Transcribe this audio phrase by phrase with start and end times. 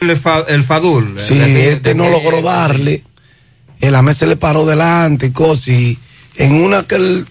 [0.00, 1.18] el, Fadul.
[1.18, 3.02] Sí, este no logró darle.
[3.80, 5.68] El AME se le paró delante y cosas.
[5.68, 5.98] Y
[6.36, 7.26] en una que él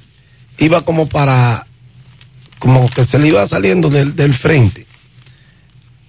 [0.58, 1.66] iba como para.
[2.60, 4.86] Como que se le iba saliendo del, del frente.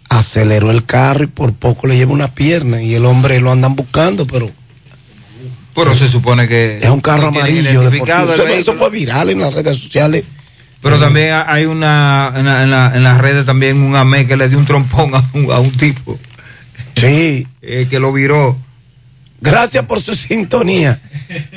[0.09, 2.83] Aceleró el carro y por poco le lleva una pierna.
[2.83, 4.51] Y el hombre lo andan buscando, pero.
[5.75, 6.79] Pero se supone que.
[6.83, 7.89] Es un carro amarillo.
[7.89, 10.25] Eso, fue viral en las redes sociales.
[10.81, 14.59] Pero también hay una en, la, en, las redes también un AME que le dio
[14.59, 16.19] un trompón a un, a un tipo.
[17.01, 17.47] Sí.
[17.63, 18.57] Eh, que lo viró.
[19.41, 21.01] Gracias por su sintonía.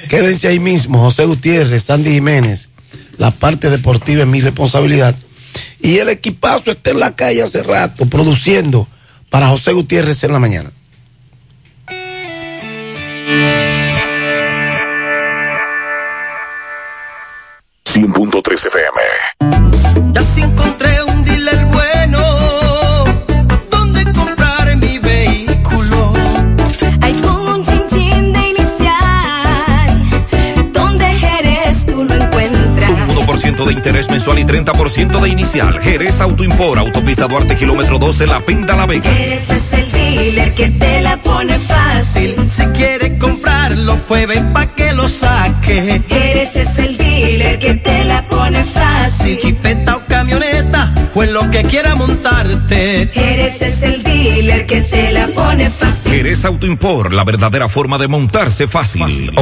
[0.07, 2.69] Quédense ahí mismo, José Gutiérrez, Sandy Jiménez.
[3.17, 5.15] La parte deportiva es mi responsabilidad.
[5.79, 8.87] Y el equipazo está en la calle hace rato, produciendo
[9.29, 10.71] para José Gutiérrez en la mañana.
[18.53, 20.11] FM.
[20.13, 21.00] Ya se encontré
[33.51, 35.79] de interés mensual y 30% de inicial.
[35.79, 39.11] Jerez Autoimpor, Autopista Duarte, kilómetro 12, La Penda, La Vega.
[39.11, 42.35] Jerez es el dealer que te la pone fácil.
[42.49, 46.01] Si quieres comprarlo, pues ven pa' que lo saque.
[46.07, 49.37] Jerez es el dealer que te la pone fácil.
[49.37, 53.09] Chipeta o camioneta, pues lo que quiera montarte.
[53.13, 56.11] Jerez es el dealer que te la pone fácil.
[56.13, 59.01] Jerez Autoimpor, la verdadera forma de montarse fácil.
[59.01, 59.33] fácil.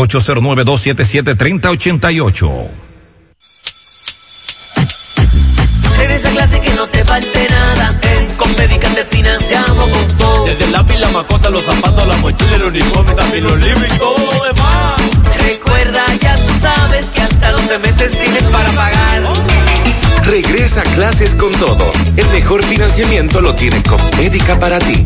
[6.10, 6.16] 809-277-3088.
[6.16, 8.00] esa clase que no te falte nada.
[8.02, 10.46] En Compedica te financiamos con todo.
[10.46, 13.98] Desde el lápiz, la macota, los zapatos, la mochila, el uniforme, también los libros y
[13.98, 15.02] todo lo demás.
[15.46, 19.10] Recuerda, ya tú sabes que hasta 12 meses tienes para pagar.
[20.26, 21.92] Regresa a clases con todo.
[22.16, 25.06] El mejor financiamiento lo tiene Compedica para ti.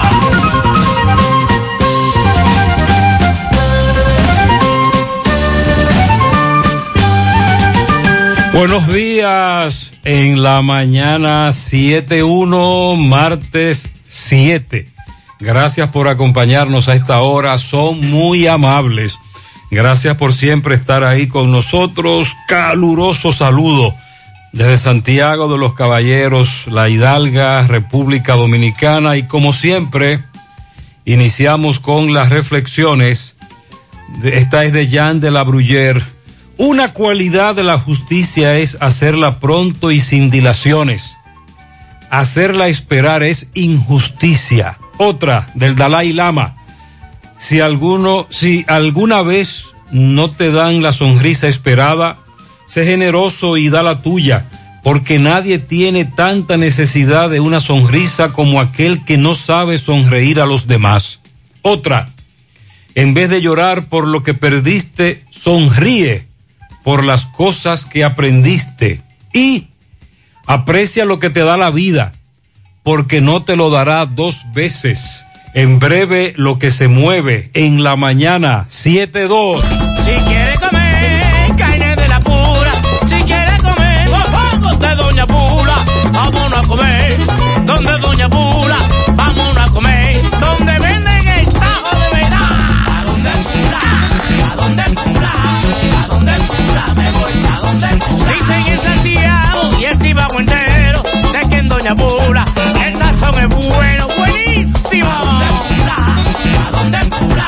[8.53, 14.87] Buenos días en la mañana 7.1, martes 7.
[15.39, 19.17] Gracias por acompañarnos a esta hora, son muy amables.
[19.71, 22.35] Gracias por siempre estar ahí con nosotros.
[22.47, 23.95] Caluroso saludo
[24.51, 30.25] desde Santiago de los Caballeros, La Hidalga, República Dominicana y como siempre,
[31.05, 33.37] iniciamos con las reflexiones.
[34.23, 36.03] Esta es de Jean de la Bruyère
[36.63, 41.17] una cualidad de la justicia es hacerla pronto y sin dilaciones.
[42.11, 44.77] Hacerla esperar es injusticia.
[44.97, 46.55] Otra del Dalai Lama.
[47.39, 52.19] Si alguno, si alguna vez no te dan la sonrisa esperada,
[52.67, 54.45] sé generoso y da la tuya,
[54.83, 60.45] porque nadie tiene tanta necesidad de una sonrisa como aquel que no sabe sonreír a
[60.45, 61.21] los demás.
[61.63, 62.09] Otra,
[62.93, 66.29] en vez de llorar por lo que perdiste, sonríe
[66.83, 69.01] por las cosas que aprendiste
[69.33, 69.67] y
[70.45, 72.11] aprecia lo que te da la vida,
[72.83, 75.25] porque no te lo dará dos veces.
[75.53, 79.61] En breve lo que se mueve en la mañana 7-2.
[79.61, 82.71] Si quiere comer carne de la pura,
[83.03, 85.75] si quiere comer vamos de Doña Pula,
[86.13, 87.17] vámonos a comer
[87.65, 88.77] donde Doña Pula,
[94.49, 95.31] ¿A dónde pula?
[96.03, 96.93] ¿A dónde pula?
[96.95, 98.33] Me voy, ¿a dónde pula?
[98.33, 102.45] Dicen en Santiago y el Cibao entero, de que en Doña Pula
[102.85, 105.11] el sazón es bueno, buenísimo.
[105.11, 105.97] ¿A dónde pula?
[106.67, 107.47] ¿A dónde pula?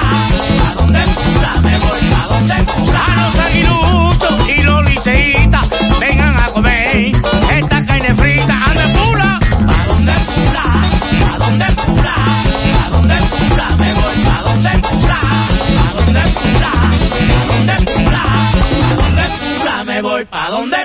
[0.69, 1.51] ¿A dónde pula?
[1.61, 3.05] Me voy, ¿a dónde pula?
[3.05, 5.69] A los aguiluchos y los liceitas,
[5.99, 7.11] vengan a comer
[7.57, 8.53] esta carne frita.
[8.53, 9.39] ¿A dónde pula?
[9.67, 10.63] ¿A dónde pula?
[11.33, 12.13] ¿A dónde pula?
[12.83, 13.65] ¿A dónde pula?
[13.77, 15.19] Me voy, ¿a dónde pula?
[16.13, 17.02] universidad.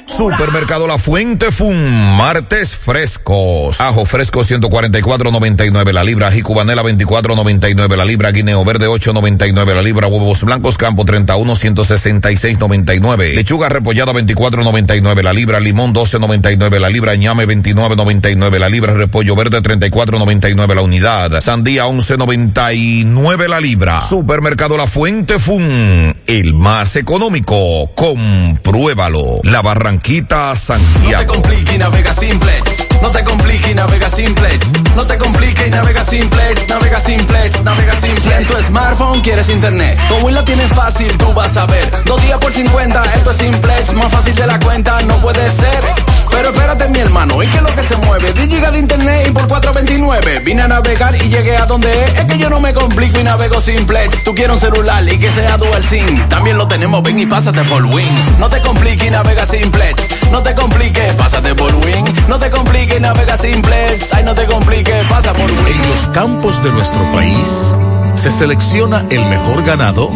[0.06, 3.80] Supermercado La Fuente Fun, martes frescos.
[3.80, 10.08] Ajo fresco 144.99 la libra, ají cubanela 24.99 la libra, guineo verde 8.99 la libra,
[10.08, 13.34] huevos blancos campo 31 166.99.
[13.34, 19.62] Lechuga repollada 24.99 la libra, limón 12.99 la libra, ñame 29.99 la libra, repollo verde
[19.62, 24.00] 34.99 la unidad, sandía 11.99 la libra.
[24.00, 27.90] Supermercado La Fuente Fun, el más económico.
[27.94, 29.40] Compruébalo.
[29.44, 31.10] La Barranquita Santiago.
[31.10, 32.84] No te compliques y navega simplex.
[33.00, 34.66] No te compliques y navega simplex.
[34.94, 36.68] No te compliques y navega simplex.
[36.68, 38.22] Navega simplex, navega simplex.
[38.22, 41.90] Si en tu smartphone quieres internet, como Win lo tienes fácil, tú vas a ver.
[42.04, 43.92] Dos días por 50, esto es simplex.
[43.94, 46.17] Más fácil de la cuenta, no puede ser.
[46.30, 48.32] Pero espérate, mi hermano, ¿y qué es lo que se mueve?
[48.32, 50.40] 10 gigas de internet y por 429.
[50.44, 52.18] Vine a navegar y llegué a donde es.
[52.18, 54.24] Es que yo no me complico y navego simplex.
[54.24, 56.28] Tú quieres un celular y que sea dual SIM.
[56.28, 58.14] También lo tenemos, ven y pásate por Win.
[58.38, 60.30] No te compliques y navega simplex.
[60.30, 62.04] No te compliques, pásate por Win.
[62.28, 64.12] No te compliques y navega simplex.
[64.14, 65.82] Ay, no te compliques, pasa por Win.
[65.82, 67.76] En los campos de nuestro país
[68.16, 70.10] se selecciona el mejor ganado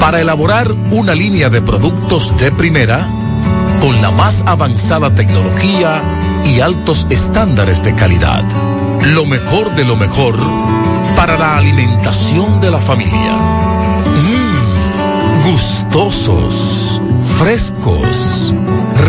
[0.00, 3.06] para elaborar una línea de productos de primera
[3.80, 6.02] con la más avanzada tecnología
[6.44, 8.44] y altos estándares de calidad.
[9.06, 10.36] Lo mejor de lo mejor
[11.16, 13.32] para la alimentación de la familia.
[14.26, 17.00] Mmm, gustosos,
[17.38, 18.54] frescos,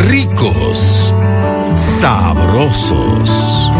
[0.08, 1.14] ricos,
[2.00, 3.72] sabrosos.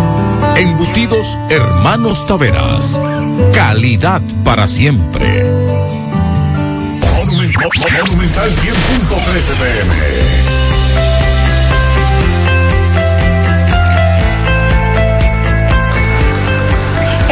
[0.58, 3.00] Embutidos Hermanos Taveras.
[3.54, 5.44] Calidad para siempre.
[7.00, 10.61] Monumental 100.13 pm.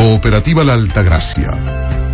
[0.00, 1.69] Cooperativa La Altagracia.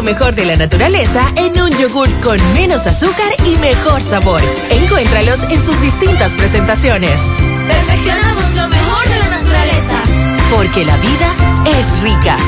[0.00, 4.40] lo mejor de la naturaleza en un yogur con menos azúcar y mejor sabor.
[4.70, 7.20] Encuéntralos en sus distintas presentaciones.
[7.68, 10.02] Perfeccionamos lo mejor de la naturaleza.
[10.50, 12.38] Porque la vida es rica.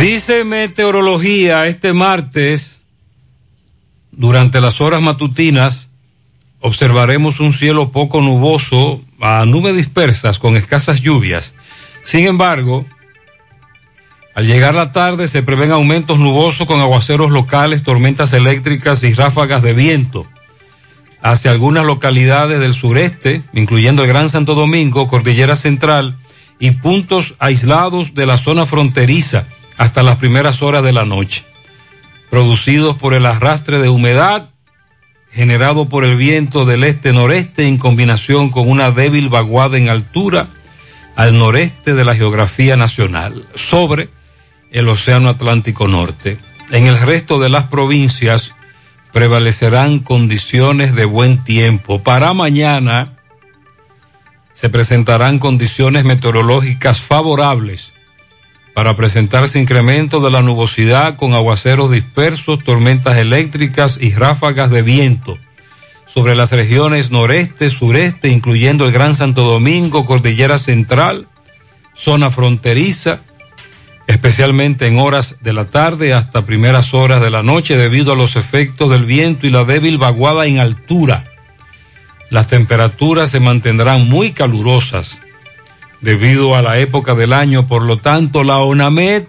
[0.00, 2.80] Dice meteorología este martes,
[4.10, 5.90] durante las horas matutinas,
[6.58, 11.54] observaremos un cielo poco nuboso a nubes dispersas con escasas lluvias.
[12.02, 12.84] Sin embargo,
[14.34, 19.62] al llegar la tarde se prevén aumentos nubosos con aguaceros locales, tormentas eléctricas y ráfagas
[19.62, 20.26] de viento.
[21.22, 26.16] Hacia algunas localidades del sureste, incluyendo el Gran Santo Domingo, Cordillera Central
[26.58, 29.46] y puntos aislados de la zona fronteriza
[29.76, 31.44] hasta las primeras horas de la noche,
[32.30, 34.50] producidos por el arrastre de humedad
[35.32, 40.48] generado por el viento del este-noreste en combinación con una débil vaguada en altura
[41.16, 44.08] al noreste de la geografía nacional, sobre
[44.70, 46.38] el Océano Atlántico Norte.
[46.70, 48.54] En el resto de las provincias
[49.12, 52.02] prevalecerán condiciones de buen tiempo.
[52.02, 53.16] Para mañana
[54.54, 57.92] se presentarán condiciones meteorológicas favorables
[58.74, 65.38] para presentarse incremento de la nubosidad con aguaceros dispersos, tormentas eléctricas y ráfagas de viento
[66.06, 71.28] sobre las regiones noreste, sureste, incluyendo el Gran Santo Domingo, Cordillera Central,
[71.94, 73.20] zona fronteriza,
[74.10, 78.34] especialmente en horas de la tarde hasta primeras horas de la noche debido a los
[78.34, 81.30] efectos del viento y la débil vaguada en altura.
[82.28, 85.20] Las temperaturas se mantendrán muy calurosas
[86.00, 89.24] debido a la época del año, por lo tanto la ONAMED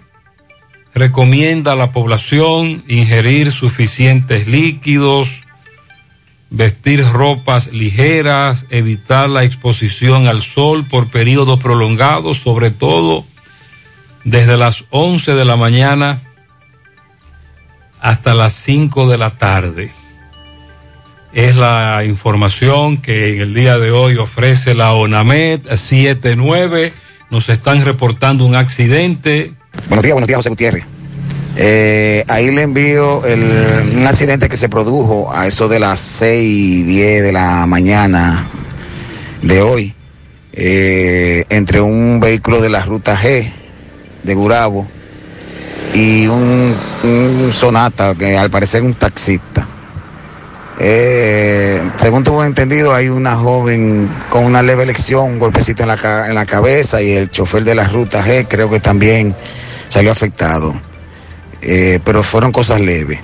[0.94, 5.44] recomienda a la población ingerir suficientes líquidos,
[6.50, 13.26] vestir ropas ligeras, evitar la exposición al sol por periodos prolongados, sobre todo
[14.24, 16.22] desde las 11 de la mañana
[18.00, 19.92] hasta las 5 de la tarde.
[21.32, 26.92] Es la información que en el día de hoy ofrece la ONAMED 79.
[27.30, 29.54] Nos están reportando un accidente.
[29.88, 30.84] Buenos días, buenos días, José Gutiérrez.
[31.56, 36.42] Eh, ahí le envío el- un accidente que se produjo a eso de las 6
[36.42, 38.46] y 10 de la mañana
[39.42, 39.94] de hoy
[40.54, 43.50] eh, entre un vehículo de la ruta G
[44.22, 44.86] de Gurabo
[45.94, 46.74] y un,
[47.52, 49.66] Sonata que al parecer un taxista.
[50.78, 56.26] Eh, según tuvo entendido, hay una joven con una leve lección, un golpecito en la,
[56.28, 59.36] en la cabeza y el chofer de la ruta G creo que también
[59.88, 60.72] salió afectado.
[61.60, 63.20] Eh, pero fueron cosas leves.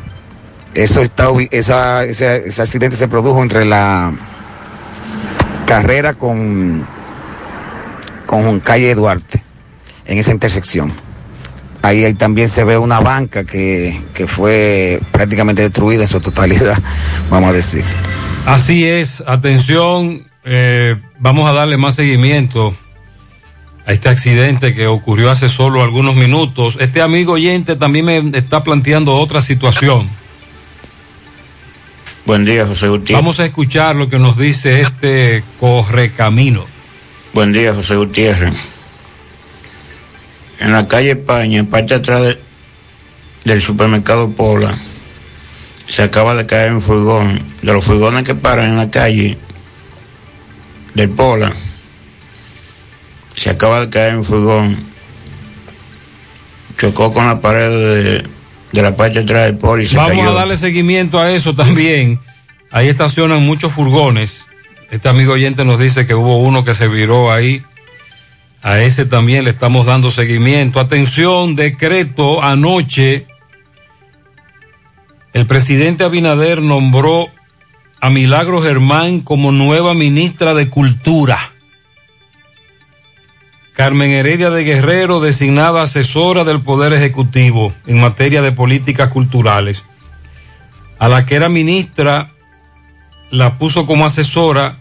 [0.74, 4.12] Eso está, esa, ese, ese accidente se produjo entre la
[5.66, 6.86] carrera con,
[8.26, 9.42] con calle Duarte,
[10.08, 10.92] en esa intersección.
[11.82, 16.76] Ahí, ahí también se ve una banca que, que fue prácticamente destruida en su totalidad,
[17.30, 17.84] vamos a decir.
[18.46, 22.74] Así es, atención, eh, vamos a darle más seguimiento
[23.86, 26.76] a este accidente que ocurrió hace solo algunos minutos.
[26.80, 30.08] Este amigo oyente también me está planteando otra situación.
[32.26, 33.16] Buen día, José Gutiérrez.
[33.16, 36.66] Vamos a escuchar lo que nos dice este correcamino.
[37.32, 38.52] Buen día, José Gutiérrez.
[40.60, 42.38] En la calle España, en parte atrás de-
[43.44, 44.76] del supermercado Pola,
[45.88, 47.40] se acaba de caer un furgón.
[47.62, 49.38] De los furgones que paran en la calle
[50.94, 51.52] del Pola,
[53.36, 54.76] se acaba de caer un furgón.
[56.78, 58.24] Chocó con la pared de,
[58.72, 60.30] de la parte atrás del Pola y se Vamos cayó.
[60.30, 62.20] a darle seguimiento a eso también.
[62.70, 64.44] Ahí estacionan muchos furgones.
[64.90, 67.62] Este amigo oyente nos dice que hubo uno que se viró ahí.
[68.62, 70.80] A ese también le estamos dando seguimiento.
[70.80, 73.26] Atención, decreto anoche.
[75.32, 77.28] El presidente Abinader nombró
[78.00, 81.38] a Milagro Germán como nueva ministra de Cultura.
[83.74, 89.84] Carmen Heredia de Guerrero, designada asesora del Poder Ejecutivo en materia de políticas culturales.
[90.98, 92.32] A la que era ministra,
[93.30, 94.78] la puso como asesora,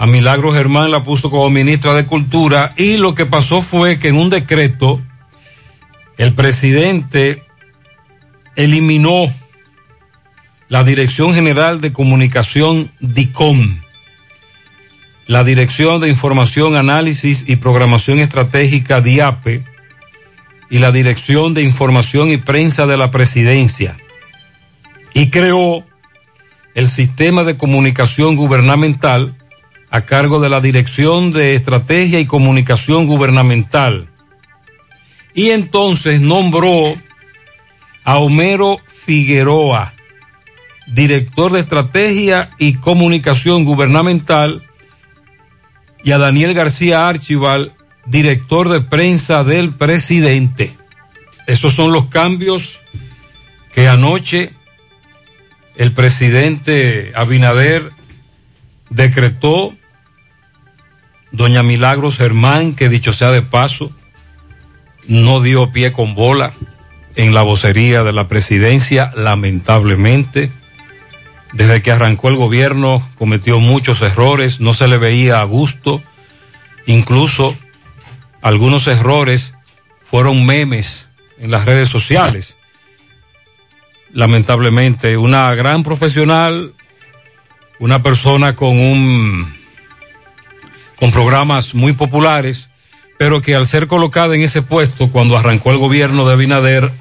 [0.00, 4.08] a Milagro Germán la puso como ministra de Cultura, y lo que pasó fue que
[4.08, 4.98] en un decreto,
[6.16, 7.44] el presidente
[8.56, 9.30] eliminó
[10.70, 13.76] la Dirección General de Comunicación DICOM.
[15.26, 19.64] La Dirección de Información, Análisis y Programación Estratégica DIAPE
[20.70, 23.98] y la Dirección de Información y Prensa de la Presidencia.
[25.12, 25.84] Y creó
[26.74, 29.36] el Sistema de Comunicación Gubernamental
[29.90, 34.08] a cargo de la Dirección de Estrategia y Comunicación Gubernamental.
[35.34, 36.94] Y entonces nombró
[38.04, 39.94] a Homero Figueroa,
[40.86, 44.62] director de Estrategia y Comunicación Gubernamental,
[46.02, 47.74] y a Daniel García Archival,
[48.06, 50.74] director de prensa del presidente.
[51.46, 52.80] Esos son los cambios
[53.74, 54.52] que anoche
[55.76, 57.90] el presidente Abinader
[58.88, 59.74] decretó.
[61.32, 63.92] Doña Milagros Germán, que dicho sea de paso,
[65.06, 66.52] no dio pie con bola
[67.16, 70.50] en la vocería de la presidencia, lamentablemente.
[71.52, 76.02] Desde que arrancó el gobierno cometió muchos errores, no se le veía a gusto,
[76.86, 77.56] incluso
[78.40, 79.54] algunos errores
[80.04, 81.08] fueron memes
[81.38, 82.56] en las redes sociales.
[84.12, 86.72] Lamentablemente, una gran profesional,
[87.78, 89.59] una persona con un
[91.00, 92.68] con programas muy populares,
[93.18, 96.92] pero que al ser colocada en ese puesto cuando arrancó el gobierno de Abinader,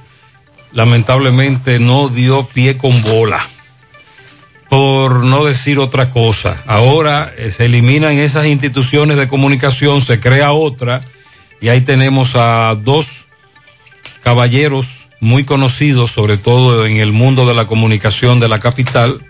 [0.72, 3.48] lamentablemente no dio pie con bola.
[4.70, 6.62] por no decir otra cosa.
[6.68, 11.02] Ahora eh, se eliminan esas instituciones de comunicación, se crea otra
[11.60, 13.26] y ahí tenemos a dos
[14.22, 19.26] caballeros muy conocidos, sobre todo en el mundo de la comunicación de la capital,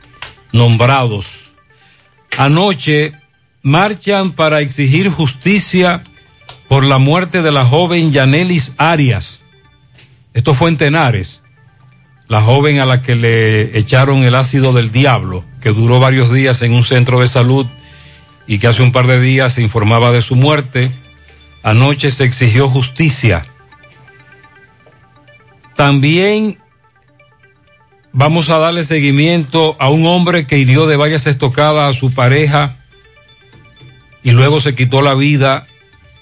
[0.52, 1.54] nombrados.
[2.38, 3.14] Anoche
[3.62, 6.04] marchan para exigir justicia
[6.68, 9.39] por la muerte de la joven Yanelis Arias.
[10.34, 11.42] Esto fue en Tenares,
[12.28, 16.62] la joven a la que le echaron el ácido del diablo, que duró varios días
[16.62, 17.66] en un centro de salud
[18.48, 20.92] y que hace un par de días se informaba de su muerte.
[21.63, 23.46] Anoche se exigió justicia.
[25.75, 26.58] También
[28.12, 32.79] vamos a darle seguimiento a un hombre que hirió de varias estocadas a su pareja
[34.24, 35.66] y luego se quitó la vida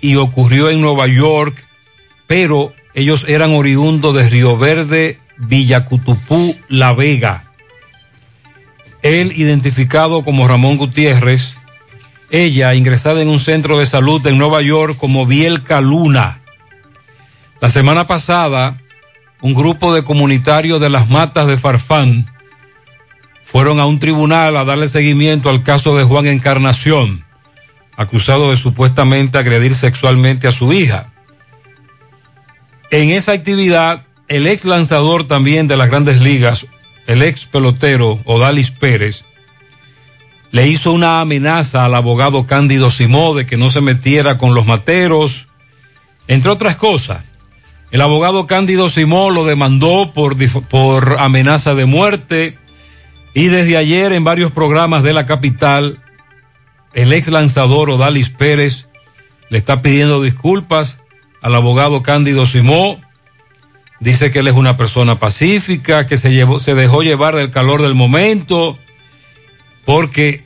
[0.01, 1.63] y ocurrió en Nueva York,
[2.27, 7.45] pero ellos eran oriundos de Río Verde, Villacutupú, La Vega.
[9.01, 11.55] Él identificado como Ramón Gutiérrez,
[12.29, 16.41] ella ingresada en un centro de salud en Nueva York como Bielka Luna.
[17.61, 18.77] La semana pasada,
[19.41, 22.27] un grupo de comunitarios de las matas de Farfán
[23.43, 27.23] fueron a un tribunal a darle seguimiento al caso de Juan Encarnación,
[27.97, 31.11] acusado de supuestamente agredir sexualmente a su hija.
[32.91, 36.67] En esa actividad, el ex lanzador también de las grandes ligas,
[37.07, 39.23] el ex pelotero Odalis Pérez,
[40.51, 44.65] le hizo una amenaza al abogado Cándido Simó de que no se metiera con los
[44.65, 45.47] materos,
[46.27, 47.23] entre otras cosas.
[47.91, 50.35] El abogado Cándido Simó lo demandó por,
[50.67, 52.57] por amenaza de muerte
[53.33, 55.99] y desde ayer en varios programas de la capital,
[56.97, 58.87] el ex lanzador Odalis Pérez
[59.49, 60.97] le está pidiendo disculpas
[61.43, 62.99] al abogado Cándido Simó.
[63.99, 67.83] Dice que él es una persona pacífica, que se, llevó, se dejó llevar del calor
[67.83, 68.79] del momento,
[69.85, 70.43] porque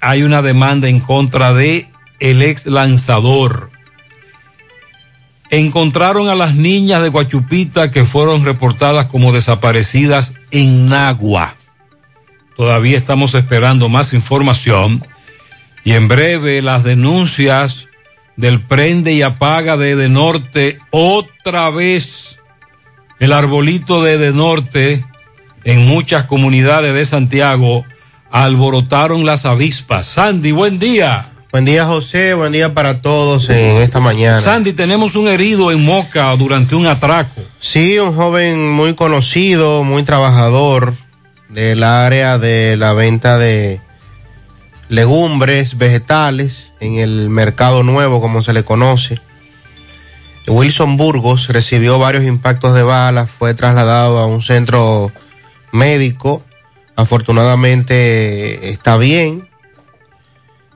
[0.00, 1.86] hay una demanda en contra de
[2.18, 3.70] el ex lanzador.
[5.50, 11.56] Encontraron a las niñas de Guachupita que fueron reportadas como desaparecidas en Nagua.
[12.56, 15.04] Todavía estamos esperando más información
[15.84, 17.88] y en breve las denuncias
[18.36, 22.38] del prende y apaga de De Norte otra vez
[23.18, 25.04] el arbolito de De Norte
[25.64, 27.84] en muchas comunidades de Santiago
[28.30, 30.06] alborotaron las avispas.
[30.06, 31.26] Sandy, buen día.
[31.52, 32.34] Buen día, José.
[32.34, 34.40] Buen día para todos en esta mañana.
[34.40, 37.42] Sandy, tenemos un herido en Moca durante un atraco.
[37.58, 40.94] Sí, un joven muy conocido, muy trabajador
[41.48, 43.80] del área de la venta de
[44.90, 49.18] legumbres, vegetales, en el mercado nuevo, como se le conoce.
[50.48, 55.12] Wilson Burgos recibió varios impactos de balas, fue trasladado a un centro
[55.72, 56.42] médico.
[56.96, 59.48] Afortunadamente está bien,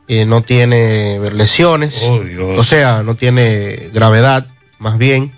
[0.06, 2.22] eh, no tiene lesiones, Oh,
[2.56, 4.46] o sea, no tiene gravedad,
[4.78, 5.32] más bien.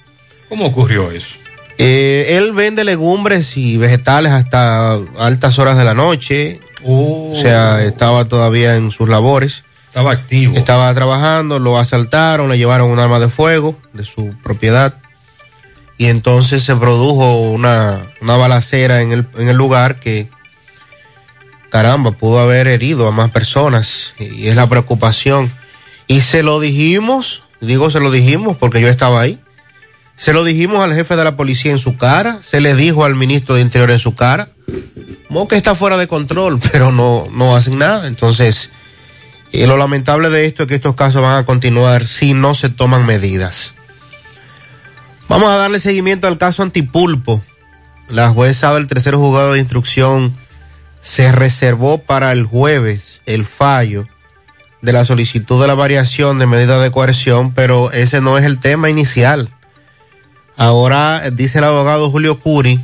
[0.50, 1.30] ¿Cómo ocurrió eso?
[1.78, 6.60] Eh, él vende legumbres y vegetales hasta altas horas de la noche.
[6.86, 7.32] Oh.
[7.32, 9.64] O sea, estaba todavía en sus labores.
[9.88, 10.56] Estaba activo.
[10.56, 14.94] Estaba trabajando, lo asaltaron, le llevaron un arma de fuego de su propiedad.
[15.98, 20.28] Y entonces se produjo una, una balacera en el, en el lugar que,
[21.70, 24.14] caramba, pudo haber herido a más personas.
[24.18, 25.50] Y es la preocupación.
[26.06, 29.38] Y se lo dijimos, digo se lo dijimos porque yo estaba ahí.
[30.16, 33.14] Se lo dijimos al jefe de la policía en su cara, se le dijo al
[33.14, 34.48] ministro de Interior en su cara.
[35.28, 38.06] Moca está fuera de control, pero no, no hacen nada.
[38.06, 38.70] Entonces,
[39.52, 42.68] eh, lo lamentable de esto es que estos casos van a continuar si no se
[42.68, 43.74] toman medidas.
[45.28, 47.42] Vamos a darle seguimiento al caso Antipulpo.
[48.08, 50.32] La jueza del tercer juzgado de instrucción
[51.02, 54.06] se reservó para el jueves el fallo
[54.82, 58.60] de la solicitud de la variación de medida de coerción, pero ese no es el
[58.60, 59.50] tema inicial.
[60.56, 62.80] Ahora dice el abogado Julio Curi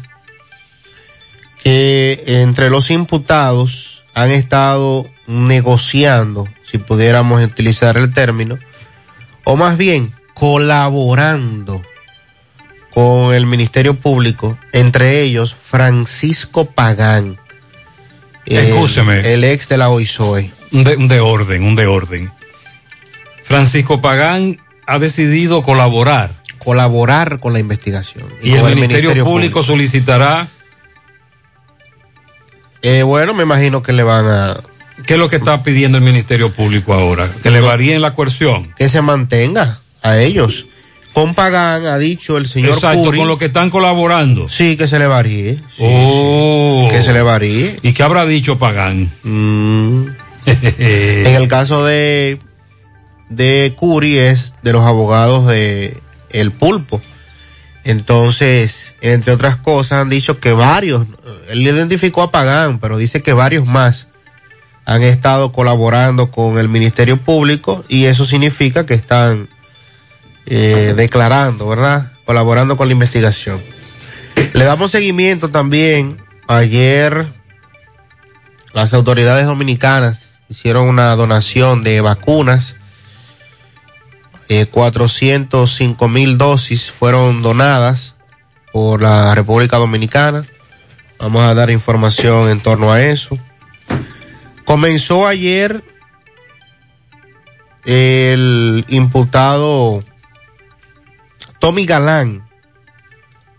[1.62, 8.58] que entre los imputados han estado negociando, si pudiéramos utilizar el término,
[9.44, 11.82] o más bien colaborando
[12.92, 17.38] con el Ministerio Público, entre ellos Francisco Pagán,
[18.44, 19.32] Escúcheme.
[19.32, 20.52] el ex de la OISOE.
[20.72, 22.30] Un de, un de orden, un de orden.
[23.44, 26.34] Francisco Pagán ha decidido colaborar.
[26.58, 28.28] Colaborar con la investigación.
[28.42, 30.48] Y, el, Ministerio, Público, solicitará.
[32.82, 34.56] Eh, bueno, me imagino que le van a.
[35.06, 37.28] ¿Qué es lo que está pidiendo el Ministerio Público ahora?
[37.42, 38.72] Que le varíen la coerción.
[38.76, 40.66] Que se mantenga a ellos.
[41.12, 43.18] con Pagán, ha dicho el señor Exacto, Curi.
[43.18, 44.48] con lo que están colaborando.
[44.48, 45.56] Sí, que se le varíe.
[45.56, 46.86] Sí, Oh.
[46.90, 47.76] sí, que se le varíe.
[47.82, 49.10] ¿Y qué habrá dicho Pagán?
[49.22, 50.06] Mm.
[50.46, 52.38] en el caso de,
[53.28, 55.96] de Curi es de los abogados de
[56.30, 57.00] El Pulpo.
[57.84, 61.06] Entonces, entre otras cosas, han dicho que varios,
[61.48, 64.06] él identificó a Pagán, pero dice que varios más
[64.84, 69.48] han estado colaborando con el Ministerio Público y eso significa que están
[70.46, 72.12] eh, declarando, ¿verdad?
[72.24, 73.60] Colaborando con la investigación.
[74.52, 76.18] Le damos seguimiento también.
[76.48, 77.26] Ayer
[78.72, 82.76] las autoridades dominicanas hicieron una donación de vacunas.
[84.48, 88.14] Eh, 405 mil dosis fueron donadas
[88.72, 90.46] por la República Dominicana.
[91.18, 93.38] Vamos a dar información en torno a eso.
[94.64, 95.82] Comenzó ayer
[97.84, 100.04] el imputado
[101.58, 102.44] Tommy Galán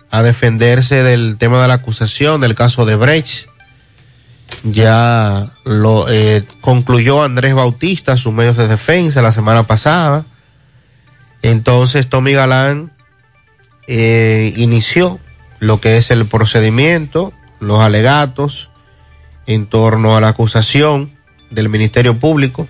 [0.10, 3.48] a defenderse del tema de la acusación del caso de Brecht.
[4.63, 10.26] Ya lo eh, concluyó Andrés Bautista sus medios de defensa la semana pasada.
[11.43, 12.91] Entonces Tommy Galán
[13.88, 15.19] eh, inició
[15.60, 18.69] lo que es el procedimiento, los alegatos
[19.45, 21.12] en torno a la acusación
[21.51, 22.67] del Ministerio Público.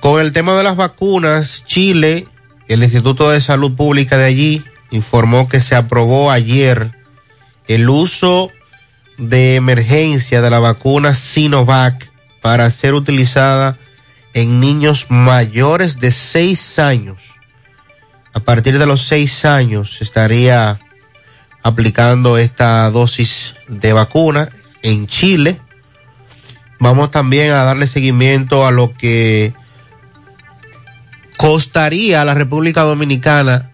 [0.00, 2.26] Con el tema de las vacunas, Chile,
[2.68, 6.92] el Instituto de Salud Pública de allí, informó que se aprobó ayer
[7.66, 8.50] el uso
[9.18, 12.08] de emergencia de la vacuna Sinovac
[12.40, 13.76] para ser utilizada
[14.34, 17.34] en niños mayores de 6 años.
[18.32, 20.78] A partir de los 6 años estaría
[21.62, 24.48] aplicando esta dosis de vacuna
[24.82, 25.60] en Chile.
[26.78, 29.52] Vamos también a darle seguimiento a lo que
[31.36, 33.70] costaría a la República Dominicana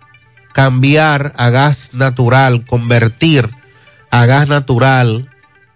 [0.53, 3.51] cambiar a gas natural, convertir
[4.11, 5.29] a gas natural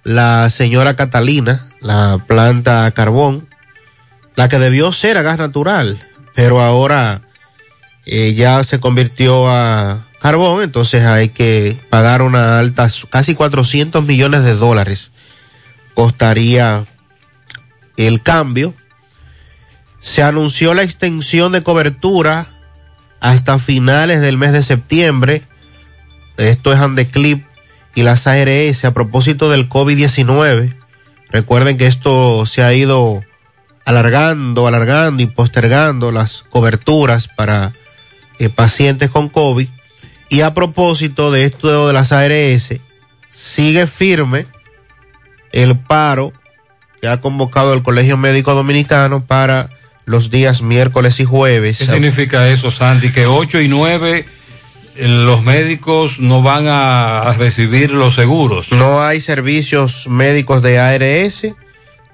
[0.05, 3.47] la señora Catalina, la planta carbón,
[4.37, 5.99] la que debió ser a gas natural,
[6.35, 7.23] pero ahora
[8.07, 14.45] eh, ya se convirtió a carbón, entonces hay que pagar una alta, casi 400 millones
[14.45, 15.11] de dólares
[16.01, 16.87] costaría
[17.99, 18.73] el cambio.
[20.01, 22.47] Se anunció la extensión de cobertura
[23.21, 25.43] hasta finales del mes de septiembre.
[26.39, 27.45] Esto es Andeclip
[27.95, 30.75] y las ARS a propósito del COVID-19.
[31.31, 33.23] Recuerden que esto se ha ido
[33.85, 37.73] alargando, alargando y postergando las coberturas para
[38.39, 39.69] eh, pacientes con COVID.
[40.29, 42.81] Y a propósito de esto de las ARS,
[43.31, 44.47] sigue firme
[45.53, 46.33] el paro
[47.01, 49.71] que ha convocado el Colegio Médico Dominicano para
[50.05, 51.79] los días miércoles y jueves.
[51.79, 53.11] ¿Qué significa eso, Sandy?
[53.11, 54.27] Que 8 y 9
[54.97, 58.71] los médicos no van a recibir los seguros.
[58.73, 61.47] No hay servicios médicos de ARS,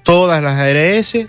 [0.04, 1.26] todas las ARS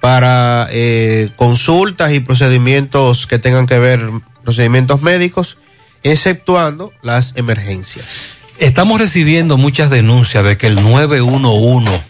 [0.00, 4.00] para eh, consultas y procedimientos que tengan que ver,
[4.42, 5.58] procedimientos médicos,
[6.02, 8.36] exceptuando las emergencias.
[8.58, 12.02] Estamos recibiendo muchas denuncias de que el 911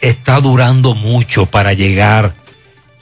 [0.00, 2.34] está durando mucho para llegar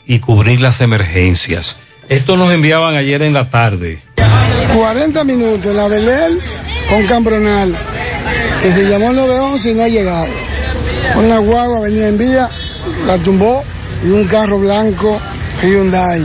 [0.07, 1.77] y cubrir las emergencias.
[2.09, 4.03] Esto nos enviaban ayer en la tarde.
[4.75, 6.39] 40 minutos en la Belén
[6.89, 7.77] con Cambronal,
[8.63, 10.33] que se llamó el 911 y no ha llegado.
[11.17, 12.51] Una guagua venía en vía,
[13.07, 13.65] la tumbó
[14.05, 15.21] y un carro blanco
[15.63, 16.25] Hyundai.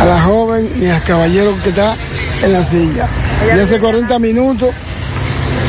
[0.00, 1.96] A la joven y al caballero que está
[2.42, 3.08] en la silla.
[3.54, 4.70] Y hace 40 minutos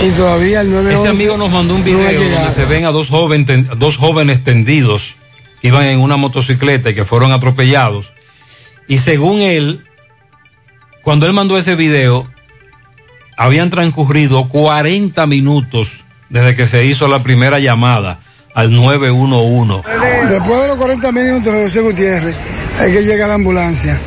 [0.02, 2.92] y todavía el 911 Ese amigo nos mandó un video no donde se ven a
[2.92, 5.16] dos, joven, ten- dos jóvenes tendidos
[5.62, 8.14] que iban en una motocicleta y que fueron atropellados.
[8.88, 9.84] Y según él,
[11.04, 12.28] cuando él mandó ese video,
[13.38, 18.20] habían transcurrido 40 minutos desde que se hizo la primera llamada
[18.54, 19.82] al 911.
[20.30, 22.36] Después de los 40 minutos de José Gutiérrez,
[22.80, 24.00] hay que llegar a la ambulancia.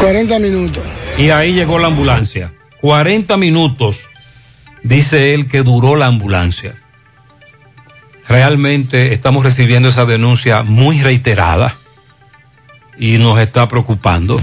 [0.00, 0.82] 40 minutos.
[1.18, 2.52] Y ahí llegó la ambulancia.
[2.80, 4.08] 40 minutos,
[4.82, 6.74] dice él, que duró la ambulancia.
[8.28, 11.76] Realmente estamos recibiendo esa denuncia muy reiterada
[12.98, 14.40] y nos está preocupando.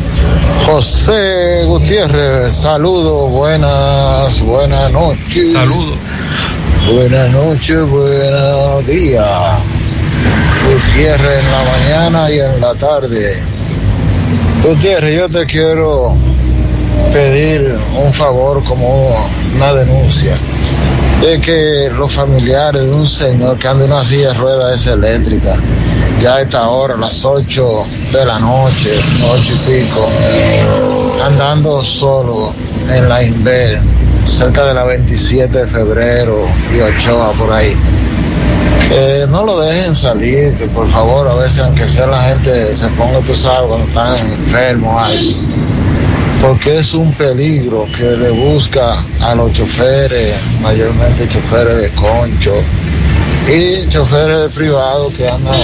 [0.65, 5.51] José Gutiérrez, saludos, buenas, buenas noches.
[5.51, 5.97] Saludos.
[6.91, 9.25] Buenas noches, buenos días.
[10.65, 13.41] Gutiérrez en la mañana y en la tarde.
[14.61, 16.13] Gutiérrez, yo te quiero
[17.13, 19.15] pedir un favor como
[19.55, 20.35] una denuncia.
[21.25, 25.55] es que los familiares de un señor que anda en una silla de ruedas eléctrica,
[26.21, 28.91] ya a esta hora, las 8 de la noche,
[29.31, 30.09] 8 y pico,
[31.25, 32.51] andando solo
[32.93, 33.79] en la Inver,
[34.25, 37.75] cerca de la 27 de febrero y Ochoa por ahí.
[39.29, 43.19] No lo dejen salir, que por favor, a veces aunque sea la gente se ponga,
[43.19, 45.37] tú sabes, cuando están enfermos ahí
[46.43, 52.55] porque es un peligro que le busca a los choferes, mayormente choferes de concho
[53.47, 55.57] y choferes de privado que andan,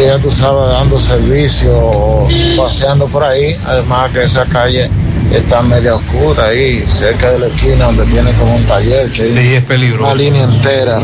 [0.00, 3.56] ya tú sabes, dando servicio o paseando por ahí.
[3.66, 4.88] Además que esa calle
[5.36, 9.54] está media oscura ahí, cerca de la esquina donde tiene como un taller que Sí,
[9.54, 10.04] es peligroso.
[10.06, 10.98] una línea entera.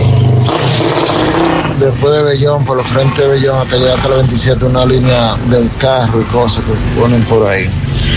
[1.81, 5.37] Después de Bellón, por los frentes de Bellón hasta llegar hasta la 27, una línea
[5.49, 7.71] del carro y cosas que ponen por ahí.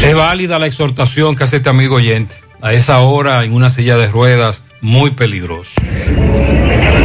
[0.04, 2.36] Es válida la exhortación que hace este amigo oyente.
[2.64, 5.80] A esa hora, en una silla de ruedas, muy peligroso.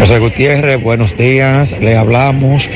[0.00, 1.72] José Gutiérrez, buenos días.
[1.72, 2.68] Le hablamos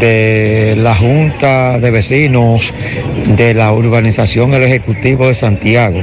[0.00, 2.72] de la Junta de Vecinos
[3.36, 6.02] de la Urbanización El Ejecutivo de Santiago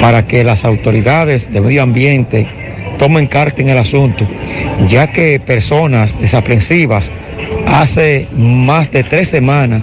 [0.00, 2.46] para que las autoridades de medio ambiente
[2.98, 4.26] tomen carta en el asunto,
[4.88, 7.10] ya que personas desaprensivas
[7.66, 9.82] hace más de tres semanas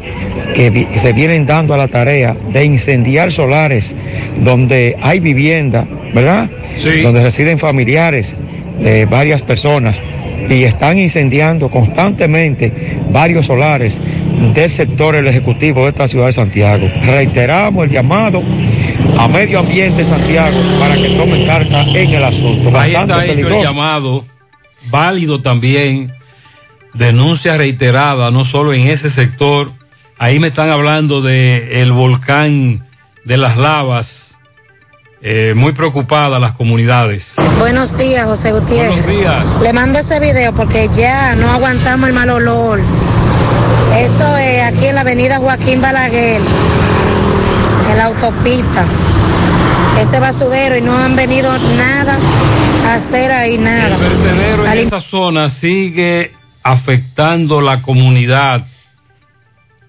[0.53, 3.93] que, se vienen dando a la tarea de incendiar solares
[4.41, 6.49] donde hay vivienda, ¿verdad?
[7.03, 8.35] Donde residen familiares
[8.79, 10.01] de varias personas
[10.49, 13.97] y están incendiando constantemente varios solares
[14.53, 16.89] del sector el ejecutivo de esta ciudad de Santiago.
[17.03, 18.41] Reiteramos el llamado
[19.17, 22.77] a Medio Ambiente Santiago para que tomen carta en el asunto.
[22.77, 24.25] Ahí está hecho el llamado,
[24.89, 26.13] válido también,
[26.93, 29.71] denuncia reiterada, no solo en ese sector.
[30.17, 32.85] Ahí me están hablando de el volcán
[33.23, 34.28] de las lavas,
[35.21, 37.33] eh, muy preocupadas las comunidades.
[37.59, 39.03] Buenos días, José Gutiérrez.
[39.03, 39.61] Buenos días.
[39.61, 42.79] Le mando ese video porque ya no aguantamos el mal olor.
[43.97, 46.41] Esto es aquí en la avenida Joaquín Balaguer,
[47.91, 48.85] en la autopista.
[49.99, 52.17] Ese basudero y no han venido nada
[52.87, 53.97] a hacer ahí nada.
[53.97, 56.31] vertedero en esa zona sigue
[56.63, 58.65] afectando la comunidad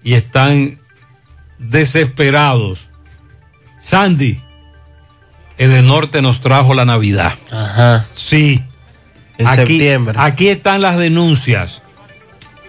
[0.03, 0.79] y están
[1.59, 2.89] desesperados.
[3.81, 4.41] Sandy,
[5.61, 7.35] Edenorte nos trajo la Navidad.
[7.51, 8.07] Ajá.
[8.13, 8.63] Sí.
[9.37, 10.17] En aquí, septiembre.
[10.19, 11.83] Aquí están las denuncias.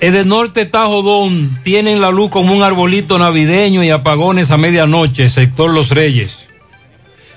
[0.03, 5.71] Edenorte está jodón, tienen la luz como un arbolito navideño y apagones a medianoche, sector
[5.71, 6.47] Los Reyes.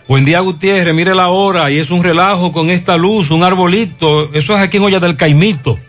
[0.09, 4.29] Buen día, Gutiérrez, mire la hora y es un relajo con esta luz, un arbolito.
[4.33, 5.79] Eso es aquí en Olla del Caimito.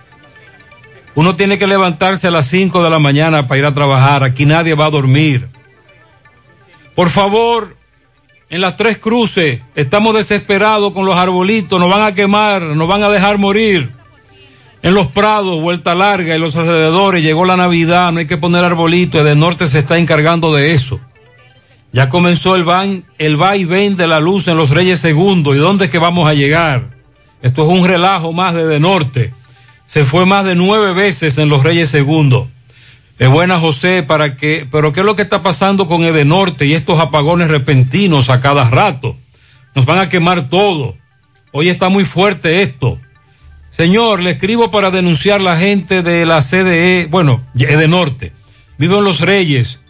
[1.16, 4.22] Uno tiene que levantarse a las 5 de la mañana para ir a trabajar.
[4.22, 5.48] Aquí nadie va a dormir.
[6.94, 7.76] Por favor,
[8.48, 13.02] en las tres cruces, estamos desesperados con los arbolitos, nos van a quemar, nos van
[13.02, 13.90] a dejar morir.
[14.82, 18.62] En los prados, vuelta larga, y los alrededores, llegó la Navidad, no hay que poner
[18.62, 21.00] arbolitos, de norte se está encargando de eso.
[21.92, 25.56] Ya comenzó el, van, el va y ven de la luz en los Reyes Segundos.
[25.56, 26.90] ¿Y dónde es que vamos a llegar?
[27.42, 29.32] Esto es un relajo más de, de norte.
[29.86, 32.48] Se fue más de nueve veces en los Reyes Segundos.
[33.18, 36.74] Es buena José para que, pero ¿qué es lo que está pasando con Edenorte y
[36.74, 39.16] estos apagones repentinos a cada rato?
[39.74, 40.96] Nos van a quemar todo.
[41.50, 42.98] Hoy está muy fuerte esto.
[43.70, 48.32] Señor, le escribo para denunciar la gente de la CDE, bueno, Edenorte.
[48.78, 49.80] Vivo en Los Reyes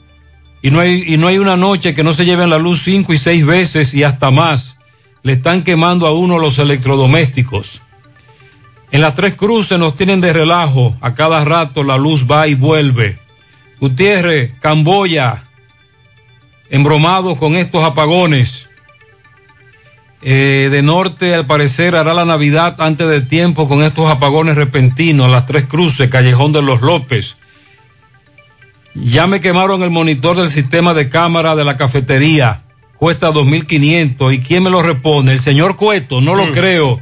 [0.63, 3.13] y no hay, y no hay una noche que no se lleven la luz cinco
[3.13, 4.77] y seis veces y hasta más.
[5.25, 7.83] Le están quemando a uno los electrodomésticos.
[8.91, 10.97] En las tres cruces nos tienen de relajo.
[11.01, 13.19] A cada rato la luz va y vuelve.
[13.81, 15.45] Gutiérrez, Camboya,
[16.71, 18.67] embromado con estos apagones.
[20.23, 25.31] Eh, de norte, al parecer, hará la Navidad antes de tiempo con estos apagones repentinos.
[25.31, 27.37] Las tres cruces, Callejón de los López.
[28.95, 32.63] Ya me quemaron el monitor del sistema de cámara de la cafetería.
[32.97, 34.35] Cuesta 2.500.
[34.35, 35.33] ¿Y quién me lo repone?
[35.33, 37.01] El señor Cueto, no lo creo.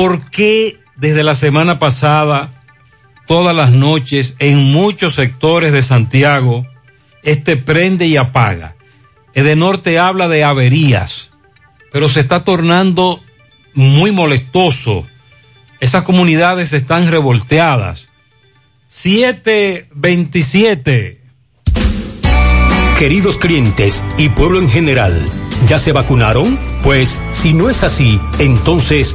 [0.00, 2.64] ¿Por qué desde la semana pasada,
[3.26, 6.66] todas las noches, en muchos sectores de Santiago,
[7.22, 8.76] este prende y apaga?
[9.34, 11.28] Edenorte habla de averías,
[11.92, 13.22] pero se está tornando
[13.74, 15.06] muy molestoso.
[15.80, 18.08] Esas comunidades están revolteadas.
[18.88, 21.20] 727.
[22.98, 25.26] Queridos clientes y pueblo en general,
[25.66, 26.58] ¿ya se vacunaron?
[26.82, 29.14] Pues si no es así, entonces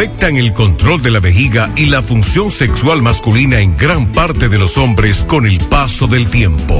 [0.37, 4.75] el control de la vejiga y la función sexual masculina en gran parte de los
[4.77, 6.79] hombres con el paso del tiempo.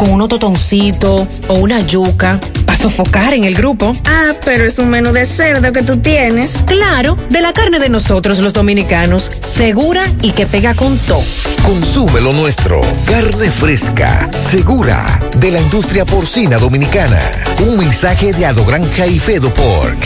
[0.00, 3.94] con unos totoncitos o una yuca, para sofocar en el grupo.
[4.06, 6.52] Ah, pero es un menú de cerdo que tú tienes.
[6.64, 11.22] Claro, de la carne de nosotros los dominicanos, segura y que pega con todo.
[11.66, 12.80] Consume lo nuestro.
[13.04, 17.20] Carne fresca, segura, de la industria porcina dominicana.
[17.66, 19.98] Un mensaje de Adogranja y Fedo Pork.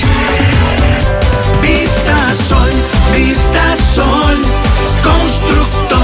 [1.63, 2.71] Vista Sol,
[3.15, 4.43] Vista Sol,
[5.05, 6.04] constructora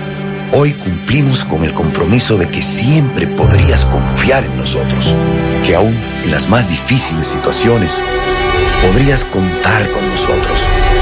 [0.51, 5.15] hoy cumplimos con el compromiso de que siempre podrías confiar en nosotros,
[5.65, 8.01] que aún en las más difíciles situaciones
[8.81, 10.65] podrías contar con nosotros,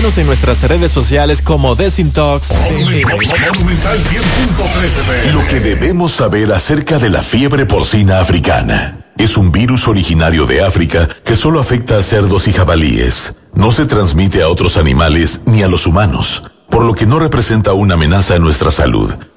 [0.00, 2.48] En nuestras redes sociales como Desintox.
[5.30, 9.04] Lo que debemos saber acerca de la fiebre porcina africana.
[9.18, 13.36] Es un virus originario de África que solo afecta a cerdos y jabalíes.
[13.52, 17.74] No se transmite a otros animales ni a los humanos, por lo que no representa
[17.74, 19.14] una amenaza a nuestra salud.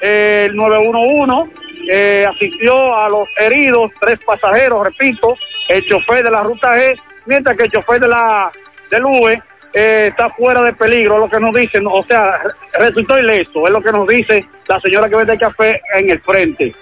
[0.01, 1.51] El 911
[1.90, 5.36] eh, asistió a los heridos, tres pasajeros, repito,
[5.68, 8.51] el chofer de la ruta G, mientras que el chofer de la
[8.90, 9.42] del V
[9.72, 12.40] eh, está fuera de peligro, es lo que nos dicen, o sea,
[12.78, 16.74] resultó ileso, es lo que nos dice la señora que vende café en el frente.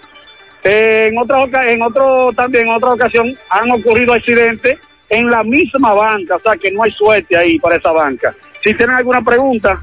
[0.63, 6.37] En otra en otro también en otra ocasión han ocurrido accidentes en la misma banca,
[6.37, 8.35] o sea que no hay suerte ahí para esa banca.
[8.63, 9.81] Si tienen alguna pregunta,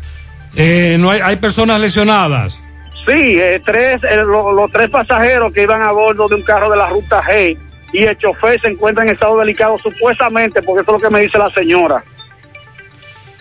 [0.55, 2.59] Eh, no hay, hay personas lesionadas.
[3.05, 6.69] sí, eh, tres, eh, lo- los tres pasajeros que iban a bordo de un carro
[6.69, 7.57] de la ruta G
[7.91, 11.21] y el chofer se encuentra en estado delicado supuestamente, porque eso es lo que me
[11.21, 12.03] dice la señora.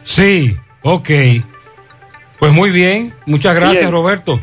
[0.03, 1.09] Sí, ok.
[2.39, 3.93] Pues muy bien, muchas gracias Bien.
[3.93, 4.41] Roberto.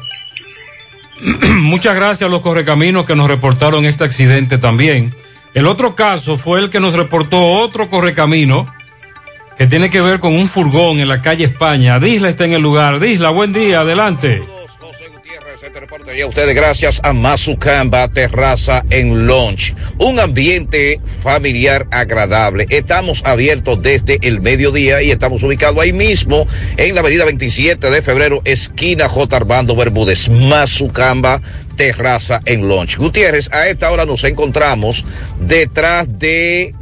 [1.55, 5.13] muchas gracias a los correcaminos que nos reportaron este accidente también.
[5.53, 8.73] El otro caso fue el que nos reportó otro correcamino
[9.59, 11.99] que tiene que ver con un furgón en la calle España.
[11.99, 13.01] Disla está en el lugar.
[13.01, 14.41] Disla, buen día, adelante.
[16.15, 19.75] Y a ustedes gracias a Mazucamba Terraza en Launch.
[19.97, 22.67] Un ambiente familiar agradable.
[22.69, 26.47] Estamos abiertos desde el mediodía y estamos ubicados ahí mismo
[26.77, 29.35] en la avenida 27 de febrero, esquina J.
[29.35, 30.29] Armando Bermúdez.
[30.29, 31.41] Mazucamba
[31.75, 32.95] Terraza en Launch.
[32.95, 35.03] Gutiérrez, a esta hora nos encontramos
[35.41, 36.73] detrás de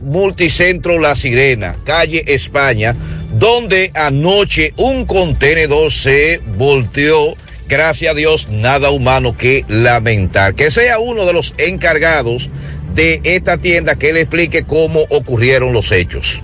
[0.00, 2.94] Multicentro La Sirena, calle España,
[3.32, 7.34] donde anoche un contenedor se volteó.
[7.68, 10.54] Gracias a Dios, nada humano que lamentar.
[10.54, 12.48] Que sea uno de los encargados
[12.94, 16.42] de esta tienda que le explique cómo ocurrieron los hechos.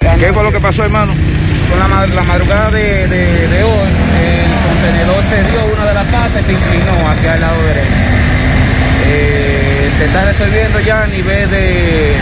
[0.00, 1.12] ¿Qué fue lo que pasó, hermano?
[1.68, 3.88] Con la, ma- la madrugada de, de- de hoy,
[4.22, 7.90] el contenedor se dio una de las parte se inclinó hacia el lado derecho.
[9.08, 12.12] Eh, se está resolviendo ya a nivel de,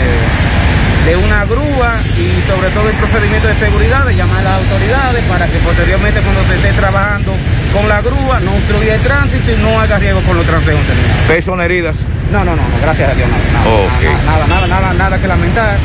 [1.05, 5.23] de una grúa y sobre todo el procedimiento de seguridad de llamar a las autoridades
[5.25, 7.31] para que posteriormente cuando se esté trabajando
[7.73, 10.95] con la grúa no obstruya el tránsito y no haga riesgo con los transeúntes.
[11.27, 11.95] ¿Personas heridas?
[12.31, 15.77] No, no, no, no, gracias a Dios, nada, nada, nada, nada, nada que lamentar,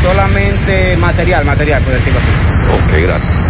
[0.00, 2.94] solamente material, material, por decirlo así.
[2.94, 3.48] Ok, gracias.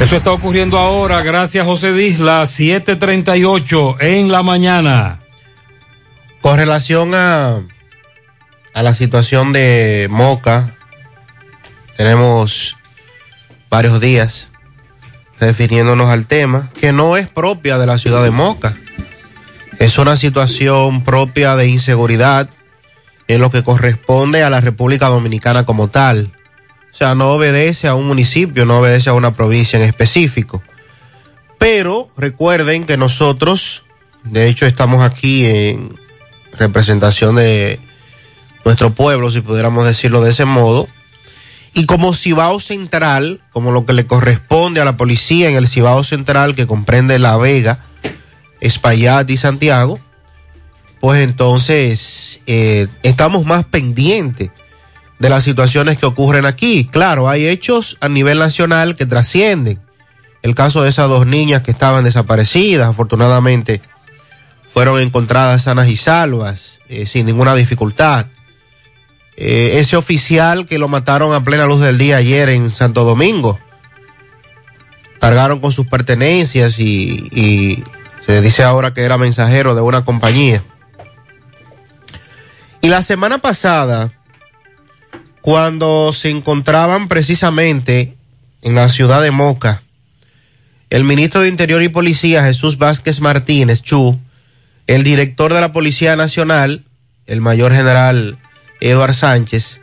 [0.00, 5.18] Eso está ocurriendo ahora, gracias José Disla, 7:38 en la mañana.
[6.40, 7.60] Con relación a,
[8.74, 10.76] a la situación de Moca,
[11.96, 12.76] tenemos
[13.68, 14.48] varios días
[15.38, 18.76] refiriéndonos al tema, que no es propia de la ciudad de Moca.
[19.78, 22.50] Es una situación propia de inseguridad
[23.26, 26.30] en lo que corresponde a la República Dominicana como tal.
[26.92, 30.62] O sea, no obedece a un municipio, no obedece a una provincia en específico.
[31.58, 33.84] Pero recuerden que nosotros,
[34.24, 35.96] de hecho, estamos aquí en
[36.58, 37.78] representación de
[38.64, 40.88] nuestro pueblo, si pudiéramos decirlo de ese modo.
[41.72, 46.02] Y como Cibao Central, como lo que le corresponde a la policía en el Cibao
[46.04, 47.78] Central, que comprende La Vega,
[48.60, 50.00] Espaillat y Santiago,
[51.00, 54.50] pues entonces eh, estamos más pendientes
[55.18, 56.88] de las situaciones que ocurren aquí.
[56.90, 59.78] Claro, hay hechos a nivel nacional que trascienden.
[60.42, 63.82] El caso de esas dos niñas que estaban desaparecidas, afortunadamente
[64.72, 68.26] fueron encontradas sanas y salvas, eh, sin ninguna dificultad.
[69.42, 73.58] Eh, ese oficial que lo mataron a plena luz del día ayer en Santo Domingo,
[75.18, 77.82] cargaron con sus pertenencias y, y
[78.26, 80.62] se dice ahora que era mensajero de una compañía.
[82.82, 84.12] Y la semana pasada,
[85.40, 88.14] cuando se encontraban precisamente
[88.60, 89.80] en la ciudad de Moca,
[90.90, 94.20] el ministro de Interior y Policía, Jesús Vázquez Martínez, Chu,
[94.86, 96.84] el director de la Policía Nacional,
[97.26, 98.36] el mayor general
[98.80, 99.80] Eduard Sánchez,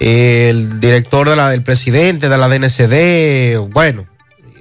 [0.00, 4.06] el director de la, el presidente de la DNCD, bueno,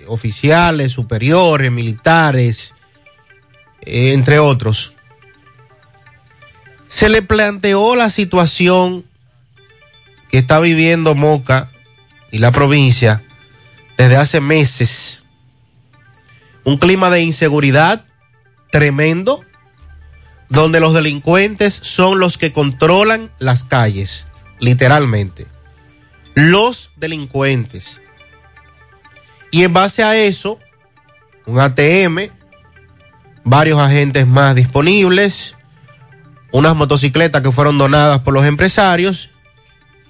[0.07, 2.73] oficiales, superiores, militares,
[3.81, 4.93] eh, entre otros.
[6.87, 9.03] Se le planteó la situación
[10.29, 11.69] que está viviendo Moca
[12.31, 13.21] y la provincia
[13.97, 15.23] desde hace meses.
[16.63, 18.05] Un clima de inseguridad
[18.71, 19.43] tremendo,
[20.53, 24.27] donde los delincuentes son los que controlan las calles,
[24.59, 25.47] literalmente.
[26.35, 27.99] Los delincuentes.
[29.49, 30.59] Y en base a eso,
[31.47, 32.29] un ATM,
[33.43, 35.55] varios agentes más disponibles,
[36.51, 39.31] unas motocicletas que fueron donadas por los empresarios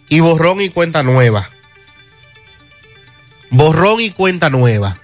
[0.09, 1.49] y borrón y cuenta nueva.
[3.49, 4.99] Borrón y cuenta nueva.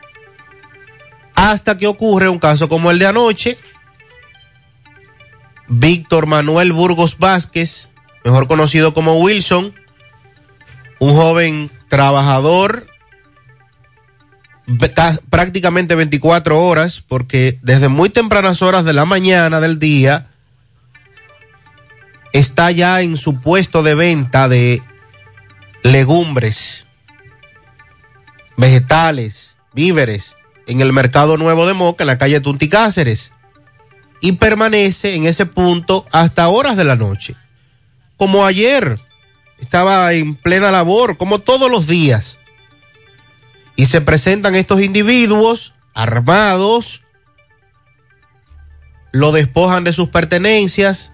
[1.34, 3.58] Hasta que ocurre un caso como el de anoche.
[5.70, 7.90] Víctor Manuel Burgos Vázquez,
[8.26, 9.74] mejor conocido como Wilson,
[11.00, 12.88] un joven trabajador
[15.30, 20.28] prácticamente 24 horas, porque desde muy tempranas horas de la mañana del día
[22.34, 24.84] está ya en su puesto de venta de
[25.82, 26.86] legumbres,
[28.58, 30.36] vegetales, víveres,
[30.68, 33.32] en el Mercado Nuevo de Moca, en la calle Tunti Cáceres,
[34.22, 37.36] y permanece en ese punto hasta horas de la noche.
[38.18, 39.00] Como ayer,
[39.60, 42.38] estaba en plena labor, como todos los días.
[43.76, 47.02] Y se presentan estos individuos armados,
[49.12, 51.12] lo despojan de sus pertenencias.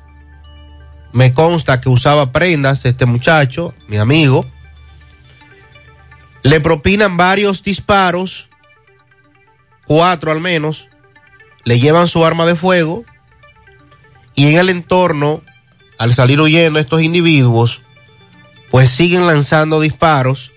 [1.11, 4.45] Me consta que usaba prendas este muchacho, mi amigo.
[6.43, 8.49] Le propinan varios disparos,
[9.85, 10.87] cuatro al menos.
[11.65, 13.03] Le llevan su arma de fuego.
[14.33, 15.41] Y en el entorno,
[15.97, 17.81] al salir huyendo estos individuos,
[18.71, 20.51] pues siguen lanzando disparos.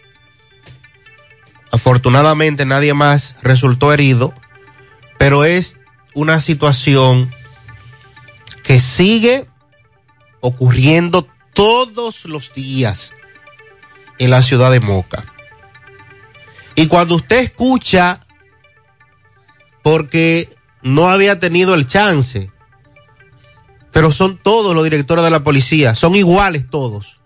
[1.70, 4.32] Afortunadamente nadie más resultó herido,
[5.18, 5.76] pero es
[6.14, 7.30] una situación
[8.62, 9.46] que sigue
[10.40, 13.12] ocurriendo todos los días
[14.18, 15.24] en la ciudad de Moca.
[16.74, 18.20] Y cuando usted escucha,
[19.82, 20.48] porque
[20.82, 22.50] no había tenido el chance,
[23.92, 27.18] pero son todos los directores de la policía, son iguales todos.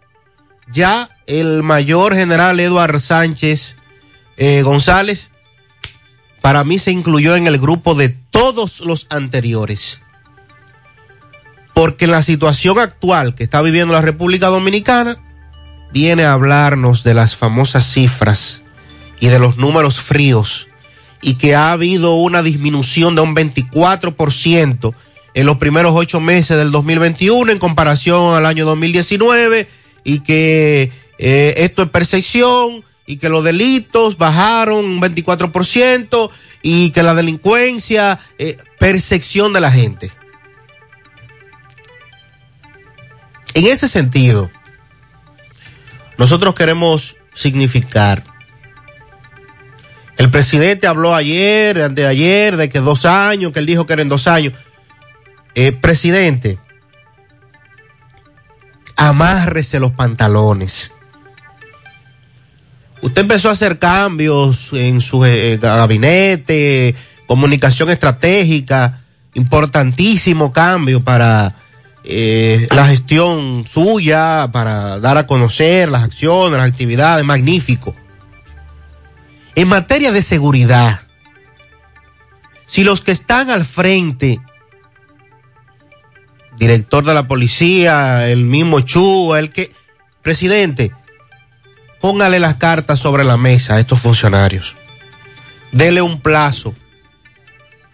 [0.72, 3.76] Ya el mayor general Eduard Sánchez
[4.36, 5.28] eh, González,
[6.40, 10.00] para mí se incluyó en el grupo de todos los anteriores.
[11.74, 15.18] Porque la situación actual que está viviendo la República Dominicana
[15.92, 18.62] viene a hablarnos de las famosas cifras
[19.20, 20.68] y de los números fríos
[21.23, 24.95] y que ha habido una disminución de un 24%
[25.35, 29.68] en los primeros ocho meses del 2021 en comparación al año 2019
[30.05, 36.31] y que eh, esto es percepción y que los delitos bajaron un 24%
[36.62, 40.11] y que la delincuencia, eh, percepción de la gente.
[43.55, 44.51] En ese sentido,
[46.18, 48.25] nosotros queremos significar.
[50.23, 54.29] El presidente habló ayer, anteayer, de que dos años, que él dijo que eran dos
[54.29, 54.53] años.
[55.57, 56.61] Eh, presidente,
[58.95, 60.93] amárrese los pantalones.
[63.01, 66.95] Usted empezó a hacer cambios en su eh, gabinete,
[67.27, 69.01] comunicación estratégica,
[69.35, 71.57] importantísimo cambio para
[72.05, 77.97] eh, la gestión suya, para dar a conocer las acciones, las actividades, magnífico.
[79.55, 81.00] En materia de seguridad,
[82.66, 84.40] si los que están al frente,
[86.59, 89.70] director de la policía, el mismo Chu, el que,
[90.22, 90.92] presidente,
[92.00, 94.74] póngale las cartas sobre la mesa a estos funcionarios.
[95.70, 96.74] Dele un plazo.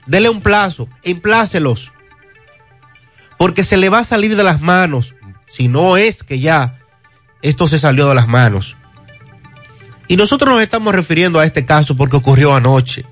[0.06, 0.88] Dele un plazo.
[1.02, 1.92] Emplácelos.
[3.36, 5.14] Porque se le va a salir de las manos.
[5.46, 6.78] Si no es que ya
[7.42, 8.77] esto se salió de las manos.
[10.08, 13.04] Y nosotros nos estamos refiriendo a este caso porque ocurrió anoche.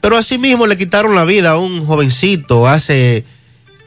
[0.00, 3.24] Pero asimismo le quitaron la vida a un jovencito hace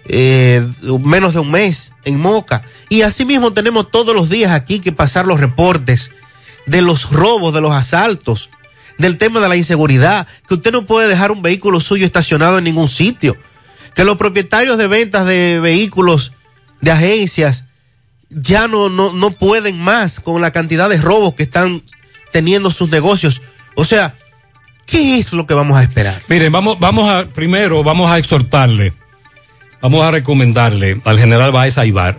[0.06, 0.66] eh,
[1.04, 2.64] menos de un mes en Moca.
[2.90, 6.12] Y asimismo tenemos todos los días aquí que pasar los reportes
[6.66, 8.50] de los robos, de los asaltos,
[8.98, 12.64] del tema de la inseguridad, que usted no puede dejar un vehículo suyo estacionado en
[12.64, 13.38] ningún sitio,
[13.94, 16.34] que los propietarios de ventas de vehículos
[16.82, 17.66] de agencias
[18.30, 21.84] ya no, no, no pueden más con la cantidad de robos que están
[22.32, 23.42] teniendo sus negocios.
[23.76, 24.16] O sea,
[24.86, 26.22] ¿qué es lo que vamos a esperar?
[26.28, 28.94] Miren, vamos, vamos a, primero vamos a exhortarle,
[29.82, 32.18] vamos a recomendarle al general Baez Aibar.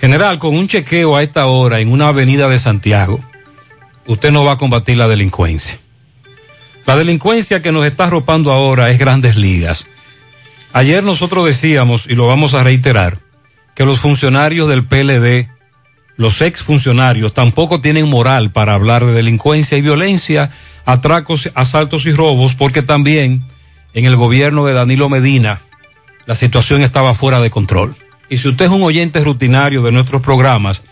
[0.00, 3.20] General, con un chequeo a esta hora en una avenida de Santiago,
[4.06, 5.78] usted no va a combatir la delincuencia.
[6.86, 9.86] La delincuencia que nos está arropando ahora es grandes ligas.
[10.72, 13.18] Ayer nosotros decíamos, y lo vamos a reiterar,
[13.74, 15.48] que los funcionarios del PLD,
[16.18, 20.50] los exfuncionarios, tampoco tienen moral para hablar de delincuencia y violencia,
[20.84, 23.44] atracos, asaltos y robos, porque también
[23.94, 25.60] en el gobierno de Danilo Medina
[26.26, 27.94] la situación estaba fuera de control.
[28.28, 30.82] Y si usted es un oyente rutinario de nuestros programas,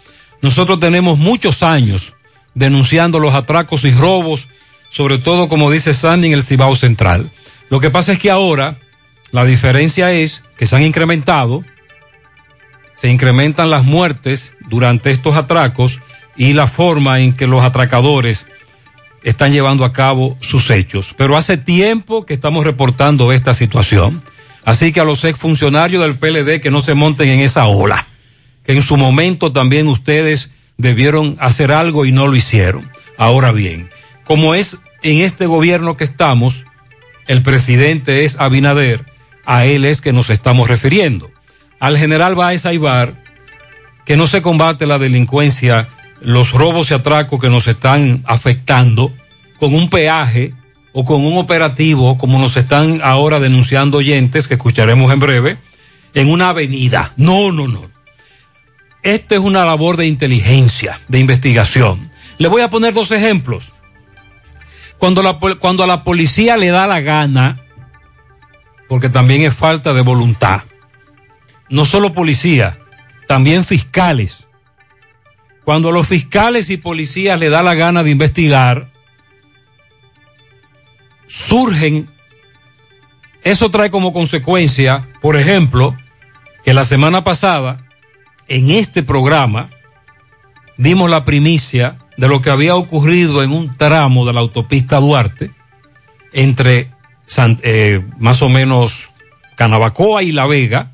[0.42, 2.14] nosotros tenemos muchos años
[2.54, 4.46] denunciando los atracos y robos,
[4.92, 7.28] sobre todo como dice Sandy en el Cibao Central.
[7.68, 8.78] Lo que pasa es que ahora
[9.32, 11.64] la diferencia es que se han incrementado,
[12.94, 16.00] se incrementan las muertes durante estos atracos
[16.36, 18.46] y la forma en que los atracadores
[19.22, 21.14] están llevando a cabo sus hechos.
[21.16, 24.22] Pero hace tiempo que estamos reportando esta situación.
[24.64, 28.06] Así que a los exfuncionarios del PLD que no se monten en esa ola,
[28.64, 32.90] que en su momento también ustedes debieron hacer algo y no lo hicieron.
[33.16, 33.90] Ahora bien,
[34.24, 36.64] como es en este gobierno que estamos,
[37.26, 39.04] el presidente es Abinader,
[39.44, 41.30] a él es que nos estamos refiriendo.
[41.78, 43.14] Al general Baez Aibar,
[44.06, 45.88] que no se combate la delincuencia,
[46.20, 49.12] los robos y atracos que nos están afectando
[49.58, 50.54] con un peaje
[50.92, 55.58] o con un operativo, como nos están ahora denunciando oyentes, que escucharemos en breve,
[56.14, 57.12] en una avenida.
[57.16, 57.90] No, no, no.
[59.02, 62.10] Esto es una labor de inteligencia, de investigación.
[62.38, 63.72] Le voy a poner dos ejemplos.
[64.98, 67.60] Cuando, la, cuando a la policía le da la gana,
[68.88, 70.62] porque también es falta de voluntad,
[71.68, 72.78] no solo policía,
[73.26, 74.46] también fiscales.
[75.64, 78.88] Cuando a los fiscales y policías le da la gana de investigar,
[81.26, 82.08] surgen,
[83.42, 85.96] eso trae como consecuencia, por ejemplo,
[86.64, 87.84] que la semana pasada,
[88.48, 89.70] en este programa,
[90.76, 95.50] dimos la primicia de lo que había ocurrido en un tramo de la autopista Duarte,
[96.32, 96.90] entre
[97.62, 99.10] eh, más o menos
[99.56, 100.92] Canabacoa y La Vega.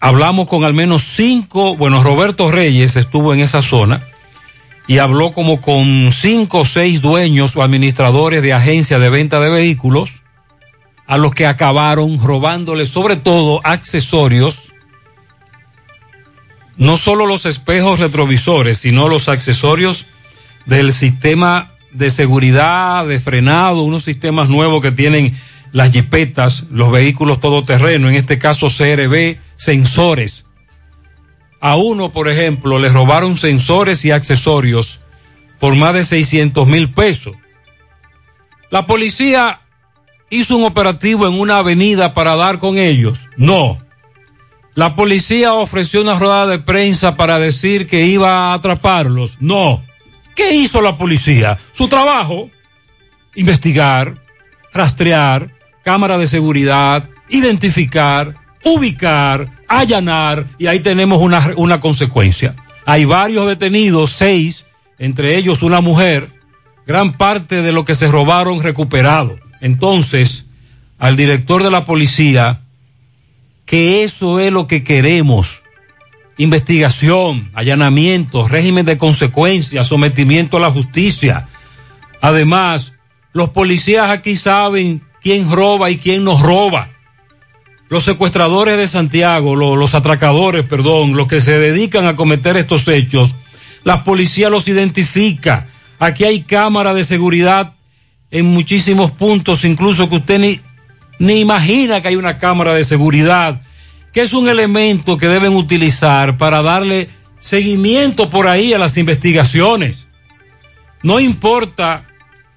[0.00, 4.06] Hablamos con al menos cinco, bueno, Roberto Reyes estuvo en esa zona
[4.86, 9.50] y habló como con cinco o seis dueños o administradores de agencias de venta de
[9.50, 10.20] vehículos,
[11.06, 14.72] a los que acabaron robándole sobre todo accesorios,
[16.76, 20.06] no solo los espejos retrovisores, sino los accesorios
[20.66, 25.36] del sistema de seguridad, de frenado, unos sistemas nuevos que tienen
[25.72, 30.44] las jipetas, los vehículos todoterreno, en este caso CRB, sensores.
[31.60, 35.00] A uno, por ejemplo, le robaron sensores y accesorios
[35.58, 37.34] por más de 600 mil pesos.
[38.70, 39.60] La policía
[40.30, 43.28] hizo un operativo en una avenida para dar con ellos.
[43.36, 43.78] No.
[44.74, 49.38] La policía ofreció una rueda de prensa para decir que iba a atraparlos.
[49.40, 49.82] No.
[50.36, 51.58] ¿Qué hizo la policía?
[51.72, 52.48] Su trabajo.
[53.34, 54.22] Investigar,
[54.72, 55.52] rastrear,
[55.82, 62.54] cámara de seguridad, identificar, ubicar, allanar y ahí tenemos una, una consecuencia.
[62.86, 64.64] Hay varios detenidos, seis,
[64.98, 66.28] entre ellos una mujer,
[66.86, 69.38] gran parte de lo que se robaron recuperado.
[69.60, 70.44] Entonces,
[70.98, 72.60] al director de la policía,
[73.66, 75.60] que eso es lo que queremos.
[76.38, 81.48] Investigación, allanamiento, régimen de consecuencias, sometimiento a la justicia.
[82.20, 82.92] Además,
[83.32, 86.88] los policías aquí saben quién roba y quién nos roba.
[87.88, 92.86] Los secuestradores de Santiago, lo- los atracadores, perdón, los que se dedican a cometer estos
[92.88, 93.34] hechos,
[93.84, 95.68] la policía los identifica.
[95.98, 97.72] Aquí hay cámara de seguridad
[98.30, 100.60] en muchísimos puntos, incluso que usted ni,
[101.18, 103.62] ni imagina que hay una cámara de seguridad,
[104.12, 107.08] que es un elemento que deben utilizar para darle
[107.40, 110.06] seguimiento por ahí a las investigaciones.
[111.02, 112.04] No importa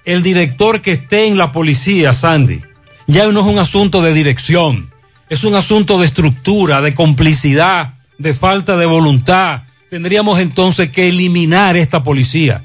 [0.04, 2.60] el director que esté en la policía, Sandy,
[3.08, 4.91] ya no es un asunto de dirección,
[5.32, 9.62] es un asunto de estructura, de complicidad, de falta de voluntad.
[9.90, 12.64] Tendríamos entonces que eliminar esta policía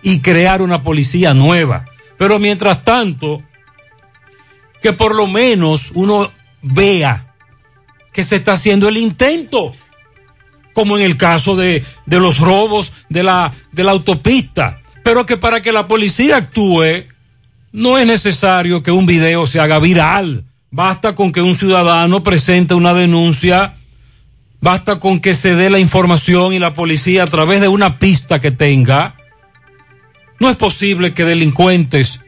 [0.00, 1.86] y crear una policía nueva.
[2.16, 3.42] Pero mientras tanto,
[4.80, 6.30] que por lo menos uno
[6.62, 7.34] vea
[8.12, 9.74] que se está haciendo el intento,
[10.72, 15.36] como en el caso de, de los robos de la, de la autopista, pero que
[15.36, 17.06] para que la policía actúe
[17.72, 20.44] no es necesario que un video se haga viral,
[20.74, 23.76] basta con que un ciudadano presente una denuncia,
[24.60, 28.40] basta con que se dé la información y la policía a través de una pista
[28.40, 29.14] que tenga,
[30.40, 32.18] no es posible que delincuentes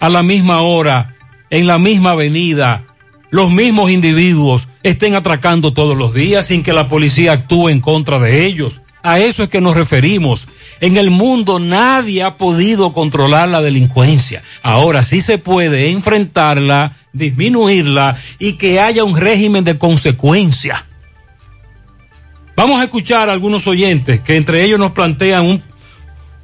[0.00, 1.14] a la misma hora,
[1.50, 2.84] en la misma avenida,
[3.30, 8.18] los mismos individuos estén atracando todos los días sin que la policía actúe en contra
[8.18, 8.80] de ellos.
[9.04, 10.48] A eso es que nos referimos.
[10.80, 14.42] En el mundo nadie ha podido controlar la delincuencia.
[14.62, 20.86] Ahora sí se puede enfrentarla, disminuirla y que haya un régimen de consecuencia.
[22.56, 25.62] Vamos a escuchar a algunos oyentes que entre ellos nos plantean un,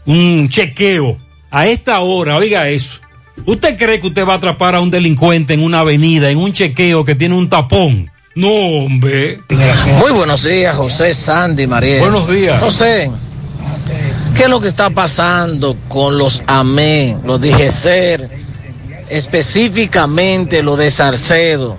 [0.05, 1.19] un chequeo
[1.51, 2.37] a esta hora.
[2.37, 3.01] Oiga eso.
[3.47, 6.53] ¿Usted cree que usted va a atrapar a un delincuente en una avenida, en un
[6.53, 8.11] chequeo que tiene un tapón?
[8.41, 9.43] No, hombre.
[9.99, 11.99] Muy buenos días, José Sandy María.
[12.01, 12.59] Buenos días.
[12.59, 13.11] José,
[14.35, 18.31] ¿qué es lo que está pasando con los AME, los DGCER,
[19.11, 21.77] específicamente los de Salcedo,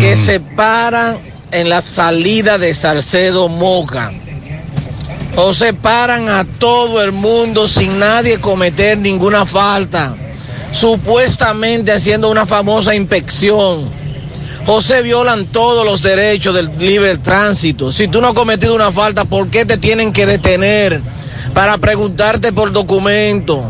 [0.00, 1.18] que se paran
[1.50, 4.12] en la salida de Salcedo Moca?
[5.36, 10.16] O se paran a todo el mundo sin nadie cometer ninguna falta,
[10.72, 14.05] supuestamente haciendo una famosa inspección.
[14.66, 17.92] José, violan todos los derechos del libre tránsito.
[17.92, 21.00] Si tú no has cometido una falta, ¿por qué te tienen que detener?
[21.54, 23.62] Para preguntarte por documento.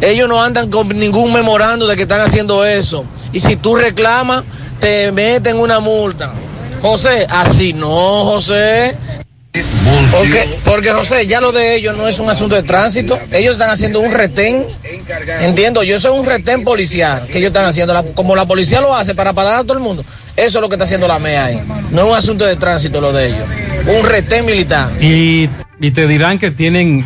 [0.00, 3.04] Ellos no andan con ningún memorando de que están haciendo eso.
[3.32, 4.44] Y si tú reclamas,
[4.78, 6.32] te meten una multa.
[6.82, 7.88] José, así no,
[8.24, 8.94] José.
[10.10, 13.18] Porque, porque José, ya lo de ellos no es un asunto de tránsito.
[13.30, 14.66] Ellos están haciendo un retén.
[15.46, 17.94] Entiendo, yo soy un retén policial que ellos están haciendo.
[17.94, 20.04] La- como la policía lo hace para parar a todo el mundo.
[20.36, 21.62] Eso es lo que está haciendo la MEA ahí.
[21.90, 23.48] No es un asunto de tránsito lo de ellos.
[23.86, 24.92] Un retén militar.
[25.00, 25.48] Y,
[25.80, 27.04] y te dirán que tienen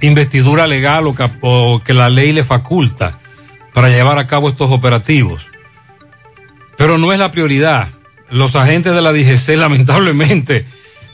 [0.00, 3.18] investidura legal o, cap- o que la ley le faculta
[3.72, 5.46] para llevar a cabo estos operativos.
[6.76, 7.88] Pero no es la prioridad.
[8.30, 10.66] Los agentes de la DGC lamentablemente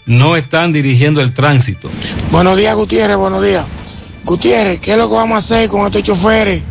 [0.07, 1.91] no están dirigiendo el tránsito.
[2.31, 3.65] Buenos días, Gutiérrez, buenos días.
[4.25, 6.63] Gutiérrez, ¿qué es lo que vamos a hacer con estos choferes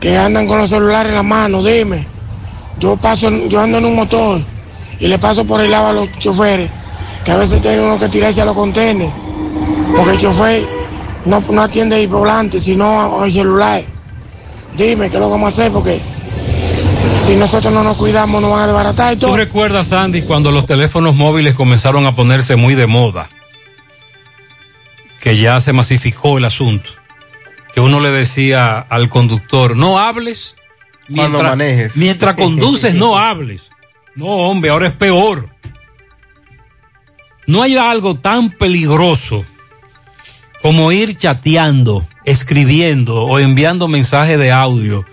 [0.00, 1.62] que andan con los celulares en la mano?
[1.62, 2.06] Dime.
[2.78, 4.40] Yo paso, yo ando en un motor
[4.98, 6.70] y le paso por el lado a los choferes,
[7.24, 9.12] que a veces tienen uno que tirarse a los contenedores,
[9.96, 10.62] porque el chofer
[11.24, 13.82] no, no atiende el volante, sino al celular.
[14.76, 15.72] Dime, ¿qué es lo que vamos a hacer?
[15.72, 16.00] Porque
[17.26, 19.32] si nosotros no nos cuidamos, nos van a desbaratar y todo.
[19.32, 23.28] ¿Tú recuerdas, Sandy, cuando los teléfonos móviles comenzaron a ponerse muy de moda?
[25.20, 26.90] Que ya se masificó el asunto.
[27.74, 30.56] Que uno le decía al conductor, no hables
[31.14, 31.96] Cuando mientras, manejes.
[31.96, 33.70] mientras conduces, no hables.
[34.14, 35.48] No, hombre, ahora es peor.
[37.46, 39.44] No hay algo tan peligroso
[40.62, 45.04] como ir chateando, escribiendo o enviando mensajes de audio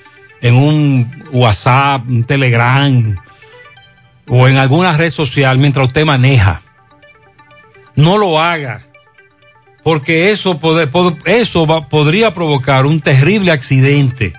[0.41, 3.15] en un WhatsApp, un Telegram
[4.27, 6.61] o en alguna red social mientras usted maneja.
[7.95, 8.85] No lo haga,
[9.83, 14.33] porque eso, pod- eso va- podría provocar un terrible accidente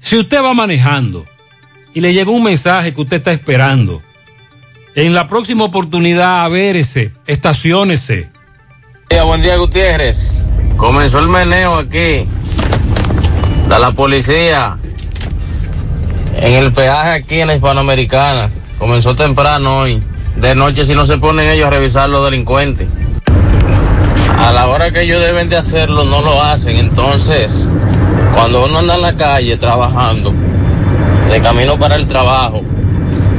[0.00, 1.24] Si usted va manejando
[1.94, 4.02] y le llega un mensaje que usted está esperando,
[4.94, 8.28] en la próxima oportunidad, avérese, estaciónese.
[9.24, 10.46] Buen día, Gutiérrez.
[10.76, 12.26] Comenzó el meneo aquí
[13.68, 14.78] de la policía
[16.36, 18.50] en el peaje aquí en la Hispanoamericana.
[18.78, 20.02] Comenzó temprano hoy.
[20.36, 22.88] De noche si no se ponen ellos a revisar los delincuentes.
[24.38, 26.76] A la hora que ellos deben de hacerlo no lo hacen.
[26.76, 27.70] Entonces,
[28.34, 30.32] cuando uno anda en la calle trabajando,
[31.30, 32.62] de camino para el trabajo,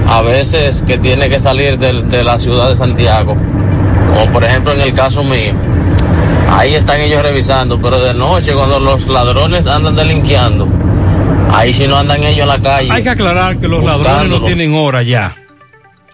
[0.07, 3.35] a veces que tiene que salir de, de la ciudad de Santiago,
[4.13, 5.53] como por ejemplo en el caso mío,
[6.51, 10.67] ahí están ellos revisando, pero de noche cuando los ladrones andan delinquiendo,
[11.53, 12.91] ahí sí no andan ellos en la calle.
[12.91, 15.35] Hay que aclarar que los ladrones no tienen hora ya.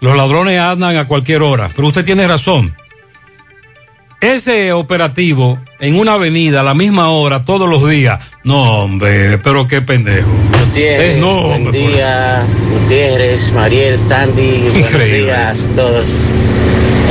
[0.00, 2.74] Los ladrones andan a cualquier hora, pero usted tiene razón.
[4.20, 9.68] Ese operativo en una avenida a la misma hora todos los días, no hombre, pero
[9.68, 10.26] qué pendejo.
[10.66, 12.42] Gutiérrez, Eh, no, buen hombre, por- día,
[12.82, 15.22] Gutiérrez, Mariel, Sandy, buenos Increíble.
[15.24, 16.04] días todos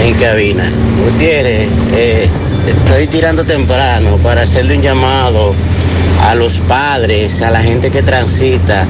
[0.05, 0.69] en cabina.
[1.05, 2.27] Gutiérrez, eh,
[2.67, 5.55] estoy tirando temprano para hacerle un llamado
[6.23, 8.85] a los padres, a la gente que transita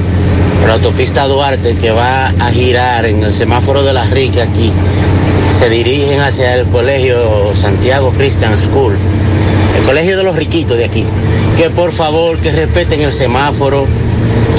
[0.58, 4.72] por la autopista Duarte que va a girar en el semáforo de las Ricas aquí.
[5.58, 8.94] Se dirigen hacia el colegio Santiago Christian School,
[9.76, 11.04] el colegio de los riquitos de aquí.
[11.56, 13.84] Que por favor, que respeten el semáforo,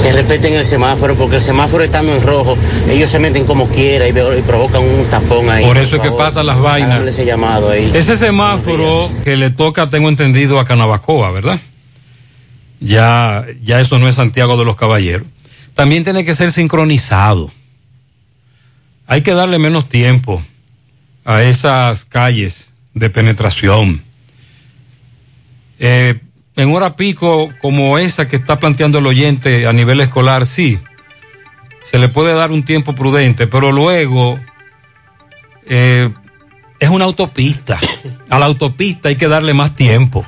[0.02, 2.54] que respeten el semáforo, porque el semáforo estando en rojo,
[2.90, 5.64] ellos se meten como quiera y, provocan un tapón ahí.
[5.64, 7.02] Por eso es que pasan las vainas.
[7.02, 7.90] ese llamado ahí.
[7.94, 11.60] Ese semáforo que le toca, tengo entendido, a Canabacoa, ¿verdad?
[12.78, 15.26] Ya, ya eso no es Santiago de los Caballeros.
[15.74, 17.50] También tiene que ser sincronizado.
[19.06, 20.42] Hay que darle menos tiempo
[21.30, 24.02] a esas calles de penetración.
[25.78, 26.20] Eh,
[26.56, 30.80] en hora pico como esa que está planteando el oyente a nivel escolar, sí,
[31.84, 34.40] se le puede dar un tiempo prudente, pero luego
[35.68, 36.10] eh,
[36.80, 37.78] es una autopista.
[38.28, 40.26] A la autopista hay que darle más tiempo.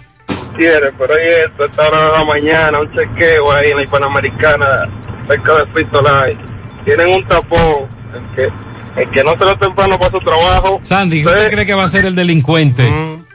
[0.53, 4.89] Gutiérrez, pero esto, esta hora de la mañana, un chequeo ahí en la Hispanoamericana,
[5.27, 6.37] cerca de Pistolay.
[6.85, 10.81] Tienen un tapón, el que, el que no se lo temprano para su trabajo.
[10.83, 12.89] Sandy, ¿usted cree que va a ser el delincuente?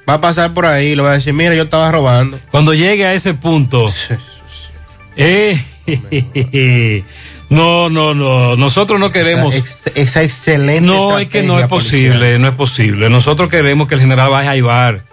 [0.10, 2.40] Va a pasar por ahí, le va a decir, mira, yo estaba robando.
[2.52, 3.88] Cuando llegue a ese punto.
[5.18, 5.62] eh,
[7.50, 8.56] no, no, no.
[8.56, 9.54] Nosotros no queremos.
[9.56, 10.82] Esa, esa excelente.
[10.82, 12.12] No, es que no es policial.
[12.12, 13.10] posible, no es posible.
[13.10, 15.04] Nosotros queremos que el general Baja Ibar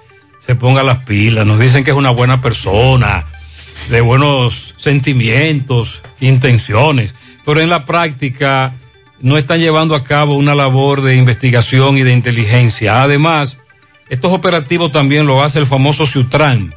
[0.47, 1.47] se ponga las pilas.
[1.47, 3.27] Nos dicen que es una buena persona,
[3.89, 7.15] de buenos sentimientos, intenciones,
[7.45, 8.73] pero en la práctica
[9.25, 13.03] no están llevando a cabo una labor de investigación y de inteligencia.
[13.03, 13.57] Además,
[14.11, 16.75] estos operativos también lo hace el famoso Ciutran.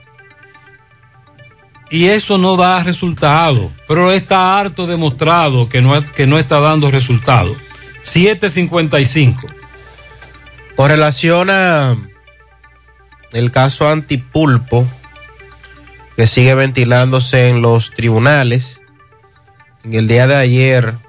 [1.90, 6.90] Y eso no da resultado, pero está harto demostrado que no, que no está dando
[6.90, 7.54] resultado.
[8.04, 9.46] 755.
[10.78, 11.98] Con relación a
[13.34, 14.88] el caso antipulpo
[16.16, 18.80] que sigue ventilándose en los tribunales,
[19.84, 21.07] en el día de ayer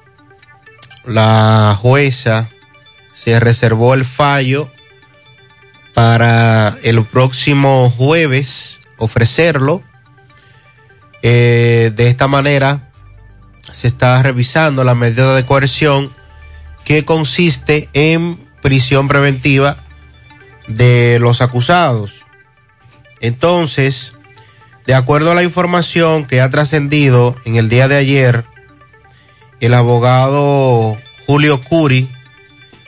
[1.09, 2.49] la jueza
[3.15, 4.71] se reservó el fallo
[5.95, 9.83] para el próximo jueves ofrecerlo.
[11.23, 12.91] Eh, de esta manera
[13.73, 16.13] se está revisando la medida de coerción
[16.85, 19.77] que consiste en prisión preventiva
[20.69, 22.27] de los acusados.
[23.21, 24.13] Entonces,
[24.87, 28.45] de acuerdo a la información que ha trascendido en el día de ayer,
[29.61, 30.97] el abogado
[31.27, 32.09] Julio Curi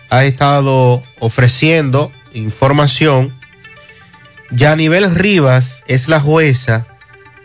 [0.09, 3.33] ha estado ofreciendo información.
[4.51, 6.87] Yanibel Rivas es la jueza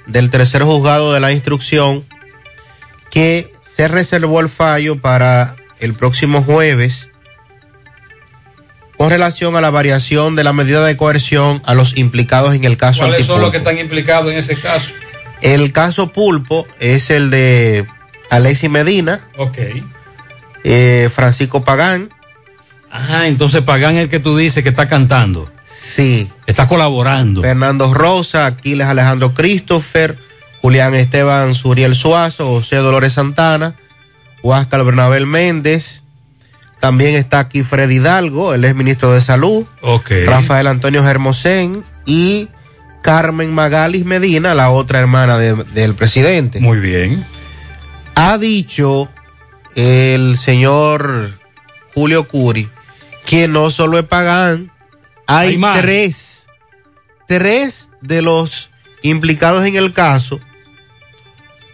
[0.07, 2.05] del tercer juzgado de la instrucción
[3.11, 7.09] que se reservó el fallo para el próximo jueves
[8.97, 12.78] con relación a la variación de la medida de coerción a los implicados en el
[12.78, 14.89] caso ¿Cuáles son los que están implicados en ese caso?
[15.41, 17.86] El caso Pulpo es el de
[18.30, 19.57] Alexis Medina, Ok.
[20.63, 22.09] eh, Francisco Pagán.
[22.91, 25.51] Ah, entonces Pagán es el que tú dices que está cantando.
[25.67, 26.30] Sí.
[26.45, 27.41] Está colaborando.
[27.41, 30.17] Fernando Rosa, Aquiles Alejandro Christopher,
[30.61, 33.73] Julián Esteban Suriel Suazo, José Dolores Santana,
[34.41, 36.01] Huáscar Bernabel Méndez.
[36.80, 39.65] También está aquí Freddy Hidalgo, él es ministro de Salud.
[39.82, 40.11] Ok.
[40.26, 42.49] Rafael Antonio Germosén y
[43.01, 46.59] Carmen Magalis Medina, la otra hermana de- del presidente.
[46.59, 47.26] Muy bien.
[48.16, 49.09] Ha dicho
[49.76, 51.38] el señor
[51.93, 52.70] Julio Curi
[53.26, 54.72] que no solo es Pagán,
[55.28, 56.47] hay, tres,
[57.28, 58.70] tres de los
[59.01, 60.39] implicados en el caso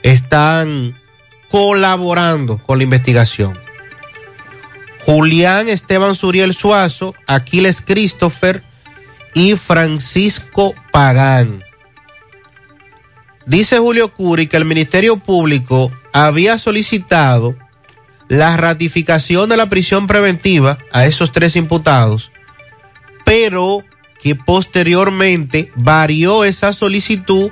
[0.01, 0.95] están
[1.49, 3.59] colaborando con la investigación.
[5.05, 8.63] Julián Esteban Suriel Suazo, Aquiles Christopher
[9.33, 11.63] y Francisco Pagán.
[13.45, 17.55] Dice Julio Curi que el Ministerio Público había solicitado
[18.27, 22.31] la ratificación de la prisión preventiva a esos tres imputados,
[23.25, 23.83] pero
[24.21, 27.51] que posteriormente varió esa solicitud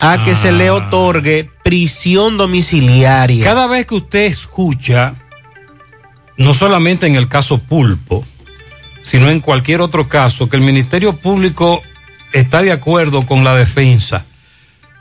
[0.00, 3.44] a que se le otorgue prisión domiciliaria.
[3.44, 5.14] Cada vez que usted escucha,
[6.38, 8.24] no solamente en el caso Pulpo,
[9.04, 11.82] sino en cualquier otro caso, que el Ministerio Público
[12.32, 14.24] está de acuerdo con la defensa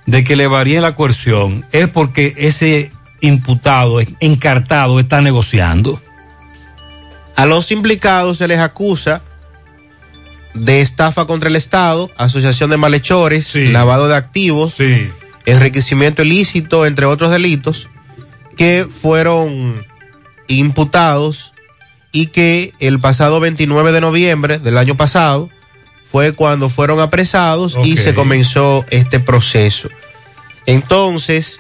[0.09, 2.91] de que le varíe la coerción, es porque ese
[3.21, 6.01] imputado, encartado, está negociando.
[7.35, 9.21] A los implicados se les acusa
[10.55, 14.75] de estafa contra el Estado, asociación de malhechores, lavado de activos,
[15.45, 17.87] enriquecimiento ilícito, entre otros delitos,
[18.57, 19.85] que fueron
[20.47, 21.53] imputados
[22.11, 25.49] y que el pasado 29 de noviembre del año pasado
[26.11, 29.89] fue cuando fueron apresados y se comenzó este proceso.
[30.65, 31.59] Entonces,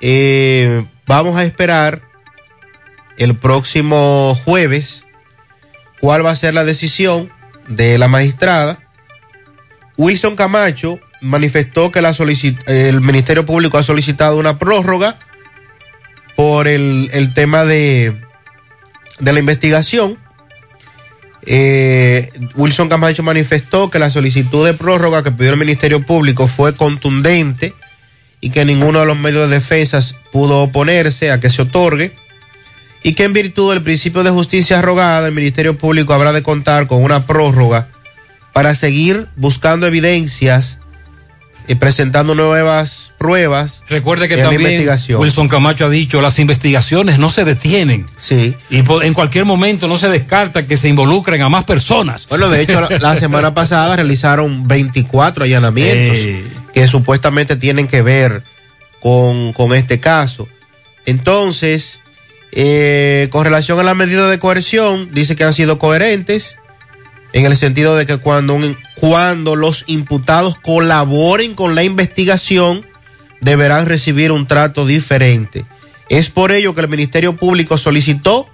[0.00, 2.00] eh, vamos a esperar
[3.18, 5.04] el próximo jueves
[6.00, 7.30] cuál va a ser la decisión
[7.66, 8.78] de la magistrada.
[9.96, 12.14] Wilson Camacho manifestó que la
[12.66, 15.18] el Ministerio Público ha solicitado una prórroga
[16.36, 18.16] por el, el tema de,
[19.18, 20.16] de la investigación.
[21.50, 26.74] Eh, Wilson Camacho manifestó que la solicitud de prórroga que pidió el Ministerio Público fue
[26.74, 27.72] contundente
[28.42, 29.98] y que ninguno de los medios de defensa
[30.30, 32.12] pudo oponerse a que se otorgue
[33.02, 36.86] y que en virtud del principio de justicia rogada el Ministerio Público habrá de contar
[36.86, 37.88] con una prórroga
[38.52, 40.77] para seguir buscando evidencias
[41.68, 43.82] y presentando nuevas pruebas.
[43.88, 48.06] Recuerde que también Wilson Camacho ha dicho las investigaciones no se detienen.
[48.18, 48.56] Sí.
[48.70, 52.26] Y en cualquier momento no se descarta que se involucren a más personas.
[52.28, 56.44] Bueno, de hecho, la, semana pasada realizaron 24 allanamientos eh.
[56.72, 58.42] que supuestamente tienen que ver
[59.00, 60.48] con, con este caso.
[61.04, 61.98] Entonces,
[62.52, 66.56] eh, con relación a la medida de coerción, dice que han sido coherentes
[67.32, 68.58] en el sentido de que cuando,
[68.94, 72.86] cuando los imputados colaboren con la investigación,
[73.40, 75.64] deberán recibir un trato diferente.
[76.08, 78.48] Es por ello que el Ministerio Público solicitó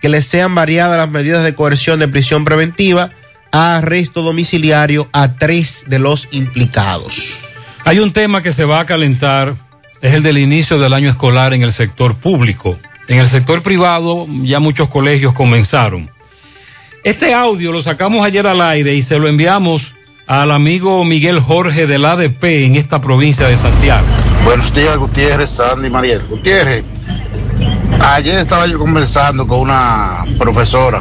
[0.00, 3.10] que les sean variadas las medidas de coerción de prisión preventiva
[3.50, 7.40] a arresto domiciliario a tres de los implicados.
[7.84, 9.56] Hay un tema que se va a calentar,
[10.02, 12.78] es el del inicio del año escolar en el sector público.
[13.08, 16.10] En el sector privado ya muchos colegios comenzaron.
[17.04, 19.94] Este audio lo sacamos ayer al aire y se lo enviamos
[20.26, 24.06] al amigo Miguel Jorge del ADP en esta provincia de Santiago.
[24.44, 26.22] Buenos días, Gutiérrez, Sandy, Mariel.
[26.28, 26.84] Gutiérrez,
[28.00, 31.00] ayer estaba yo conversando con una profesora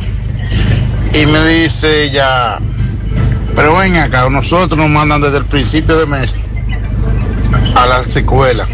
[1.13, 2.59] y me dice ya,
[3.55, 6.35] pero ven acá, nosotros nos mandan desde el principio de mes
[7.75, 8.65] a la escuela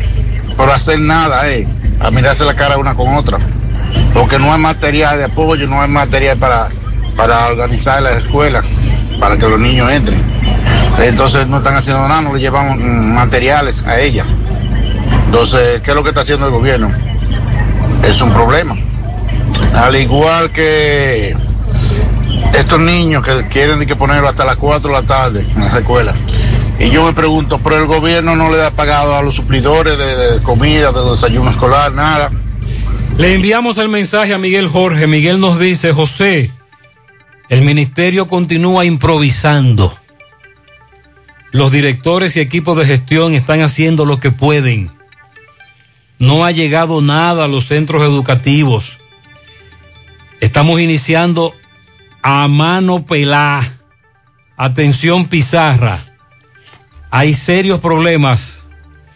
[0.56, 1.68] por hacer nada, eh
[2.04, 3.38] a mirarse la cara una con otra,
[4.14, 6.68] porque no hay material de apoyo, no hay material para,
[7.16, 8.62] para organizar la escuela,
[9.20, 10.22] para que los niños entren.
[11.00, 14.26] Entonces no están haciendo nada, no le llevamos materiales a ella.
[15.26, 16.92] Entonces, ¿qué es lo que está haciendo el gobierno?
[18.04, 18.76] Es un problema.
[19.76, 21.36] Al igual que
[22.54, 26.14] estos niños que quieren que ponerlo hasta las 4 de la tarde en la escuela.
[26.80, 30.42] Y yo me pregunto, pero el gobierno no le ha pagado a los suplidores de,
[30.44, 32.30] comida, de los desayunos escolar, nada.
[33.18, 35.08] Le enviamos el mensaje a Miguel Jorge.
[35.08, 36.52] Miguel nos dice, José,
[37.50, 39.96] el ministerio continúa improvisando.
[41.52, 44.90] Los directores y equipos de gestión están haciendo lo que pueden.
[46.20, 48.98] No ha llegado nada a los centros educativos.
[50.42, 51.54] Estamos iniciando
[52.22, 53.80] a mano pelá.
[54.58, 56.04] Atención pizarra
[57.16, 58.64] hay serios problemas.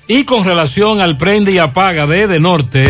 [0.08, 2.88] Y con relación al prende y apaga de De Norte.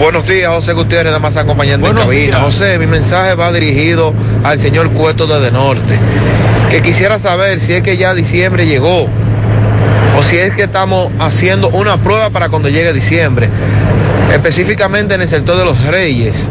[0.00, 2.38] Buenos días, José Gutiérrez, nada más acompañando en cabina.
[2.38, 5.98] José, mi mensaje va dirigido al señor Cueto de De Norte,
[6.70, 9.08] que quisiera saber si es que ya diciembre llegó
[10.18, 13.50] o si es que estamos haciendo una prueba para cuando llegue diciembre,
[14.32, 16.48] específicamente en el sector de los Reyes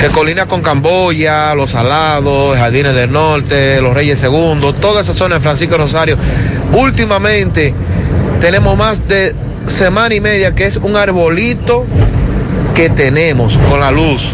[0.00, 5.34] que colina con Camboya, Los Salados, Jardines del Norte, Los Reyes Segundos, toda esa zona
[5.34, 6.16] de Francisco Rosario.
[6.72, 7.74] Últimamente
[8.40, 11.86] tenemos más de semana y media que es un arbolito
[12.74, 14.32] que tenemos con la luz.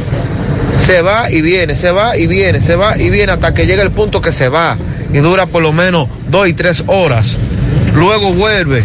[0.81, 3.83] Se va y viene, se va y viene, se va y viene hasta que llega
[3.83, 4.77] el punto que se va
[5.13, 7.37] y dura por lo menos dos y tres horas.
[7.95, 8.85] Luego vuelve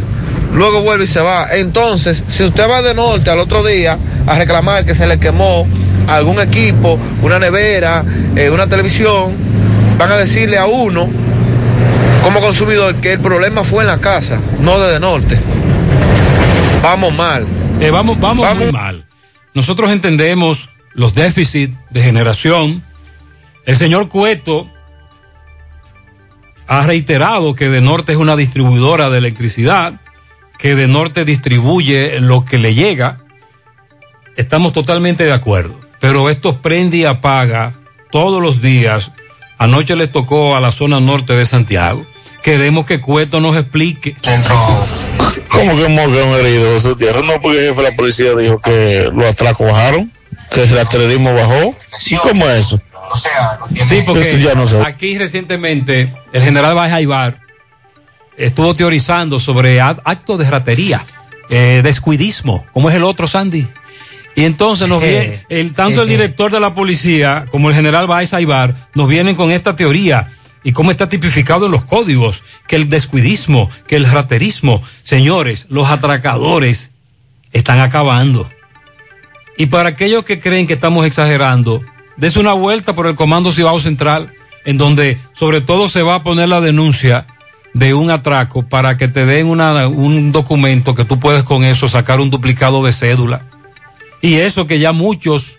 [0.54, 1.48] luego vuelve y se va.
[1.52, 5.68] Entonces, si usted va de norte al otro día a reclamar que se le quemó
[6.08, 8.04] algún equipo, una nevera,
[8.36, 9.34] eh, una televisión,
[9.98, 11.10] van a decirle a uno
[12.24, 15.40] como consumidor que el problema fue en la casa, no desde norte.
[16.82, 17.46] Vamos mal.
[17.80, 19.04] Eh, vamos, vamos, muy mal.
[19.54, 22.84] Nosotros entendemos los déficits de generación.
[23.66, 24.68] El señor Cueto
[26.68, 30.00] ha reiterado que de norte es una distribuidora de electricidad,
[30.58, 33.20] que de norte distribuye lo que le llega.
[34.38, 35.80] Estamos totalmente de acuerdo.
[36.00, 37.76] Pero esto prende y apaga
[38.12, 39.12] todos los días.
[39.58, 42.06] Anoche le tocó a la zona norte de Santiago.
[42.44, 44.16] Queremos que Cueto nos explique.
[45.50, 47.22] ¿Cómo que morgan herido su tierra?
[47.22, 50.12] No, porque el jefe de la policía dijo que los atracos bajaron,
[50.52, 51.76] que el rastrerismo bajó.
[52.22, 52.82] ¿Cómo es eso?
[53.88, 54.82] Sí, porque Eso ya no sé.
[54.82, 57.40] aquí recientemente el general Baja Ibar
[58.38, 61.06] estuvo teorizando sobre actos de ratería,
[61.50, 63.68] eh, descuidismo, como es el otro Sandy.
[64.36, 68.34] Y entonces nos viene, el, tanto el director de la policía como el general Baez
[68.34, 70.32] Aibar nos vienen con esta teoría
[70.64, 75.90] y cómo está tipificado en los códigos, que el descuidismo, que el raterismo, señores, los
[75.90, 76.92] atracadores
[77.52, 78.50] están acabando.
[79.58, 81.82] Y para aquellos que creen que estamos exagerando,
[82.18, 84.34] des una vuelta por el Comando Cibao Central,
[84.66, 87.28] en donde sobre todo se va a poner la denuncia
[87.74, 92.20] de un atraco para que te den un documento que tú puedes con eso sacar
[92.20, 93.42] un duplicado de cédula.
[94.22, 95.58] Y eso que ya muchos,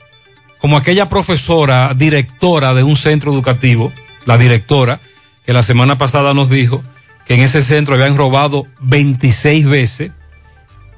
[0.59, 3.93] como aquella profesora, directora de un centro educativo,
[4.27, 5.01] la directora,
[5.45, 6.83] que la semana pasada nos dijo
[7.27, 10.11] que en ese centro habían robado 26 veces,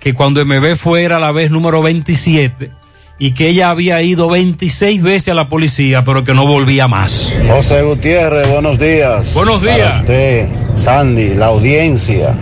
[0.00, 2.70] que cuando MB fue era la vez número 27
[3.18, 7.32] y que ella había ido 26 veces a la policía, pero que no volvía más.
[7.48, 9.32] José Gutiérrez, buenos días.
[9.34, 9.78] Buenos días.
[9.78, 12.34] Para usted, Sandy, la audiencia,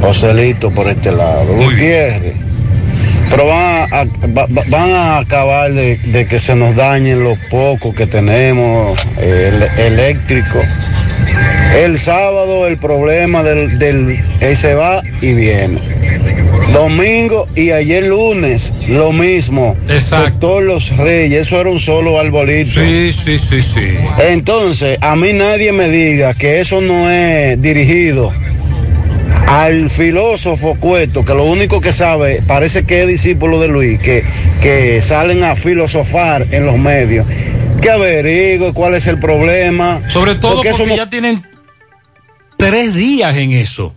[0.00, 1.54] Joselito por este lado.
[1.54, 2.34] Gutiérrez.
[3.34, 7.24] Pero van a, a- va- va- van a acabar de, de que se nos dañen
[7.24, 10.62] los pocos que tenemos eh, el- eléctrico.
[11.76, 15.80] El sábado el problema del, del él se va y viene.
[16.72, 19.76] Domingo y ayer lunes lo mismo.
[20.24, 22.80] Sector Los Reyes, eso era un solo arbolito.
[22.80, 23.96] Sí, sí, sí, sí.
[24.28, 28.32] Entonces, a mí nadie me diga que eso no es dirigido
[29.46, 34.24] al filósofo Cueto, que lo único que sabe, parece que es discípulo de Luis, que,
[34.60, 37.26] que salen a filosofar en los medios.
[37.80, 40.00] Que averigüe cuál es el problema.
[40.10, 41.42] Sobre todo porque, no- ya tienen
[42.56, 43.94] tres días en eso.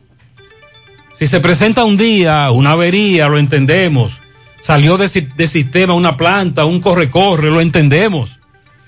[1.18, 4.20] Si se presenta un día, una avería, lo entendemos.
[4.62, 8.40] Salió de, de sistema una planta, un corre-corre, lo entendemos.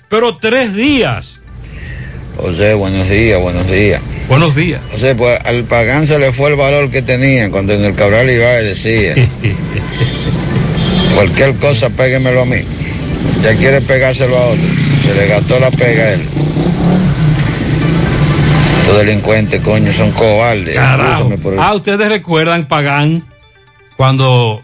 [0.08, 1.39] Pero tres días.
[2.40, 4.00] José, buenos días, buenos días.
[4.28, 4.80] Buenos días.
[4.90, 8.30] José, pues al Pagán se le fue el valor que tenía cuando en el Cabral
[8.30, 9.14] Ibaez decía,
[11.14, 12.62] cualquier cosa péguemelo a mí.
[13.42, 14.62] Ya quiere pegárselo a otro.
[15.04, 16.22] Se le gastó la pega a él.
[18.80, 20.74] Estos delincuentes, coño, son cobardes.
[20.74, 21.32] Carajo.
[21.58, 23.22] Ah, ustedes recuerdan, Pagán,
[23.96, 24.62] cuando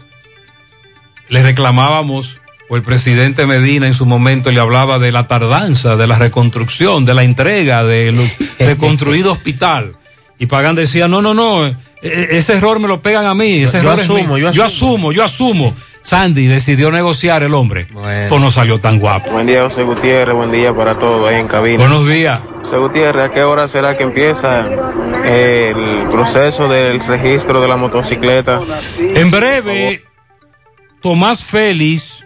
[1.29, 2.39] le reclamábamos,
[2.69, 7.05] o el presidente Medina en su momento le hablaba de la tardanza, de la reconstrucción,
[7.05, 8.23] de la entrega, de lo-
[8.65, 9.95] de construido hospital.
[10.39, 13.63] Y Pagán decía, no, no, no, e- e- ese error me lo pegan a mí,
[13.63, 14.51] ese Yo error es asumo, mío.
[14.51, 15.75] yo asumo, yo asumo.
[16.03, 17.87] Sandy decidió negociar el hombre.
[17.91, 19.29] Pues no salió tan guapo.
[19.31, 20.33] Buen día, José Gutiérrez.
[20.35, 21.79] Buen día para todos ahí en cabina.
[21.79, 22.39] Buenos días.
[22.63, 24.67] José Gutiérrez, ¿a qué hora será que empieza
[25.25, 28.61] el proceso del registro de la motocicleta?
[28.99, 30.03] En breve,
[31.01, 32.23] Tomás Félix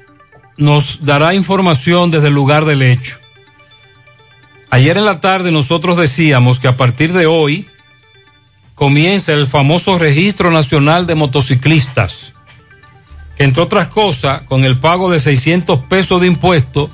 [0.62, 3.18] nos dará información desde el lugar del hecho.
[4.70, 7.68] Ayer en la tarde nosotros decíamos que a partir de hoy
[8.76, 12.34] comienza el famoso Registro Nacional de Motociclistas,
[13.36, 16.92] que entre otras cosas, con el pago de 600 pesos de impuesto,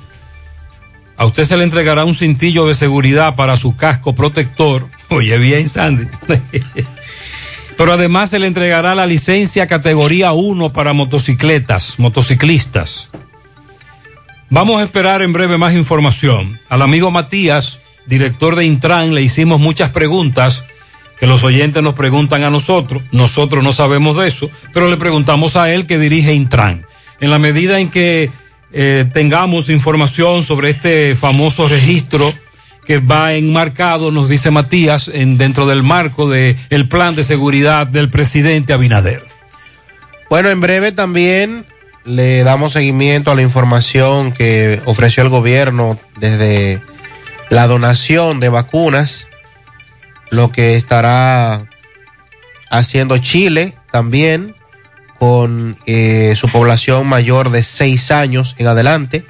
[1.18, 4.88] a usted se le entregará un cintillo de seguridad para su casco protector.
[5.10, 6.06] Oye bien, Sandy.
[7.76, 13.10] Pero además se le entregará la licencia categoría 1 para motocicletas, motociclistas.
[14.50, 16.58] Vamos a esperar en breve más información.
[16.70, 20.64] Al amigo Matías, director de Intran, le hicimos muchas preguntas
[21.20, 23.02] que los oyentes nos preguntan a nosotros.
[23.12, 26.86] Nosotros no sabemos de eso, pero le preguntamos a él que dirige Intran.
[27.20, 28.30] En la medida en que
[28.72, 32.32] eh, tengamos información sobre este famoso registro
[32.86, 37.86] que va enmarcado, nos dice Matías, en, dentro del marco del el plan de seguridad
[37.86, 39.26] del presidente Abinader.
[40.30, 41.66] Bueno, en breve también
[42.08, 46.80] le damos seguimiento a la información que ofreció el gobierno desde
[47.50, 49.26] la donación de vacunas,
[50.30, 51.66] lo que estará
[52.70, 54.54] haciendo Chile también
[55.18, 59.24] con eh, su población mayor de seis años en adelante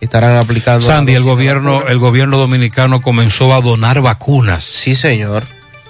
[0.00, 0.86] estarán aplicando.
[0.86, 4.64] Sandy, el gobierno, el gobierno dominicano comenzó a donar vacunas.
[4.64, 5.44] Sí, señor.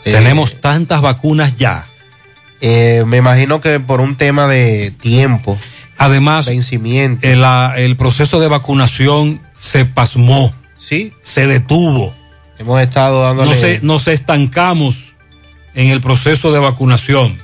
[0.04, 1.86] Tenemos eh, tantas vacunas ya.
[2.60, 5.58] Eh, me imagino que por un tema de tiempo.
[5.98, 7.27] Además, vencimiento.
[7.27, 7.44] El,
[7.77, 10.55] el proceso de vacunación se pasmó.
[10.78, 11.12] Sí.
[11.23, 12.14] Se detuvo.
[12.59, 13.51] Hemos estado dándole.
[13.51, 15.14] No se, nos estancamos
[15.74, 17.39] en el proceso de vacunación.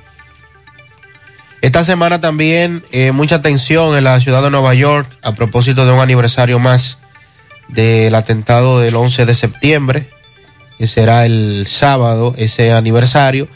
[1.61, 5.93] Esta semana también eh, mucha atención en la ciudad de Nueva York a propósito de
[5.93, 6.99] un aniversario más
[7.69, 10.09] del atentado del 11 de septiembre,
[10.79, 13.47] que será el sábado ese aniversario.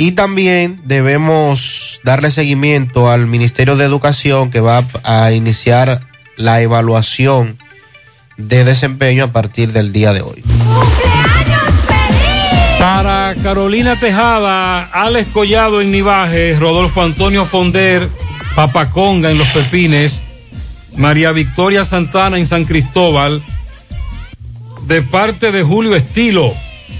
[0.00, 6.00] Y también debemos darle seguimiento al Ministerio de Educación que va a iniciar
[6.38, 7.58] la evaluación
[8.38, 10.42] de desempeño a partir del día de hoy.
[12.78, 18.08] Para Carolina Tejada, Alex Collado en Nivaje, Rodolfo Antonio Fonder,
[18.56, 20.18] Papaconga en Los Pepines,
[20.96, 23.42] María Victoria Santana en San Cristóbal,
[24.86, 26.54] de parte de Julio Estilo,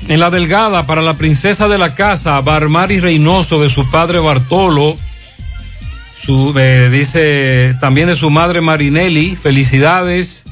[0.09, 4.97] en La Delgada para la princesa de la casa, Barmari Reynoso de su padre Bartolo,
[6.23, 6.53] su,
[6.91, 10.45] dice también de su madre Marinelli, felicidades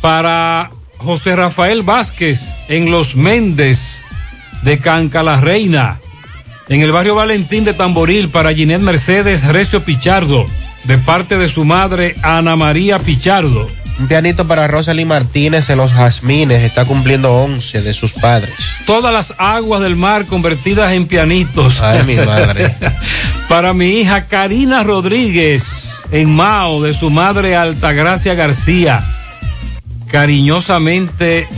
[0.00, 4.04] para José Rafael Vázquez en Los Méndez
[4.62, 5.98] de Canca la Reina.
[6.68, 10.46] En el barrio Valentín de Tamboril para Ginette Mercedes Recio Pichardo,
[10.84, 13.68] de parte de su madre Ana María Pichardo.
[13.98, 18.54] Un pianito para Rosalie Martínez en Los Jazmines, está cumpliendo 11 de sus padres.
[18.86, 21.80] Todas las aguas del mar convertidas en pianitos.
[21.80, 22.76] Ay, mi madre.
[23.48, 29.04] para mi hija Karina Rodríguez en Mao, de su madre Altagracia García.
[30.06, 31.48] Cariñosamente,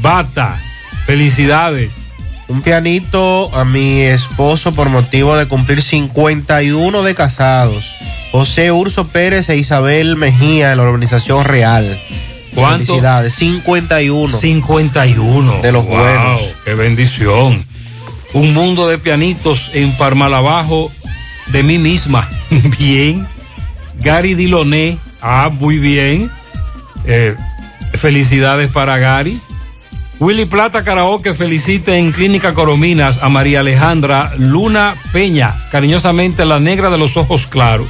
[0.00, 0.60] Bata.
[1.04, 1.92] Felicidades.
[2.48, 7.94] Un pianito a mi esposo por motivo de cumplir 51 de casados.
[8.30, 11.98] José Urso Pérez e Isabel Mejía en la organización real.
[12.54, 12.86] ¿Cuánto?
[12.86, 13.34] Felicidades.
[13.34, 14.36] 51.
[14.36, 15.60] 51.
[15.60, 16.40] De los wow, buenos.
[16.64, 17.64] Qué bendición.
[18.34, 20.90] Un mundo de pianitos en Parmalabajo
[21.46, 22.28] de mí misma.
[22.78, 23.26] bien.
[24.00, 24.98] Gary Diloné.
[25.22, 26.30] Ah, muy bien.
[27.04, 27.34] Eh,
[27.94, 29.40] felicidades para Gary.
[30.20, 36.90] Willy Plata Karaoke felicita en Clínica Corominas a María Alejandra Luna Peña, cariñosamente la negra
[36.90, 37.86] de los ojos claros.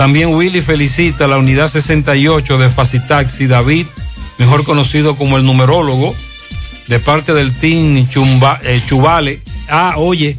[0.00, 3.84] También Willy felicita a la unidad 68 de Facitaxi David,
[4.38, 6.14] mejor conocido como el numerólogo,
[6.88, 9.42] de parte del Team Chumba, eh, Chubale.
[9.68, 10.38] Ah, oye,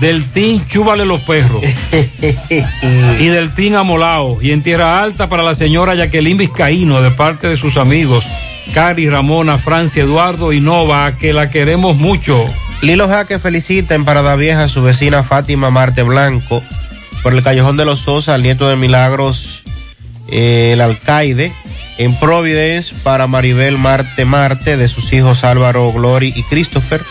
[0.00, 1.62] del Team Chúbale los Perros
[3.18, 4.36] y del Team Amolao.
[4.42, 8.26] Y en Tierra Alta para la señora Jacqueline Vizcaíno, de parte de sus amigos.
[8.74, 12.44] Cari, Ramona, Francia, Eduardo y Nova, que la queremos mucho.
[12.82, 16.62] Lilo Jaque felicita en Parada Vieja a su vecina Fátima Marte Blanco
[17.22, 19.62] por el Callejón de los Sosa, al nieto de Milagros,
[20.30, 21.52] eh, el alcaide.
[21.98, 27.02] En Providence para Maribel Marte Marte, de sus hijos Álvaro, Glory y Christopher.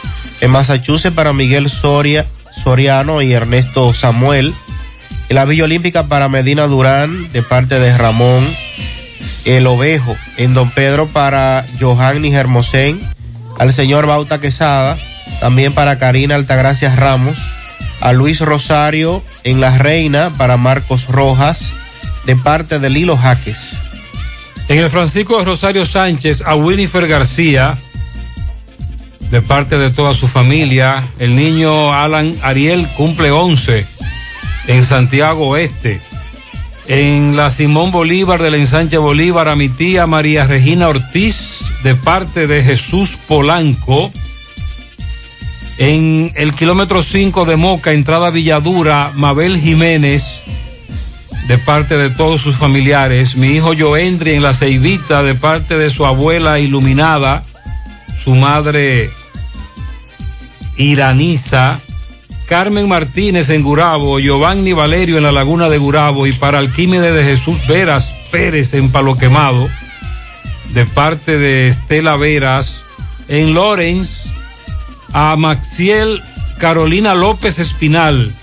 [0.42, 2.26] En Massachusetts para Miguel Soria,
[2.64, 4.54] Soriano y Ernesto Samuel.
[5.30, 8.48] En la Villa Olímpica para Medina Durán, de parte de Ramón
[9.46, 13.00] el Ovejo, en Don Pedro para Johanny Hermosén,
[13.58, 14.98] al señor Bauta Quesada,
[15.40, 17.38] también para Karina Altagracia Ramos,
[18.02, 21.72] a Luis Rosario en La Reina para Marcos Rojas,
[22.26, 23.78] de parte de Lilo Jaques.
[24.68, 27.78] En el Francisco Rosario Sánchez, a Winifred García,
[29.32, 33.86] de parte de toda su familia, el niño Alan Ariel cumple 11
[34.68, 36.02] en Santiago Oeste
[36.90, 42.48] en la Simón Bolívar del ensanche Bolívar a mi tía María Regina Ortiz de parte
[42.48, 44.12] de Jesús Polanco.
[45.80, 50.42] En el kilómetro 5 de Moca, entrada Villadura, Mabel Jiménez
[51.48, 53.36] de parte de todos sus familiares.
[53.36, 57.42] Mi hijo Joendri en la Ceibita de parte de su abuela iluminada,
[58.24, 59.10] su madre
[60.76, 61.80] Iraniza
[62.50, 67.24] Carmen Martínez en Gurabo, Giovanni Valerio en la Laguna de Gurabo y para Alquímedes de
[67.24, 69.70] Jesús Veras Pérez en Palo Quemado,
[70.74, 72.84] de parte de Estela Veras,
[73.28, 74.26] en Lorenz,
[75.14, 76.22] a Maxiel
[76.60, 78.34] Carolina López Espinal,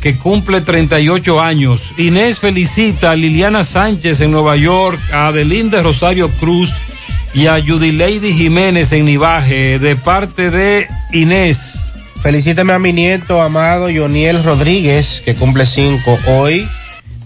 [0.00, 1.92] que cumple 38 años.
[1.98, 6.70] Inés felicita a Liliana Sánchez en Nueva York, a Adelinde Rosario Cruz
[7.34, 11.80] y a Judy Lady Jiménez en Nivaje, de parte de Inés.
[12.22, 16.68] Felicítame a mi nieto amado Yoniel Rodríguez, que cumple cinco hoy,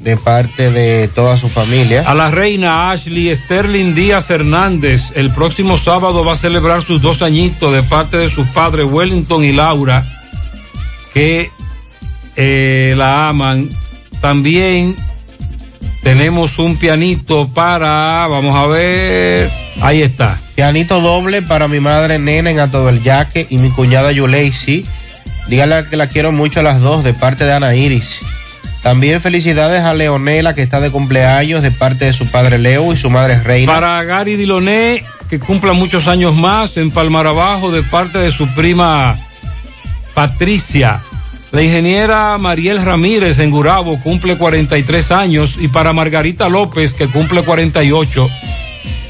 [0.02, 2.04] de parte de toda su familia.
[2.06, 7.22] A la reina Ashley Sterling Díaz Hernández, el próximo sábado va a celebrar sus dos
[7.22, 10.06] añitos de parte de sus padres Wellington y Laura,
[11.14, 11.50] que
[12.36, 13.68] eh, la aman.
[14.20, 14.96] También
[16.02, 19.50] tenemos un pianito para, vamos a ver,
[19.80, 20.38] ahí está.
[20.54, 24.84] Pianito doble para mi madre Nena en Ato del Yaque y mi cuñada Yuleisi.
[25.48, 28.20] Dígale que la quiero mucho a las dos de parte de Ana Iris.
[28.82, 32.96] También felicidades a Leonela que está de cumpleaños de parte de su padre Leo y
[32.96, 33.72] su madre Reina.
[33.72, 38.52] Para Gary Diloné, que cumpla muchos años más en Palmar Abajo de parte de su
[38.54, 39.16] prima
[40.14, 41.00] Patricia.
[41.52, 47.44] La ingeniera Mariel Ramírez en Gurabo cumple 43 años y para Margarita López que cumple
[47.44, 48.28] 48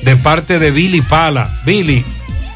[0.03, 1.61] de parte de Billy Pala.
[1.65, 2.05] Billy,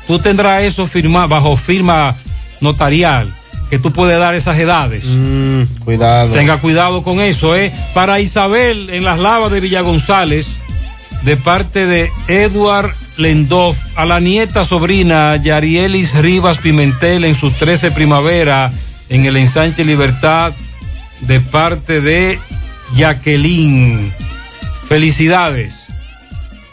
[0.07, 2.15] tú tendrás eso firma, bajo firma
[2.61, 3.33] notarial
[3.71, 5.05] que tú puedes dar esas edades.
[5.07, 6.33] Mm, cuidado.
[6.33, 7.73] Tenga cuidado con eso, ¿eh?
[7.95, 10.47] Para Isabel en las lavas de Villa González,
[11.23, 17.91] de parte de Edward Lendoff, a la nieta sobrina Yarielis Rivas Pimentel en sus 13
[17.91, 18.71] primavera
[19.09, 20.53] en el ensanche Libertad,
[21.21, 22.39] de parte de
[22.95, 24.13] Jacqueline.
[24.89, 25.87] Felicidades.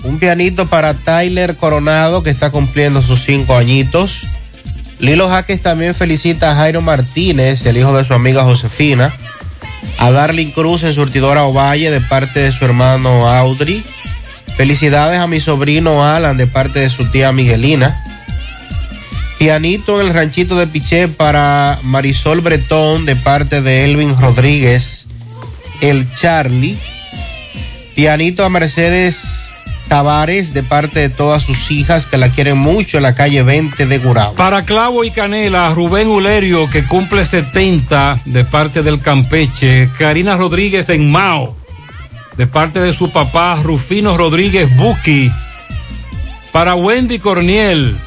[0.03, 4.21] Un pianito para Tyler Coronado que está cumpliendo sus cinco añitos.
[5.03, 9.13] Lilo Jaques también felicita a Jairo Martínez, el hijo de su amiga Josefina.
[9.97, 13.83] A Darlin Cruz en Surtidora Ovalle de parte de su hermano Audrey.
[14.55, 18.01] Felicidades a mi sobrino Alan de parte de su tía Miguelina.
[19.39, 25.05] Pianito en el ranchito de Piché para Marisol Bretón de parte de Elvin Rodríguez,
[25.81, 26.77] el Charlie.
[27.93, 29.32] Pianito a Mercedes
[29.87, 33.85] Tavares de parte de todas sus hijas que la quieren mucho en la calle 20
[33.85, 34.33] de Gurabo.
[34.35, 39.89] Para Clavo y Canela, Rubén Ulerio que cumple 70 de parte del Campeche.
[39.97, 41.55] Karina Rodríguez en Mao
[42.37, 45.31] de parte de su papá Rufino Rodríguez Buki.
[46.51, 47.97] Para Wendy Corniel.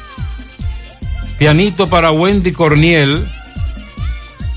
[1.37, 3.25] Pianito para Wendy Corniel.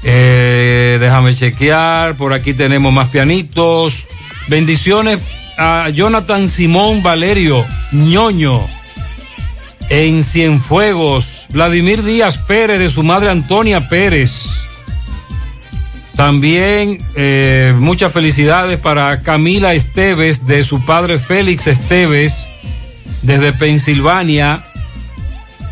[0.02, 2.14] Eh, déjame chequear.
[2.14, 4.04] Por aquí tenemos más pianitos.
[4.48, 5.20] Bendiciones
[5.62, 8.66] a Jonathan Simón Valerio ñoño
[9.90, 11.44] en Cienfuegos.
[11.50, 14.46] Vladimir Díaz Pérez de su madre Antonia Pérez.
[16.16, 22.32] También eh, muchas felicidades para Camila Esteves de su padre Félix Esteves
[23.20, 24.64] desde Pensilvania.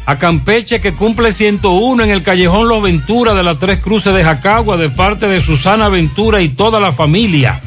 [0.04, 4.22] A Campeche que cumple 101 en el callejón Los Ventura de las Tres Cruces de
[4.22, 7.58] Jacagua de parte de Susana Ventura y toda la familia.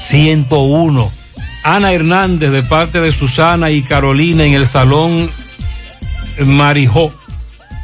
[0.00, 1.19] 101.
[1.62, 5.30] Ana Hernández de parte de Susana y Carolina en el Salón
[6.44, 7.12] Marijó.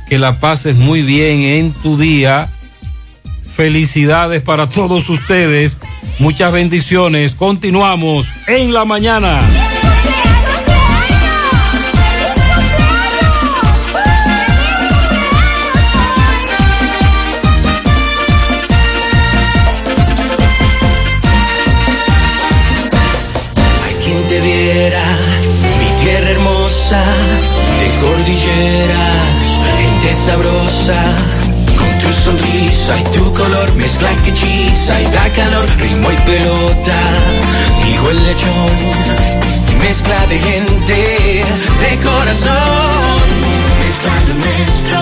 [0.09, 2.49] Que la pases muy bien en tu día.
[3.55, 5.77] Felicidades para todos ustedes.
[6.19, 7.35] Muchas bendiciones.
[7.35, 9.43] Continuamos en la mañana.
[34.89, 36.99] Y da calor, ritmo y pelota,
[37.85, 38.71] dijo el lechón,
[39.83, 41.45] mezcla de gente,
[41.81, 43.21] de corazón,
[43.83, 44.99] mezcla lo nuestro,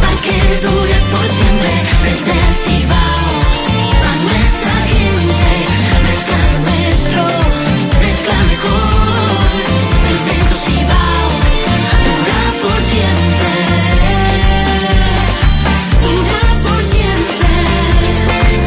[0.00, 1.70] para que dure por siempre,
[2.04, 3.09] desde el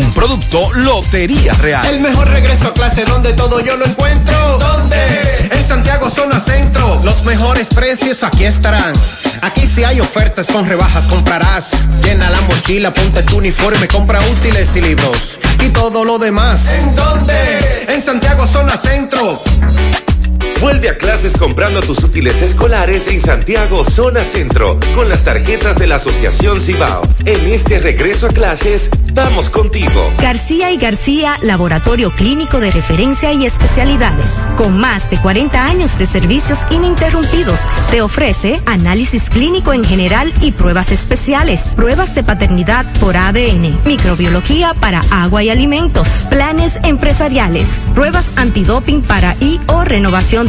[0.00, 1.84] Un producto Lotería Real.
[1.86, 4.58] El mejor regreso a clase donde todo yo lo encuentro.
[4.58, 4.96] ¿Dónde?
[5.50, 7.02] En Santiago Zona Centro.
[7.04, 8.94] Los mejores precios aquí estarán.
[9.42, 11.72] Aquí si hay ofertas con rebajas comprarás.
[12.02, 15.38] Llena la mochila, ponte tu uniforme, compra útiles y libros.
[15.62, 16.66] Y todo lo demás.
[16.66, 17.84] ¿En dónde?
[17.88, 19.42] En Santiago Zona Centro.
[20.60, 25.86] Vuelve a clases comprando tus útiles escolares en Santiago Zona Centro con las tarjetas de
[25.86, 27.00] la Asociación Cibao.
[27.24, 30.10] En este regreso a clases, Vamos contigo.
[30.20, 34.30] García y García, laboratorio clínico de referencia y especialidades.
[34.56, 37.60] Con más de 40 años de servicios ininterrumpidos,
[37.90, 44.74] te ofrece análisis clínico en general y pruebas especiales, pruebas de paternidad por ADN, microbiología
[44.74, 50.48] para agua y alimentos, planes empresariales, pruebas antidoping para y o renovación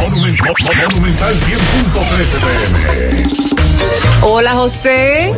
[0.00, 3.50] Monumental 100.13 pm.
[4.22, 5.32] Hola José.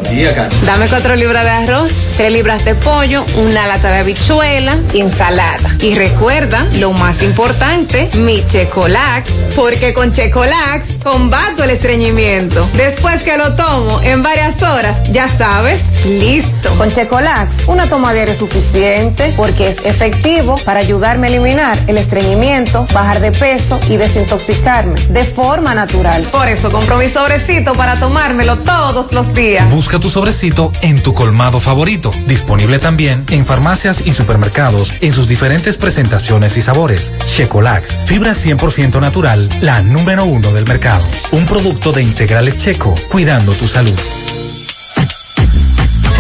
[0.67, 5.77] Dame cuatro libras de arroz, tres libras de pollo, una lata de habichuela y ensalada.
[5.81, 12.69] Y recuerda, lo más importante, mi Checolax, porque con Checolax combato el estreñimiento.
[12.75, 16.71] Después que lo tomo en varias horas, ya sabes, listo.
[16.77, 22.87] Con Checolax, una toma es suficiente porque es efectivo para ayudarme a eliminar el estreñimiento,
[22.93, 26.23] bajar de peso y desintoxicarme de forma natural.
[26.31, 29.69] Por eso compro mi sobrecito para tomármelo todos los días.
[29.71, 32.11] Busca tu sobrecito en tu colmado favorito.
[32.27, 37.13] Disponible también en farmacias y supermercados en sus diferentes presentaciones y sabores.
[37.25, 41.05] Checolax, fibra 100% natural, la número uno del mercado.
[41.33, 43.99] Un producto de integrales checo, cuidando tu salud.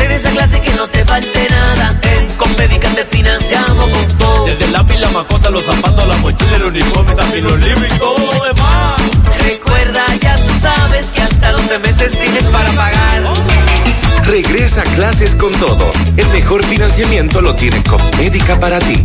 [0.02, 2.02] En esa clase que no te falte nada.
[2.43, 4.47] Compedica te financiamos con todo.
[4.47, 7.98] Desde el lápiz, la mascota, los zapatos, la mochila, el uniforme, también los libros y
[7.98, 9.01] todo lo demás.
[9.44, 13.23] Recuerda, ya tú sabes que hasta 12 meses tienes para pagar.
[14.27, 15.93] Regresa a clases con todo.
[16.16, 19.05] El mejor financiamiento lo tiene Compmédica para ti.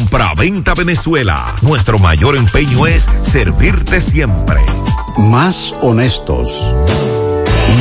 [0.01, 1.55] Compra-venta Venezuela.
[1.61, 4.57] Nuestro mayor empeño es servirte siempre.
[5.15, 6.75] Más honestos.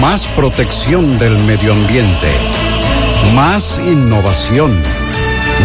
[0.03, 2.29] Más protección del medio ambiente.
[3.35, 4.79] Más innovación.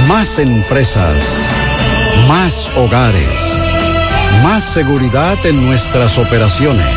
[0.07, 1.21] Más empresas.
[2.29, 3.27] Más hogares.
[4.41, 6.95] Más seguridad en nuestras operaciones.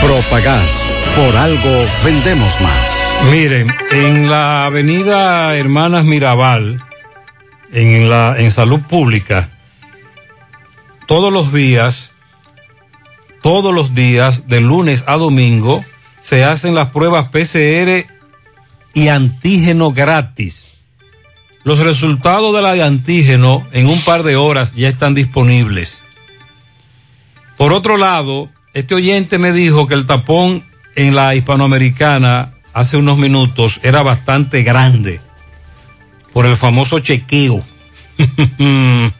[0.00, 0.86] Propagás.
[1.14, 2.98] Por algo vendemos más.
[3.30, 6.82] Miren, en la avenida Hermanas Mirabal,
[7.72, 9.50] en la en salud pública,
[11.06, 12.12] todos los días,
[13.42, 15.84] todos los días, de lunes a domingo,
[16.20, 18.06] se hacen las pruebas PCR
[18.94, 20.68] y antígeno gratis.
[21.64, 25.98] Los resultados de la de antígeno en un par de horas ya están disponibles.
[27.56, 30.64] Por otro lado, este oyente me dijo que el tapón
[30.94, 35.20] en la hispanoamericana hace unos minutos era bastante grande
[36.32, 37.64] por el famoso chequeo.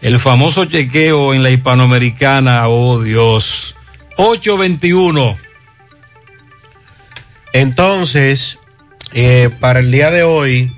[0.00, 3.74] el famoso chequeo en la hispanoamericana, oh Dios.
[4.16, 5.36] 821.
[7.52, 8.58] Entonces,
[9.12, 10.72] eh, para el día de hoy,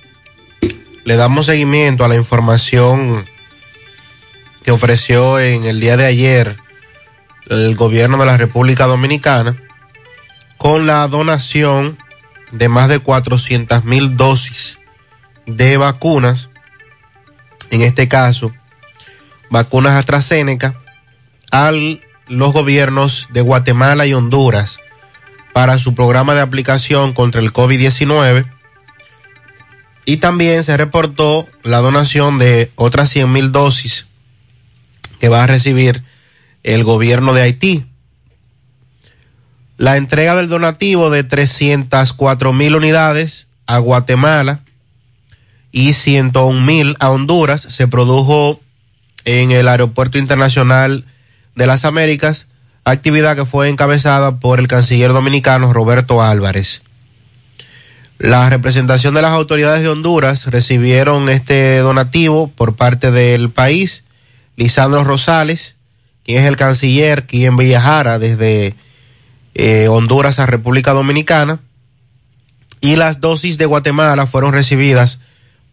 [1.04, 3.24] le damos seguimiento a la información
[4.64, 6.56] que ofreció en el día de ayer
[7.48, 9.56] el gobierno de la República Dominicana
[10.58, 11.96] con la donación
[12.50, 14.78] de más de 400 mil dosis
[15.46, 16.48] de vacunas,
[17.70, 18.52] en este caso,
[19.50, 20.74] vacunas AstraZeneca,
[21.50, 21.72] a
[22.28, 24.78] los gobiernos de Guatemala y Honduras
[25.52, 28.44] para su programa de aplicación contra el COVID-19.
[30.04, 34.06] Y también se reportó la donación de otras 100 mil dosis
[35.18, 36.02] que va a recibir
[36.62, 37.86] el gobierno de Haití.
[39.78, 44.60] La entrega del donativo de 304 mil unidades a Guatemala
[45.76, 48.58] y 101 mil a Honduras se produjo
[49.26, 51.04] en el Aeropuerto Internacional
[51.54, 52.46] de las Américas,
[52.84, 56.80] actividad que fue encabezada por el canciller dominicano Roberto Álvarez.
[58.16, 64.02] La representación de las autoridades de Honduras recibieron este donativo por parte del país.
[64.56, 65.74] Lisandro Rosales,
[66.24, 68.74] quien es el canciller, quien viajara desde
[69.54, 71.60] eh, Honduras a República Dominicana.
[72.80, 75.18] Y las dosis de Guatemala fueron recibidas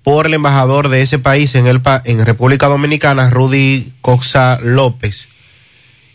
[0.03, 5.27] por el embajador de ese país en, el, en República Dominicana, Rudy Coxa López.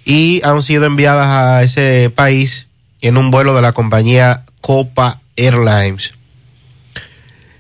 [0.05, 2.67] Y han sido enviadas a ese país
[3.01, 6.13] en un vuelo de la compañía Copa Airlines.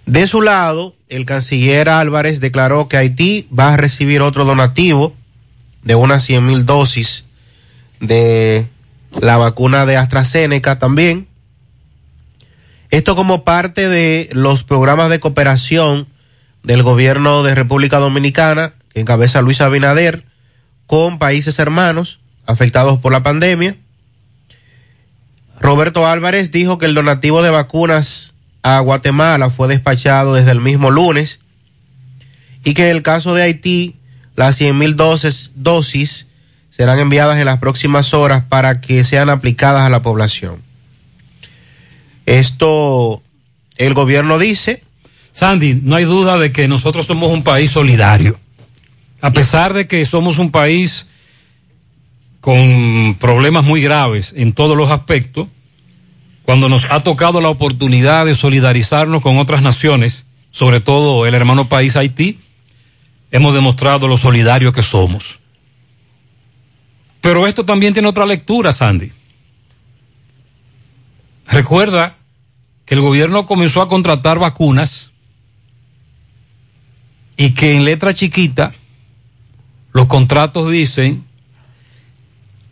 [0.06, 5.14] De su lado, el canciller Álvarez declaró que Haití va a recibir otro donativo
[5.82, 7.24] de unas 100 mil dosis
[8.00, 8.66] de
[9.20, 11.26] la vacuna de AstraZeneca también.
[12.90, 16.08] Esto como parte de los programas de cooperación
[16.68, 20.24] del gobierno de República Dominicana, que encabeza Luis Abinader,
[20.86, 23.74] con países hermanos afectados por la pandemia.
[25.60, 30.90] Roberto Álvarez dijo que el donativo de vacunas a Guatemala fue despachado desde el mismo
[30.90, 31.38] lunes
[32.64, 33.96] y que en el caso de Haití
[34.36, 36.26] las 100 mil dosis, dosis
[36.68, 40.62] serán enviadas en las próximas horas para que sean aplicadas a la población.
[42.26, 43.22] Esto
[43.78, 44.82] el gobierno dice.
[45.38, 48.40] Sandy, no hay duda de que nosotros somos un país solidario.
[49.20, 51.06] A pesar de que somos un país
[52.40, 55.46] con problemas muy graves en todos los aspectos,
[56.42, 61.68] cuando nos ha tocado la oportunidad de solidarizarnos con otras naciones, sobre todo el hermano
[61.68, 62.40] país Haití,
[63.30, 65.38] hemos demostrado lo solidario que somos.
[67.20, 69.12] Pero esto también tiene otra lectura, Sandy.
[71.46, 72.16] Recuerda
[72.84, 75.07] que el gobierno comenzó a contratar vacunas
[77.38, 78.74] y que en letra chiquita
[79.92, 81.24] los contratos dicen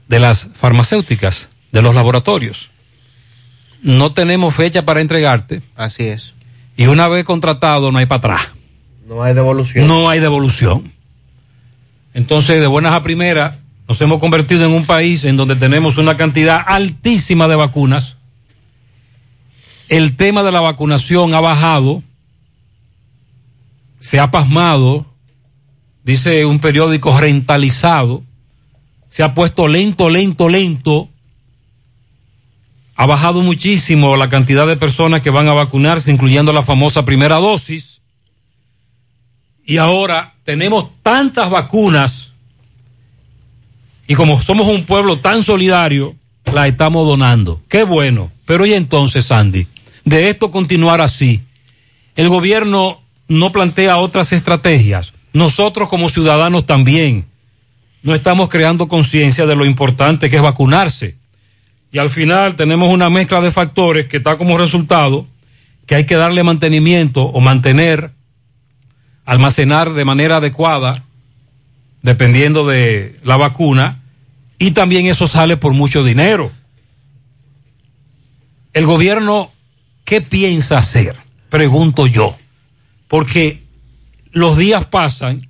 [0.09, 2.69] de las farmacéuticas, de los laboratorios
[3.87, 5.63] no tenemos fecha para entregarte.
[5.77, 6.35] Así es.
[6.77, 8.49] Y una vez contratado no hay para atrás.
[9.07, 9.87] No hay devolución.
[9.87, 10.93] No hay devolución.
[12.13, 13.57] Entonces, de buenas a primeras,
[13.89, 18.17] nos hemos convertido en un país en donde tenemos una cantidad altísima de vacunas.
[19.89, 22.03] El tema de la vacunación ha bajado,
[24.07, 25.05] se ha pasmado,
[26.05, 28.23] dice un periódico rentalizado,
[29.09, 31.09] se ha puesto lento, lento, lento
[32.95, 37.39] ha bajado muchísimo la cantidad de personas que van a vacunarse, incluyendo la famosa primera
[37.39, 38.01] dosis.
[39.65, 42.31] Y ahora tenemos tantas vacunas
[44.07, 46.15] y como somos un pueblo tan solidario,
[46.55, 47.61] la estamos donando.
[47.69, 48.31] Qué bueno.
[48.45, 49.67] Pero y entonces, Sandy,
[50.05, 51.43] de esto continuar así,
[52.15, 55.13] el gobierno no plantea otras estrategias.
[55.33, 57.27] Nosotros como ciudadanos también
[58.03, 61.17] no estamos creando conciencia de lo importante que es vacunarse
[61.97, 65.27] y al final tenemos una mezcla de factores que está como resultado
[65.87, 68.11] que hay que darle mantenimiento o mantener,
[69.25, 71.05] almacenar de manera adecuada,
[72.03, 74.03] dependiendo de la vacuna,
[74.59, 76.53] y también eso sale por mucho dinero.
[78.73, 79.53] El gobierno,
[80.05, 81.17] ¿qué piensa hacer?
[81.49, 82.37] Pregunto yo,
[83.09, 83.63] porque
[84.33, 85.41] los días pasan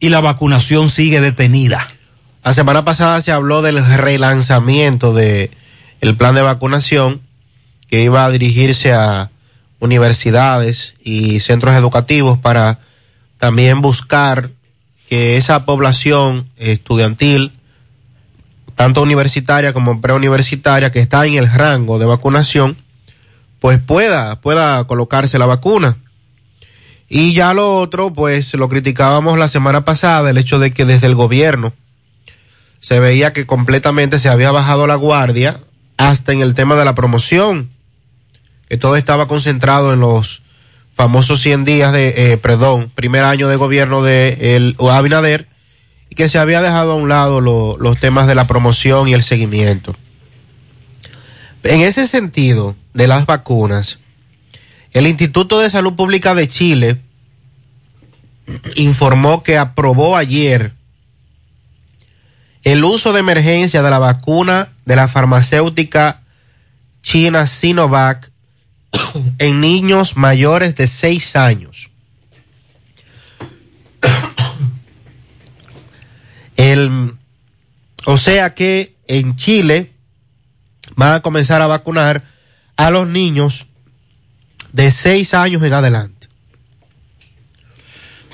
[0.00, 1.86] y la vacunación sigue detenida.
[2.44, 5.50] La semana pasada se habló del relanzamiento de
[6.16, 7.20] plan de vacunación
[7.88, 9.30] que iba a dirigirse a
[9.80, 12.78] universidades y centros educativos para
[13.38, 14.50] también buscar
[15.08, 17.52] que esa población estudiantil,
[18.74, 22.76] tanto universitaria como preuniversitaria, que está en el rango de vacunación,
[23.60, 25.96] pues pueda, pueda colocarse la vacuna.
[27.08, 31.06] Y ya lo otro, pues lo criticábamos la semana pasada, el hecho de que desde
[31.06, 31.72] el gobierno
[32.80, 35.58] se veía que completamente se había bajado la guardia
[35.96, 37.70] hasta en el tema de la promoción,
[38.68, 40.42] que todo estaba concentrado en los
[40.94, 45.48] famosos 100 días de, eh, perdón, primer año de gobierno de el Abinader,
[46.10, 49.22] y que se había dejado a un lado los temas de la promoción y el
[49.22, 49.96] seguimiento.
[51.62, 53.98] En ese sentido de las vacunas,
[54.92, 57.00] el Instituto de Salud Pública de Chile
[58.76, 60.72] informó que aprobó ayer
[62.64, 66.22] el uso de emergencia de la vacuna de la farmacéutica
[67.02, 68.30] china Sinovac
[69.38, 71.90] en niños mayores de 6 años.
[76.56, 77.14] El,
[78.06, 79.92] o sea que en Chile
[80.98, 82.24] van a comenzar a vacunar
[82.76, 83.68] a los niños
[84.72, 86.26] de 6 años en adelante.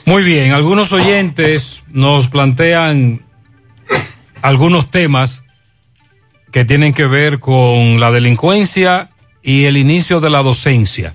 [0.07, 3.23] Muy bien, algunos oyentes nos plantean
[4.41, 5.45] algunos temas
[6.53, 9.11] que tienen que ver con la delincuencia
[9.43, 11.15] y el inicio de la docencia.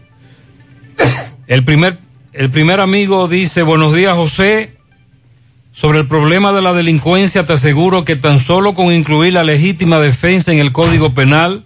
[1.48, 1.98] El primer,
[2.32, 4.78] el primer amigo dice, buenos días José,
[5.80, 9.98] sobre el problema de la delincuencia te aseguro que tan solo con incluir la legítima
[10.00, 11.64] defensa en el Código Penal,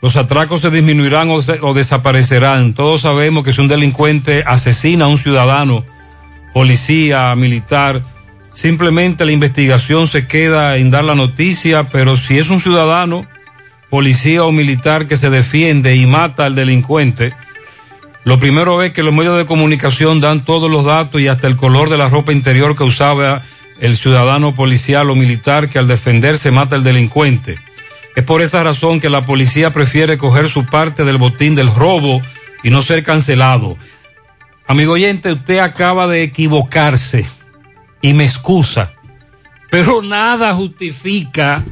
[0.00, 2.72] los atracos se disminuirán o, se- o desaparecerán.
[2.72, 5.84] Todos sabemos que si un delincuente asesina a un ciudadano,
[6.54, 8.02] policía, militar,
[8.54, 13.26] simplemente la investigación se queda en dar la noticia, pero si es un ciudadano,
[13.90, 17.34] policía o militar que se defiende y mata al delincuente,
[18.24, 21.56] lo primero es que los medios de comunicación dan todos los datos y hasta el
[21.56, 23.42] color de la ropa interior que usaba
[23.80, 27.58] el ciudadano policial o militar que al defenderse mata al delincuente.
[28.16, 32.22] Es por esa razón que la policía prefiere coger su parte del botín del robo
[32.62, 33.76] y no ser cancelado.
[34.66, 37.28] Amigo oyente, usted acaba de equivocarse
[38.00, 38.92] y me excusa,
[39.70, 41.62] pero nada justifica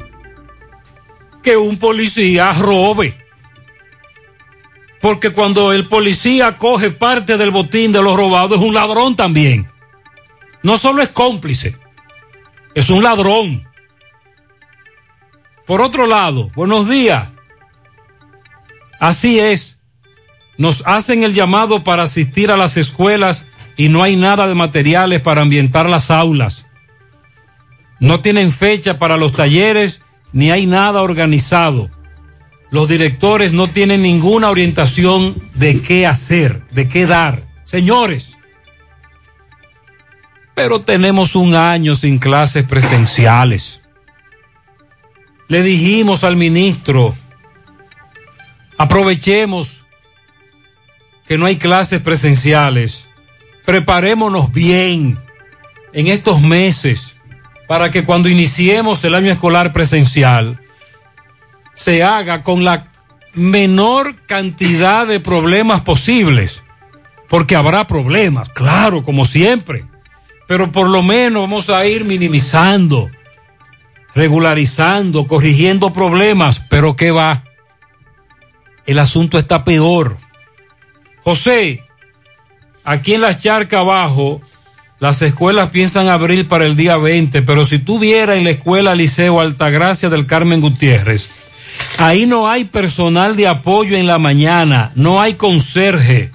[1.42, 3.21] que un policía robe.
[5.02, 9.68] Porque cuando el policía coge parte del botín de los robados es un ladrón también.
[10.62, 11.76] No solo es cómplice,
[12.72, 13.64] es un ladrón.
[15.66, 17.28] Por otro lado, buenos días.
[19.00, 19.76] Así es.
[20.56, 23.46] Nos hacen el llamado para asistir a las escuelas
[23.76, 26.64] y no hay nada de materiales para ambientar las aulas.
[27.98, 30.00] No tienen fecha para los talleres
[30.32, 31.90] ni hay nada organizado.
[32.72, 37.42] Los directores no tienen ninguna orientación de qué hacer, de qué dar.
[37.66, 38.34] Señores,
[40.54, 43.82] pero tenemos un año sin clases presenciales.
[45.48, 47.14] Le dijimos al ministro,
[48.78, 49.82] aprovechemos
[51.28, 53.04] que no hay clases presenciales,
[53.66, 55.18] preparémonos bien
[55.92, 57.16] en estos meses
[57.68, 60.61] para que cuando iniciemos el año escolar presencial
[61.74, 62.86] se haga con la
[63.34, 66.62] menor cantidad de problemas posibles,
[67.28, 69.86] porque habrá problemas, claro, como siempre,
[70.46, 73.10] pero por lo menos vamos a ir minimizando,
[74.14, 77.44] regularizando, corrigiendo problemas, pero ¿qué va?
[78.84, 80.18] El asunto está peor.
[81.22, 81.84] José,
[82.84, 84.42] aquí en la charca abajo,
[84.98, 89.40] las escuelas piensan abrir para el día 20, pero si tú en la escuela Liceo
[89.40, 91.28] Altagracia del Carmen Gutiérrez,
[91.98, 96.32] ahí no hay personal de apoyo en la mañana, no hay conserje.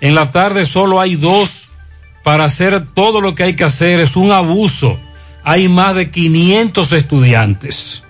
[0.00, 1.68] En la tarde solo hay dos
[2.22, 4.00] para hacer todo lo que hay que hacer.
[4.00, 4.98] Es un abuso.
[5.44, 8.02] Hay más de 500 estudiantes.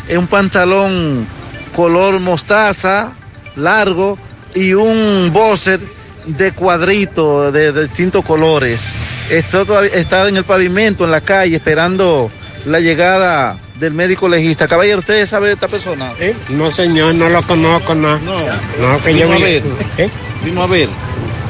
[0.09, 1.25] en un pantalón
[1.73, 3.13] color mostaza,
[3.55, 4.17] largo,
[4.53, 5.79] y un boxer
[6.25, 8.91] de cuadrito de, distintos colores.
[9.29, 12.29] Está, está en el pavimento, en la calle, esperando
[12.65, 14.67] la llegada del médico legista.
[14.67, 16.11] Caballero, ¿usted sabe de esta persona?
[16.49, 18.17] No, señor, no lo conozco, no.
[18.19, 19.63] No, No, que yo Vino a ver.
[19.97, 20.09] ¿Eh?
[20.43, 20.89] Vino a ver.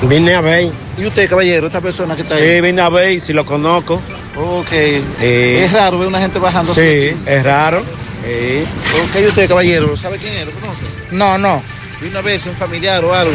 [0.04, 0.72] Vine a ver.
[0.98, 2.44] ¿Y usted, caballero, esta persona que está ahí?
[2.56, 4.02] Sí, vine a ver si lo conozco.
[4.36, 4.72] Ok.
[4.72, 6.74] Eh, Es raro ver una gente bajando.
[6.74, 7.84] Sí, es raro.
[8.24, 8.64] Sí.
[9.04, 10.46] Ok, ¿y usted, caballero, ¿sabe quién es?
[10.46, 10.84] ¿Lo conoce?
[11.12, 11.62] No, no.
[12.02, 13.34] Vino a ver si un familiar o algo.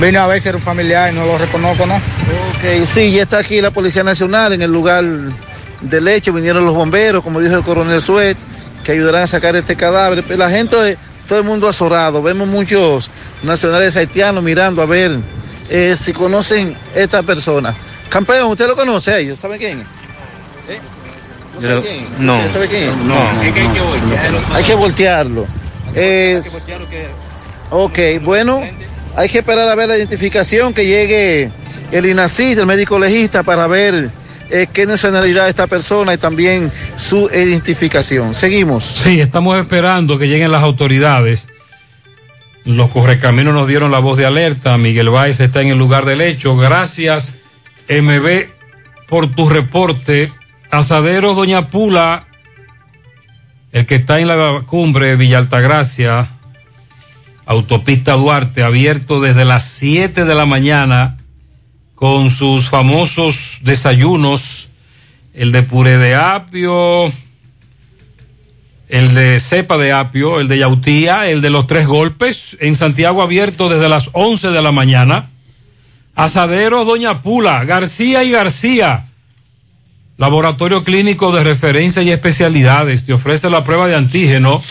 [0.00, 1.96] Vine a ver si era un familiar y no lo reconozco, ¿no?
[1.96, 5.04] Ok, sí, ya está aquí la Policía Nacional en el lugar
[5.80, 6.32] del hecho.
[6.32, 8.36] Vinieron los bomberos, como dijo el coronel Suet,
[8.84, 10.24] que ayudarán a sacar este cadáver.
[10.38, 10.96] La gente,
[11.28, 12.22] todo el mundo azorado.
[12.22, 13.10] Vemos muchos
[13.42, 15.16] nacionales haitianos mirando a ver
[15.68, 17.74] eh, si conocen esta persona.
[18.08, 19.38] Campeón, ¿usted lo conoce a ellos?
[19.38, 19.80] ¿Sabe quién?
[20.68, 20.78] ¿Eh?
[21.54, 22.36] ¿No sabe quién no.
[22.38, 22.96] ¿Usted sabe quién es?
[22.96, 24.40] No, no, Es que hay que voltearlo.
[24.54, 25.46] Hay que voltearlo.
[25.94, 26.66] Es-
[27.72, 28.62] Ok, bueno,
[29.14, 31.52] hay que esperar a ver la identificación que llegue
[31.92, 34.10] el INACIS, el médico legista, para ver
[34.50, 38.34] eh, qué nacionalidad esta persona y también su identificación.
[38.34, 38.84] Seguimos.
[38.84, 41.48] Sí, estamos esperando que lleguen las autoridades.
[42.64, 44.76] Los correcaminos nos dieron la voz de alerta.
[44.76, 46.56] Miguel Báez está en el lugar del hecho.
[46.56, 47.34] Gracias,
[47.88, 48.48] MB,
[49.08, 50.32] por tu reporte.
[50.70, 52.26] Asadero Doña Pula,
[53.72, 56.28] el que está en la cumbre Villa Altagracia,
[57.46, 61.16] Autopista Duarte, abierto desde las 7 de la mañana
[62.00, 64.70] con sus famosos desayunos,
[65.34, 67.12] el de puré de apio,
[68.88, 73.22] el de cepa de apio, el de yautía, el de los tres golpes, en Santiago
[73.22, 75.28] abierto desde las 11 de la mañana.
[76.14, 79.04] Asadero Doña Pula, García y García.
[80.16, 83.04] Laboratorio clínico de referencia y especialidades.
[83.04, 84.62] Te ofrece la prueba de antígeno,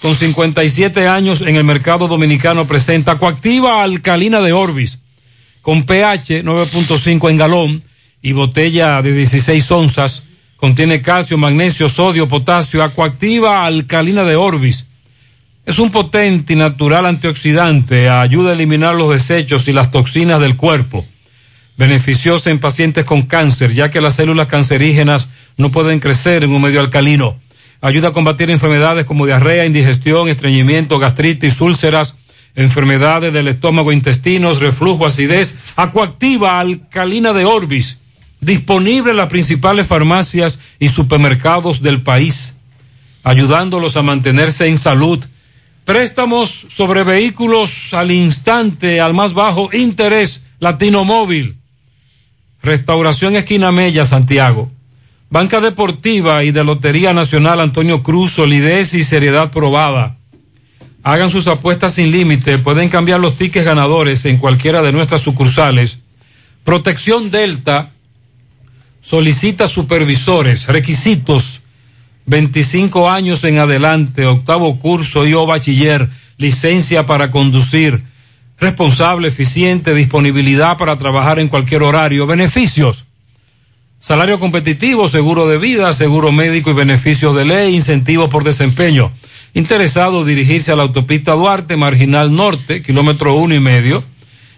[0.05, 4.99] con 57 años en el mercado dominicano, presenta Coactiva Alcalina de Orbis,
[5.63, 7.83] con pH 9.5 en galón
[8.21, 10.23] y botella de 16 onzas.
[10.57, 14.85] Contiene calcio, magnesio, sodio, potasio, acuactiva alcalina de Orbis.
[15.65, 20.55] Es un potente y natural antioxidante, ayuda a eliminar los desechos y las toxinas del
[20.55, 21.03] cuerpo.
[21.79, 26.61] Beneficiosa en pacientes con cáncer, ya que las células cancerígenas no pueden crecer en un
[26.61, 27.39] medio alcalino.
[27.85, 32.15] Ayuda a combatir enfermedades como diarrea, indigestión, estreñimiento, gastritis, úlceras,
[32.57, 35.57] enfermedades del estómago, intestinos, reflujo, acidez.
[35.77, 37.99] Acuactiva alcalina de Orbis
[38.41, 42.57] disponible en las principales farmacias y supermercados del país,
[43.23, 45.23] ayudándolos a mantenerse en salud.
[45.85, 51.59] Préstamos sobre vehículos al instante, al más bajo interés, Latino Móvil.
[52.63, 54.71] Restauración Esquina Mella, Santiago.
[55.35, 60.17] Banca Deportiva y de Lotería Nacional Antonio Cruz, solidez y seriedad probada.
[61.03, 65.99] Hagan sus apuestas sin límite, pueden cambiar los tickets ganadores en cualquiera de nuestras sucursales.
[66.63, 67.91] Protección Delta
[69.03, 71.63] solicita supervisores, requisitos,
[72.27, 78.05] 25 años en adelante, octavo curso y o bachiller, licencia para conducir,
[78.61, 83.05] responsable, eficiente, disponibilidad para trabajar en cualquier horario, beneficios,
[84.05, 89.11] salario competitivo, seguro de vida, seguro médico y beneficios de ley, incentivos por desempeño.
[89.55, 94.05] Interesado dirigirse a la autopista Duarte, Marginal Norte, kilómetro uno y medio,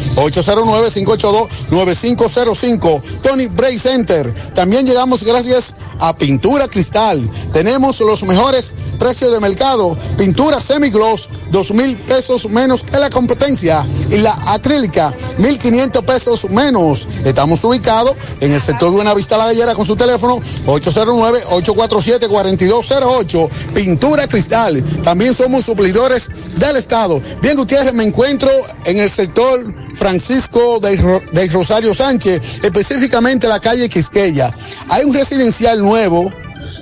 [2.31, 3.03] 809-582-9505.
[3.23, 4.31] Tony Bray Center.
[4.55, 7.21] También llegamos gracias a Pintura Cristal.
[7.53, 9.97] Tenemos los mejores precios de mercado.
[10.17, 13.85] Pintura semigloss, dos mil pesos menos que la competencia.
[14.11, 17.09] Y la acrílica, mil quinientos pesos menos.
[17.25, 23.49] Estamos ubicados en el sector Buenavista La Gallera con su teléfono 809-847-4208.
[23.75, 24.83] Pintura Cristal.
[25.05, 27.21] También somos suplidores del Estado.
[27.43, 28.51] Bien, Gutiérrez, me encuentro
[28.85, 29.61] en el sector
[29.95, 30.97] Francisco de,
[31.33, 34.53] de Rosario Sánchez, específicamente la calle Quisqueya.
[34.89, 36.31] Hay un residencial nuevo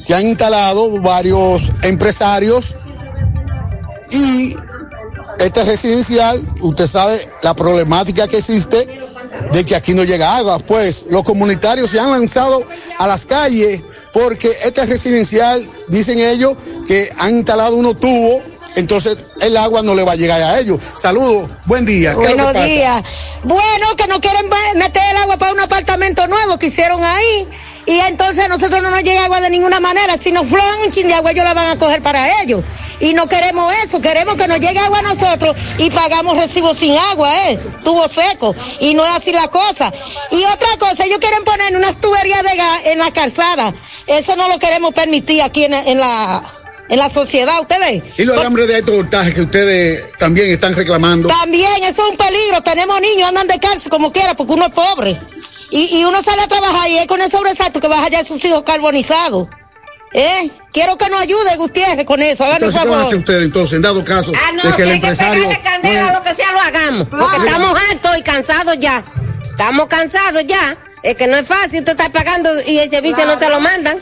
[0.06, 2.76] que han instalado varios empresarios
[4.10, 4.56] y
[5.38, 8.88] este residencial, usted sabe la problemática que existe
[9.52, 10.58] de que aquí no llega agua.
[10.58, 12.62] Pues los comunitarios se han lanzado
[12.98, 13.82] a las calles
[14.12, 16.56] porque este residencial, dicen ellos,
[16.86, 18.42] que han instalado unos tubos,
[18.76, 20.78] entonces el agua no le va a llegar a ellos.
[20.94, 22.14] Saludos, buen día.
[22.14, 23.02] ¿Qué es lo que Buenos días.
[23.44, 27.48] Bueno, que no quieren meter el agua para un apartamento nuevo que hicieron ahí.
[27.86, 30.16] Y entonces a nosotros no nos llega agua de ninguna manera.
[30.16, 32.62] Si nos flojan un chin de agua, ellos la van a coger para ellos.
[33.00, 34.00] Y no queremos eso.
[34.00, 37.58] Queremos que nos llegue agua a nosotros y pagamos recibos sin agua, ¿eh?
[37.82, 38.54] Tubo seco.
[38.80, 39.92] Y no es así la cosa.
[40.30, 43.74] Y otra cosa, ellos quieren poner unas tuberías de gas en la calzada.
[44.06, 46.57] Eso no lo queremos permitir aquí en, en la,
[46.88, 48.14] en la sociedad, ¿usted ve?
[48.16, 51.28] Y los alambres de alto voltaje que ustedes también están reclamando.
[51.28, 52.62] También, eso es un peligro.
[52.62, 55.20] Tenemos niños, andan descalzos como quiera, porque uno es pobre.
[55.70, 58.24] Y, y uno sale a trabajar y es con el sobresalto que vas allá a
[58.24, 59.48] sus hijos carbonizados.
[60.14, 60.48] ¿Eh?
[60.72, 62.42] Quiero que nos ayude Gutiérrez con eso.
[62.44, 64.82] Háganos Entonces, ¿qué van a hacer ustedes entonces, en dado caso Ah, no, de que
[64.84, 65.42] el hay que empresario...
[65.48, 67.44] pegarle candela, lo que sea lo hagamos, porque Claro.
[67.44, 69.04] estamos hartos y cansados ya.
[69.50, 70.78] Estamos cansados ya.
[71.02, 73.98] Es que no es fácil, usted está pagando y el servicio no te lo mandan.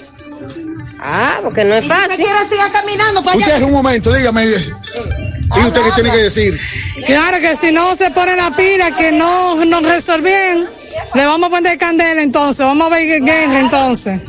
[1.01, 2.25] Ah, porque no es Y si usted fácil.
[2.25, 3.67] quiere siga caminando para Usted, allá.
[3.67, 4.45] un momento, dígame.
[4.47, 6.61] ¿Y usted qué tiene que decir?
[7.07, 10.69] Claro que si no se pone la pila, que no nos resolvían,
[11.15, 14.21] le vamos a poner candela entonces, vamos a ver guerra entonces.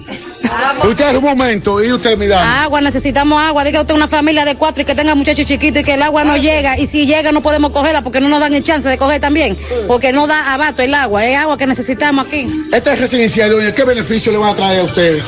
[0.84, 2.64] Usted, un momento, ¿y usted, mi dama?
[2.64, 3.64] Agua, necesitamos agua.
[3.64, 6.24] Diga usted una familia de cuatro y que tenga muchachos chiquitos y que el agua
[6.24, 6.78] no llega.
[6.78, 9.58] Y si llega no podemos cogerla porque no nos dan el chance de coger también.
[9.88, 11.26] Porque no da abato el agua.
[11.26, 12.48] Es agua que necesitamos aquí.
[12.72, 15.24] Este residencial, doña, ¿qué beneficio le va a traer a ustedes?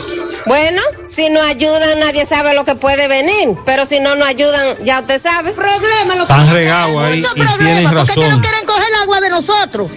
[0.46, 3.56] Bueno, si nos ayudan, nadie sabe lo que puede venir.
[3.66, 5.52] Pero si no nos ayudan, ya usted sabe.
[5.52, 8.42] Problema, lo que Están regados ahí mucho y tienen problema, porque es que no razón.
[8.42, 9.92] quieren coger el agua de nosotros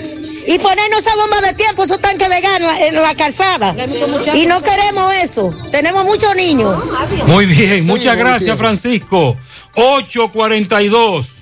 [0.46, 3.74] y ponernos esa bomba de tiempo, esos tanques de gas en la, en la calzada.
[4.34, 5.54] Y no queremos eso.
[5.70, 6.76] Tenemos muchos niños.
[7.26, 9.36] Muy bien, muchas gracias Francisco.
[9.74, 11.41] 842.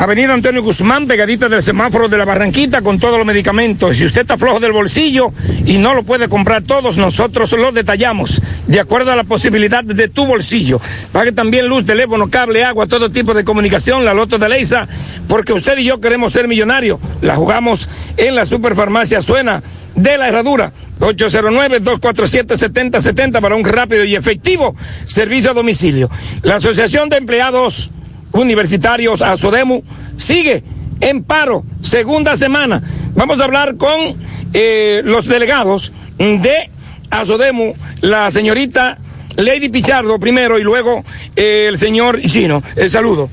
[0.00, 3.98] Avenida Antonio Guzmán, pegadita del semáforo de la Barranquita con todos los medicamentos.
[3.98, 5.30] Si usted está flojo del bolsillo
[5.66, 10.08] y no lo puede comprar todos, nosotros lo detallamos de acuerdo a la posibilidad de
[10.08, 10.80] tu bolsillo.
[11.12, 14.88] Pague también luz, teléfono, cable, agua, todo tipo de comunicación, la loto de Leisa,
[15.28, 16.98] porque usted y yo queremos ser millonarios.
[17.20, 17.86] La jugamos
[18.16, 19.62] en la superfarmacia Suena
[19.96, 20.72] de la Herradura.
[21.00, 24.74] 809-247-7070 para un rápido y efectivo
[25.04, 26.08] servicio a domicilio.
[26.40, 27.90] La Asociación de Empleados
[28.32, 29.82] Universitarios Asodemu
[30.16, 30.62] sigue
[31.00, 32.82] en paro, segunda semana.
[33.14, 34.16] Vamos a hablar con
[34.52, 36.70] eh, los delegados de
[37.10, 38.98] Asodemu, la señorita
[39.36, 41.04] Lady Pichardo primero y luego
[41.36, 42.62] eh, el señor Chino.
[42.76, 43.30] El saludo.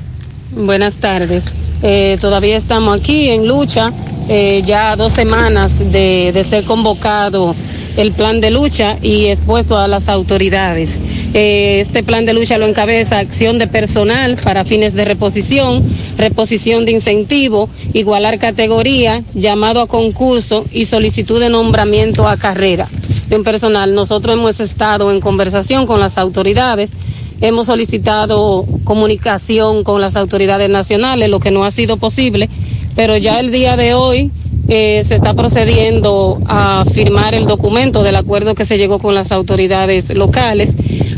[0.52, 1.54] Buenas tardes.
[1.84, 3.92] Eh, todavía estamos aquí en lucha,
[4.30, 7.54] eh, ya dos semanas de, de ser convocado
[7.98, 11.00] el plan de lucha y expuesto a las autoridades.
[11.34, 15.84] Eh, este plan de lucha lo encabeza acción de personal para fines de reposición,
[16.18, 22.88] reposición de incentivo, igualar categoría, llamado a concurso y solicitud de nombramiento a carrera.
[23.30, 26.94] En personal, nosotros hemos estado en conversación con las autoridades,
[27.42, 32.50] hemos solicitado comunicación con las autoridades nacionales, lo que no ha sido posible,
[32.96, 34.32] pero ya el día de hoy
[34.70, 39.32] eh, se está procediendo a firmar el documento del acuerdo que se llegó con las
[39.32, 40.76] autoridades locales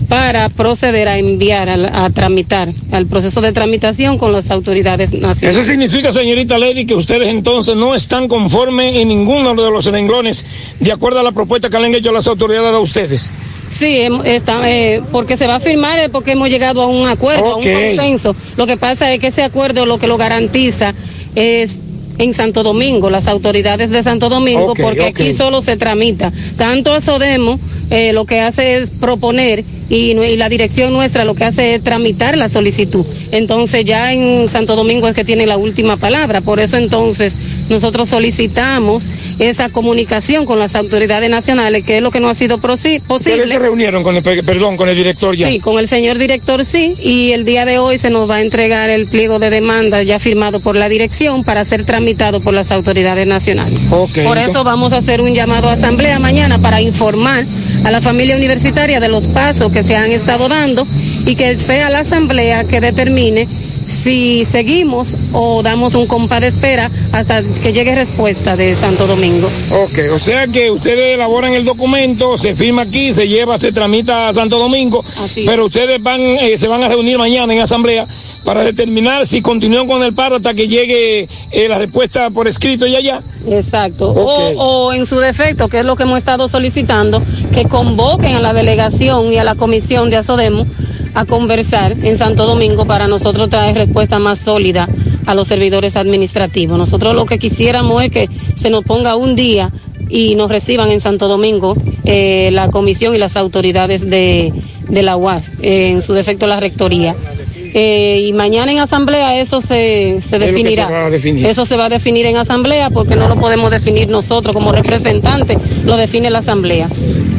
[0.07, 5.21] para proceder a enviar, a, a tramitar, al proceso de tramitación con las autoridades Eso
[5.21, 5.67] nacionales.
[5.67, 10.45] significa, señorita Lady, que ustedes entonces no están conformes en ninguno de los renglones
[10.79, 13.31] de acuerdo a la propuesta que le han hecho las autoridades a ustedes.
[13.69, 17.07] Sí, hem- está, eh, porque se va a firmar es porque hemos llegado a un
[17.07, 17.63] acuerdo, a un
[17.95, 18.35] consenso.
[18.57, 20.93] Lo que pasa es que ese acuerdo lo que lo garantiza
[21.35, 21.79] es
[22.19, 26.31] en Santo Domingo, las autoridades de Santo Domingo, porque aquí solo se tramita.
[26.57, 27.59] Tanto a Sodemo
[27.89, 32.37] eh, lo que hace es proponer y, la dirección nuestra lo que hace es tramitar
[32.37, 33.05] la solicitud.
[33.31, 36.41] Entonces ya en Santo Domingo es que tiene la última palabra.
[36.41, 37.39] Por eso entonces
[37.69, 39.07] nosotros solicitamos
[39.39, 43.01] esa comunicación con las autoridades nacionales, que es lo que no ha sido posible.
[43.07, 45.47] Ustedes se reunieron con el, pe- perdón, con el director ya.
[45.47, 48.41] Sí, con el señor director sí, y el día de hoy se nos va a
[48.41, 51.85] entregar el pliego de demanda ya firmado por la dirección para ser
[52.41, 53.83] por las autoridades nacionales.
[53.85, 57.45] Por entonces- eso vamos a hacer un llamado a asamblea mañana para informar
[57.83, 60.87] a la familia universitaria de los pasos que se han estado dando
[61.25, 63.47] y que sea la asamblea que determine
[63.89, 69.49] si seguimos o damos un compás de espera hasta que llegue respuesta de Santo Domingo.
[69.71, 74.29] Ok, o sea que ustedes elaboran el documento, se firma aquí, se lleva, se tramita
[74.29, 75.03] a Santo Domingo,
[75.45, 78.07] pero ustedes van, eh, se van a reunir mañana en asamblea
[78.43, 82.85] para determinar si continúan con el paro hasta que llegue eh, la respuesta por escrito
[82.85, 83.21] y allá.
[83.49, 84.11] Exacto.
[84.11, 87.21] O, o en su defecto, que es lo que hemos estado solicitando,
[87.53, 90.65] que convoquen a la delegación y a la comisión de Asodemo
[91.19, 94.87] a conversar en Santo Domingo para nosotros traer respuesta más sólida
[95.25, 96.77] a los servidores administrativos.
[96.77, 99.69] Nosotros lo que quisiéramos es que se nos ponga un día
[100.07, 101.75] y nos reciban en Santo Domingo
[102.05, 104.53] eh, la comisión y las autoridades de,
[104.89, 107.13] la UAS, en su defecto la rectoría.
[107.73, 110.87] Eh, y mañana en asamblea eso se, se lo que definirá.
[110.87, 111.45] se va a definir.
[111.45, 115.57] Eso se va a definir en asamblea porque no lo podemos definir nosotros como representantes,
[115.85, 116.87] lo define la asamblea.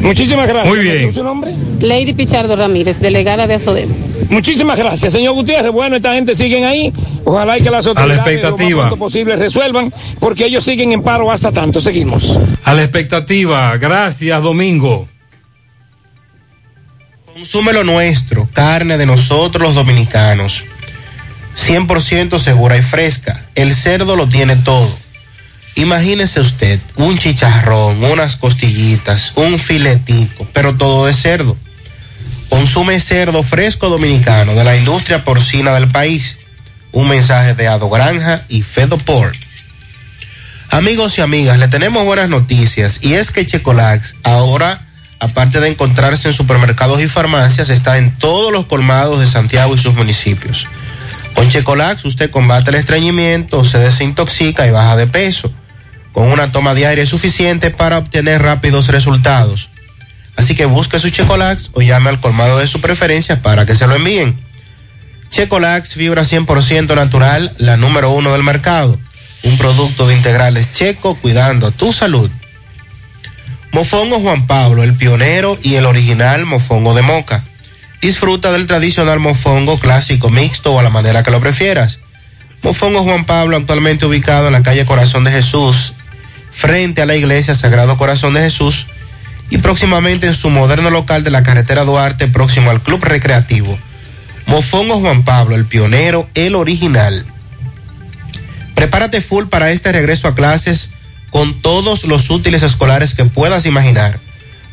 [0.01, 0.73] Muchísimas gracias.
[0.73, 1.13] Muy bien.
[1.13, 1.53] ¿Su nombre?
[1.79, 3.93] Lady Pichardo Ramírez, delegada de Asodemo.
[4.29, 5.71] Muchísimas gracias, señor Gutiérrez.
[5.71, 6.91] Bueno, esta gente siguen ahí.
[7.25, 11.51] Ojalá y que las autoridades lo más posible resuelvan, porque ellos siguen en paro hasta
[11.51, 11.81] tanto.
[11.81, 12.39] Seguimos.
[12.63, 13.77] A la expectativa.
[13.77, 15.07] Gracias, Domingo.
[17.41, 20.63] Consume lo nuestro, carne de nosotros los dominicanos.
[21.57, 23.43] 100% segura y fresca.
[23.55, 24.95] El cerdo lo tiene todo.
[25.73, 31.57] Imagínese usted un chicharrón, unas costillitas, un filetico, pero todo de cerdo.
[32.47, 36.37] Consume cerdo fresco dominicano de la industria porcina del país.
[36.91, 39.35] Un mensaje de Ado Granja y Fedoport.
[40.69, 44.85] Amigos y amigas, le tenemos buenas noticias y es que Checolax ahora,
[45.21, 49.77] aparte de encontrarse en supermercados y farmacias, está en todos los colmados de Santiago y
[49.77, 50.65] sus municipios.
[51.35, 55.53] Con Checolax usted combate el estreñimiento, se desintoxica y baja de peso,
[56.11, 59.69] con una toma diaria suficiente para obtener rápidos resultados.
[60.37, 63.85] Así que busque su Checolax o llame al colmado de su preferencia para que se
[63.85, 64.35] lo envíen.
[65.29, 68.97] Checolax, fibra 100% natural, la número uno del mercado.
[69.43, 72.31] Un producto de integrales checo cuidando tu salud.
[73.73, 77.43] Mofongo Juan Pablo, el pionero y el original mofongo de moca.
[78.01, 81.99] Disfruta del tradicional mofongo clásico mixto o a la manera que lo prefieras.
[82.63, 85.93] Mofongo Juan Pablo, actualmente ubicado en la calle Corazón de Jesús,
[86.51, 88.87] frente a la iglesia Sagrado Corazón de Jesús,
[89.49, 93.77] y próximamente en su moderno local de la carretera Duarte, próximo al Club Recreativo.
[94.47, 97.25] Mofongo Juan Pablo, el pionero, el original.
[98.75, 100.89] Prepárate full para este regreso a clases
[101.31, 104.19] con todos los útiles escolares que puedas imaginar.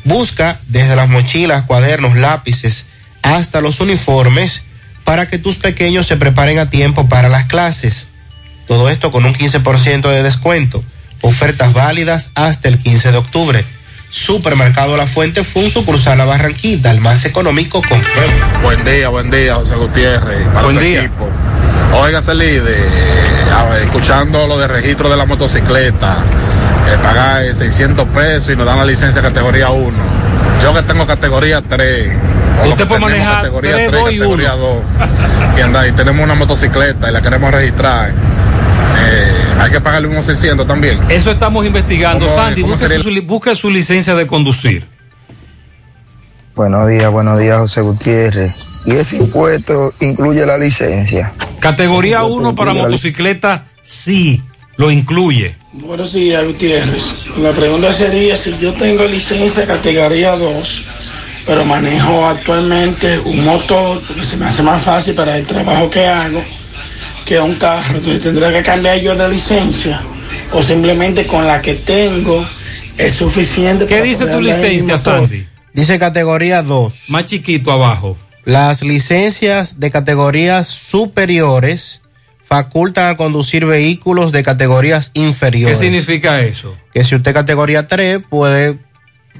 [0.04, 2.84] Busca desde las mochilas, cuadernos, lápices,
[3.22, 4.62] hasta los uniformes
[5.04, 8.08] para que tus pequeños se preparen a tiempo para las clases.
[8.66, 10.84] Todo esto con un 15% de descuento.
[11.22, 13.64] Ofertas válidas hasta el 15 de octubre.
[14.10, 18.02] Supermercado La Fuente fue sucursal La Barranquita, el más económico con
[18.62, 20.46] Buen día, buen día, José Gutiérrez.
[20.48, 21.00] Para Buen día.
[21.04, 21.28] equipo.
[21.94, 22.86] Oiga, líder,
[23.82, 26.18] escuchando lo de registro de la motocicleta,
[26.86, 29.96] eh, pagar eh, 600 pesos y nos dan la licencia categoría 1.
[30.62, 32.12] Yo que tengo categoría 3.
[32.66, 34.78] Usted puede manejar categoría 3, 2 y categoría 2.
[35.56, 38.10] Y anda, y tenemos una motocicleta y la queremos registrar.
[38.10, 41.00] Eh, hay que pagarle unos 600 también.
[41.08, 42.28] Eso estamos investigando.
[42.28, 44.86] Sandy, ¿Cómo busque su, busque su licencia de conducir.
[46.54, 48.66] Buenos días, buenos días, José Gutiérrez.
[48.84, 51.32] ¿Y ese impuesto incluye la licencia?
[51.60, 54.42] Categoría 1 para motocicleta, sí,
[54.76, 55.56] lo incluye.
[55.72, 57.14] Buenos días, Gutiérrez.
[57.38, 60.84] La pregunta sería si yo tengo licencia categoría 2,
[61.46, 66.06] pero manejo actualmente un motor, porque se me hace más fácil para el trabajo que
[66.06, 66.42] hago,
[67.24, 67.98] que un carro.
[67.98, 70.00] Entonces tendré que cambiar yo de licencia,
[70.52, 72.46] o simplemente con la que tengo
[72.96, 73.86] es suficiente.
[73.86, 74.96] ¿Qué para dice tu licencia.
[74.96, 75.46] Sandy?
[75.72, 76.92] Dice categoría 2.
[77.08, 78.16] Más chiquito abajo.
[78.48, 82.00] Las licencias de categorías superiores
[82.46, 85.78] facultan a conducir vehículos de categorías ¿Qué inferiores.
[85.78, 86.74] significa eso?
[86.94, 88.78] Que si usted categoría 3 puede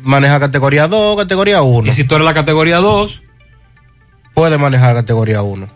[0.03, 1.89] manejar categoría 2, categoría 1.
[1.89, 3.23] Y si tú eres la categoría 2,
[4.35, 5.67] puede manejar categoría 1.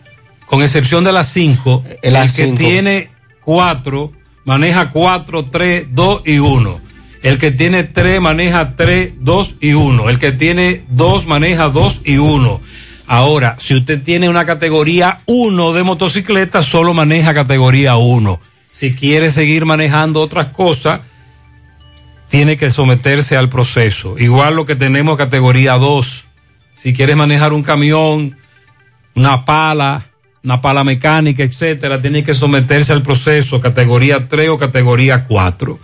[0.45, 2.57] con excepción de las 5, Eh, el que cinco.
[2.59, 3.09] tiene
[3.43, 4.11] 4
[4.45, 6.79] maneja 4, 3, 2 y 1.
[7.23, 10.09] El que tiene 3 maneja 3, 2 y 1.
[10.09, 12.61] El que tiene 2 maneja 2 y 1.
[13.13, 18.39] Ahora, si usted tiene una categoría 1 de motocicleta, solo maneja categoría 1.
[18.71, 21.01] Si quiere seguir manejando otras cosas,
[22.29, 24.15] tiene que someterse al proceso.
[24.17, 26.25] Igual lo que tenemos categoría 2.
[26.73, 28.35] Si quieres manejar un camión,
[29.13, 30.07] una pala,
[30.43, 35.79] una pala mecánica, etcétera, tiene que someterse al proceso categoría 3 o categoría 4.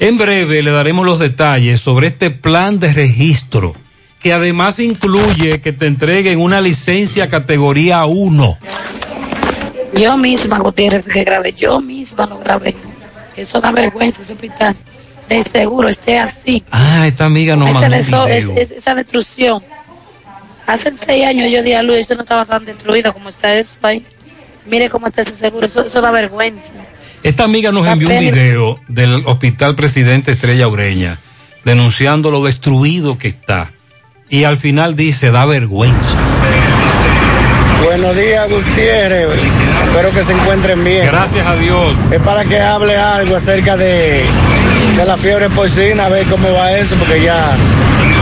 [0.00, 3.76] En breve le daremos los detalles sobre este plan de registro,
[4.24, 8.58] que además incluye que te entreguen una licencia categoría 1.
[10.00, 12.74] Yo misma, Gutiérrez, que grabé, yo misma lo grabé.
[13.36, 14.74] Eso da vergüenza, ese hospital.
[15.28, 16.64] De seguro esté así.
[16.70, 18.58] Ah, esta amiga Ese mandó es- video.
[18.62, 19.62] es- esa destrucción.
[20.66, 23.78] Hace seis años yo di a luz eso no estaba tan destruido como está eso
[23.82, 24.06] ahí.
[24.64, 26.72] Mire cómo está ese seguro, eso, eso da vergüenza.
[27.22, 31.18] Esta amiga nos envió un video del Hospital Presidente Estrella Ureña
[31.64, 33.70] denunciando lo destruido que está.
[34.28, 36.18] Y al final dice, da vergüenza.
[37.84, 39.28] Buenos días, Gutiérrez.
[39.86, 41.06] Espero que se encuentren bien.
[41.06, 41.96] Gracias a Dios.
[42.10, 44.24] Es para que hable algo acerca de,
[44.96, 47.54] de la fiebre porcina, a ver cómo va eso, porque ya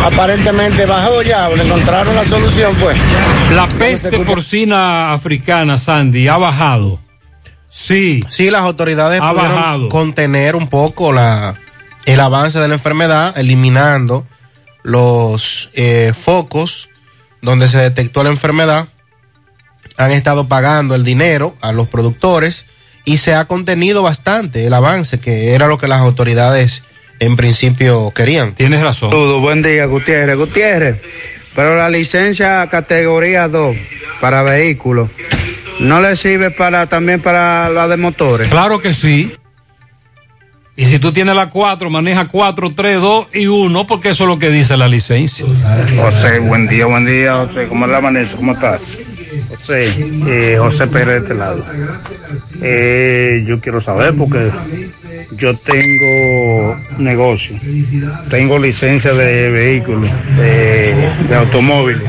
[0.04, 2.98] aparentemente bajó ya, le encontraron la solución, pues.
[3.54, 6.98] La peste porcina africana, Sandy, ha bajado.
[7.70, 8.22] Sí.
[8.28, 9.88] Sí, las autoridades Ha pudieron bajado.
[9.88, 11.54] contener un poco la,
[12.04, 14.26] el avance de la enfermedad, eliminando
[14.82, 16.88] los eh, focos
[17.40, 18.88] donde se detectó la enfermedad.
[19.96, 22.64] Han estado pagando el dinero a los productores
[23.04, 26.82] y se ha contenido bastante el avance, que era lo que las autoridades
[27.18, 28.54] en principio querían.
[28.54, 29.10] Tienes razón.
[29.10, 30.36] Saludos, buen día, Gutiérrez.
[30.36, 31.00] Gutiérrez,
[31.54, 33.76] pero la licencia categoría 2
[34.20, 35.10] para vehículos,
[35.80, 38.48] ¿no le sirve para también para la de motores?
[38.48, 39.32] Claro que sí.
[40.74, 44.28] Y si tú tienes la 4, maneja 4, 3, 2 y 1, porque eso es
[44.28, 45.44] lo que dice la licencia.
[45.96, 47.66] José, buen día, buen día, José.
[47.68, 48.36] ¿Cómo la amanece?
[48.36, 48.80] ¿Cómo estás?
[49.50, 49.86] José,
[50.26, 51.62] eh, José Pérez de este lado.
[52.62, 54.50] Eh, yo quiero saber porque
[55.32, 57.56] yo tengo negocio,
[58.30, 62.08] tengo licencia de vehículos, de, automóviles.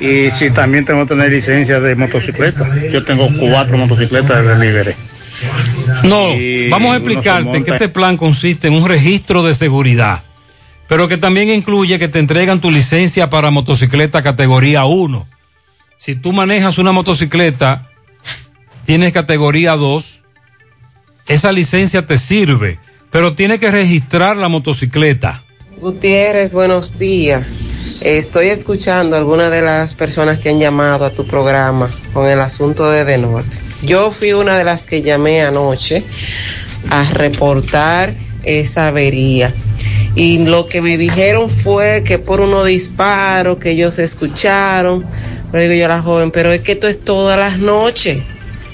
[0.00, 2.66] Y si también tengo que tener licencia de motocicleta.
[2.90, 4.94] Yo tengo cuatro motocicletas de delivery.
[6.02, 6.30] No,
[6.70, 10.22] vamos a explicarte que este plan consiste en un registro de seguridad,
[10.88, 15.26] pero que también incluye que te entregan tu licencia para motocicleta categoría 1.
[15.98, 17.88] Si tú manejas una motocicleta,
[18.84, 20.20] tienes categoría 2,
[21.28, 22.78] esa licencia te sirve,
[23.10, 25.42] pero tienes que registrar la motocicleta.
[25.78, 27.46] Gutiérrez, buenos días.
[28.00, 32.40] Estoy escuchando a algunas de las personas que han llamado a tu programa con el
[32.40, 33.56] asunto de De Norte.
[33.84, 36.02] Yo fui una de las que llamé anoche
[36.90, 39.52] a reportar esa avería.
[40.14, 45.04] Y lo que me dijeron fue que por unos disparos que ellos escucharon,
[45.50, 48.22] pero digo yo a la joven, pero es que esto es todas las noches.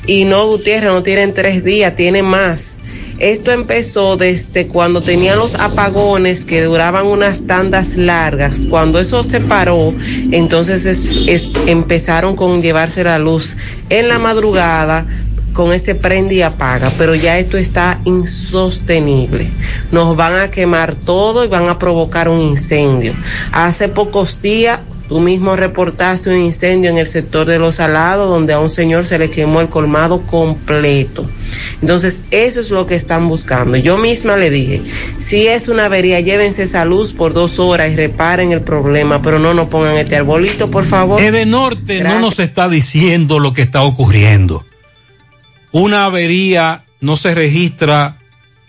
[0.06, 2.76] Y no, Gutiérrez, no tienen tres días, tiene más.
[3.20, 8.60] Esto empezó desde cuando tenían los apagones que duraban unas tandas largas.
[8.70, 9.94] Cuando eso se paró,
[10.32, 13.56] entonces es- es- empezaron con llevarse la luz
[13.90, 15.06] en la madrugada
[15.52, 19.50] con ese prende y apaga, pero ya esto está insostenible.
[19.90, 23.12] Nos van a quemar todo y van a provocar un incendio.
[23.52, 24.78] Hace pocos días
[25.10, 29.06] Tú mismo reportaste un incendio en el sector de los salados donde a un señor
[29.06, 31.28] se le quemó el colmado completo.
[31.82, 33.76] Entonces, eso es lo que están buscando.
[33.76, 34.80] Yo misma le dije,
[35.16, 39.40] si es una avería, llévense esa luz por dos horas y reparen el problema, pero
[39.40, 41.20] no nos pongan este arbolito, por favor.
[41.20, 44.64] Edenorte no nos está diciendo lo que está ocurriendo.
[45.72, 48.16] Una avería no se registra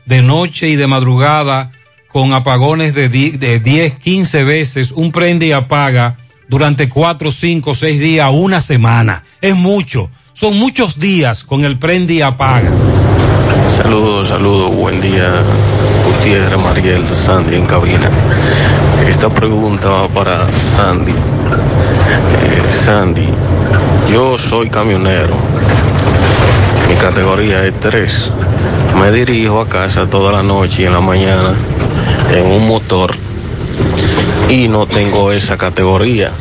[0.07, 1.72] de noche y de madrugada
[2.07, 6.18] con apagones de, de 10, 15 veces, un prende y apaga
[6.51, 9.23] durante 4, 5, 6 días, una semana.
[9.39, 10.11] Es mucho.
[10.33, 12.69] Son muchos días con el prende apaga.
[13.69, 15.31] Saludos, saludos, buen día,
[16.05, 18.09] Gutiérrez, Mariel, Sandy en cabina.
[19.07, 21.13] Esta pregunta va para Sandy.
[21.13, 23.29] Eh, Sandy,
[24.11, 25.37] yo soy camionero,
[26.89, 28.31] mi categoría es 3.
[28.99, 31.53] Me dirijo a casa toda la noche y en la mañana
[32.35, 33.15] en un motor
[34.51, 36.31] y no tengo esa categoría.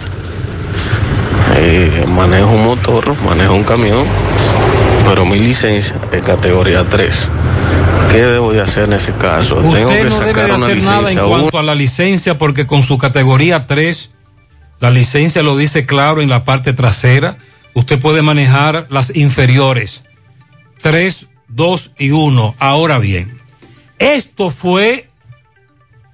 [1.57, 4.05] Eh, manejo un motor, manejo un camión,
[5.05, 7.31] pero mi licencia es categoría 3.
[8.11, 9.57] ¿Qué debo de hacer en ese caso?
[9.57, 11.75] Tengo Usted que no debe sacar de una hacer nada en licencia cuanto a la
[11.77, 14.11] licencia porque con su categoría 3,
[14.81, 17.37] la licencia lo dice claro en la parte trasera,
[17.75, 20.03] usted puede manejar las inferiores.
[20.83, 22.57] 3, 2 y 1.
[22.59, 23.39] Ahora bien,
[24.01, 25.10] esto fue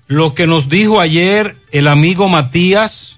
[0.07, 3.16] lo que nos dijo ayer el amigo Matías,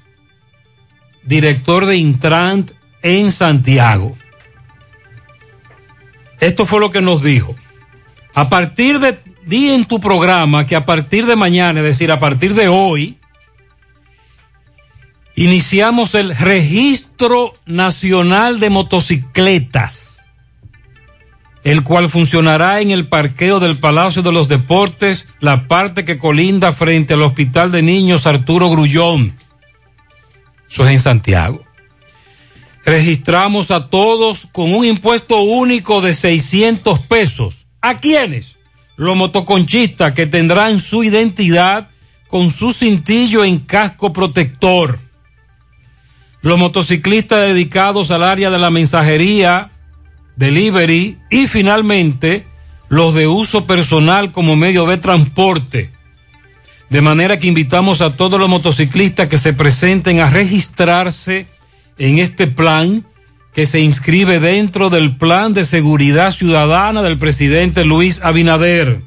[1.23, 2.70] director de Intrant
[3.02, 4.16] en Santiago.
[6.40, 7.55] Esto fue lo que nos dijo.
[8.35, 12.20] A partir de, di en tu programa que a partir de mañana, es decir, a
[12.20, 13.19] partir de hoy,
[15.35, 20.18] iniciamos el registro nacional de motocicletas,
[21.64, 26.72] el cual funcionará en el parqueo del Palacio de los Deportes, la parte que colinda
[26.72, 29.36] frente al Hospital de Niños Arturo Grullón.
[30.70, 31.64] Eso es en Santiago.
[32.85, 37.66] registramos a todos con un impuesto único de 600 pesos.
[37.82, 38.56] ¿A quiénes?
[38.97, 41.90] Los motoconchistas que tendrán su identidad
[42.28, 45.01] con su cintillo en casco protector.
[46.40, 49.70] Los motociclistas dedicados al área de la mensajería,
[50.39, 52.47] delivery y finalmente
[52.89, 55.90] los de uso personal como medio de transporte.
[56.89, 61.48] De manera que invitamos a todos los motociclistas que se presenten a registrarse
[61.98, 63.05] en este plan
[63.52, 69.02] que se inscribe dentro del plan de seguridad ciudadana del presidente Luis Abinader.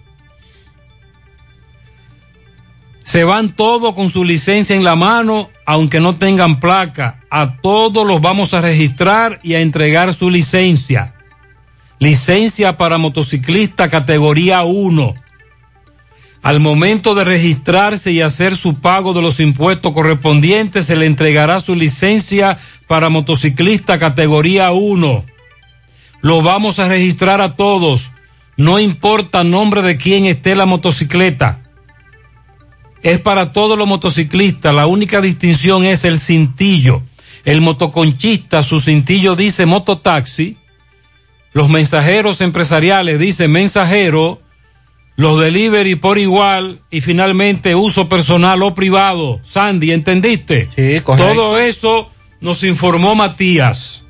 [3.03, 7.20] Se van todos con su licencia en la mano, aunque no tengan placa.
[7.30, 11.14] A todos los vamos a registrar y a entregar su licencia.
[12.02, 15.14] Licencia para motociclista categoría 1.
[16.41, 21.60] Al momento de registrarse y hacer su pago de los impuestos correspondientes, se le entregará
[21.60, 22.57] su licencia
[22.88, 25.26] para motociclista categoría 1.
[26.22, 28.14] Lo vamos a registrar a todos.
[28.57, 31.60] No importa nombre de quién esté la motocicleta.
[33.03, 34.73] Es para todos los motociclistas.
[34.73, 37.03] La única distinción es el cintillo.
[37.45, 40.57] El motoconchista, su cintillo dice mototaxi.
[41.53, 44.40] Los mensajeros empresariales dicen mensajero
[45.18, 49.40] los delivery por igual y finalmente uso personal o privado.
[49.44, 50.69] Sandy, ¿entendiste?
[50.76, 51.34] Sí, correcto.
[51.34, 52.10] Todo eso
[52.40, 54.03] nos informó Matías.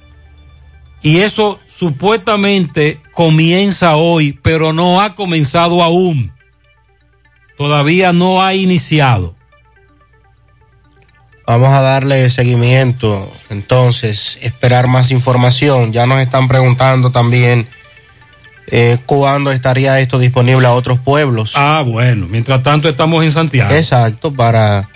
[1.02, 6.32] Y eso supuestamente comienza hoy, pero no ha comenzado aún.
[7.58, 9.36] Todavía no ha iniciado.
[11.52, 15.92] Vamos a darle seguimiento, entonces, esperar más información.
[15.92, 17.68] Ya nos están preguntando también
[18.68, 21.52] eh, cuándo estaría esto disponible a otros pueblos.
[21.56, 23.76] Ah, bueno, mientras tanto estamos en Santiago.
[23.76, 24.88] Exacto, para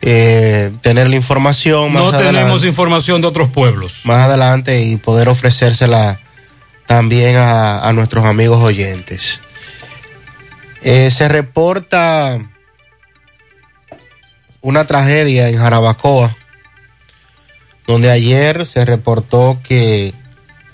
[0.00, 1.92] eh, tener la información.
[1.92, 3.96] Más no tenemos información de otros pueblos.
[4.04, 6.20] más adelante y poder ofrecérsela
[6.86, 9.40] también a, a nuestros amigos oyentes.
[10.82, 12.38] Eh, se reporta
[14.60, 16.36] una tragedia en Jarabacoa,
[17.86, 20.12] donde ayer se reportó que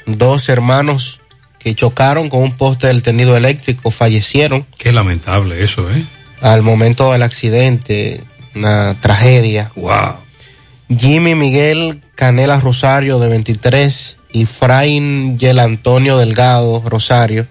[0.06, 1.20] dos hermanos
[1.59, 6.05] que chocaron con un poste del tendido eléctrico fallecieron Qué lamentable eso, ¿eh?
[6.40, 8.23] al momento del accidente,
[8.55, 9.70] una tragedia.
[9.77, 10.16] Wow.
[10.94, 17.47] Jimmy Miguel Canela Rosario de 23 y Frain Yel Antonio Delgado Rosario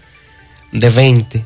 [0.71, 1.43] de 20.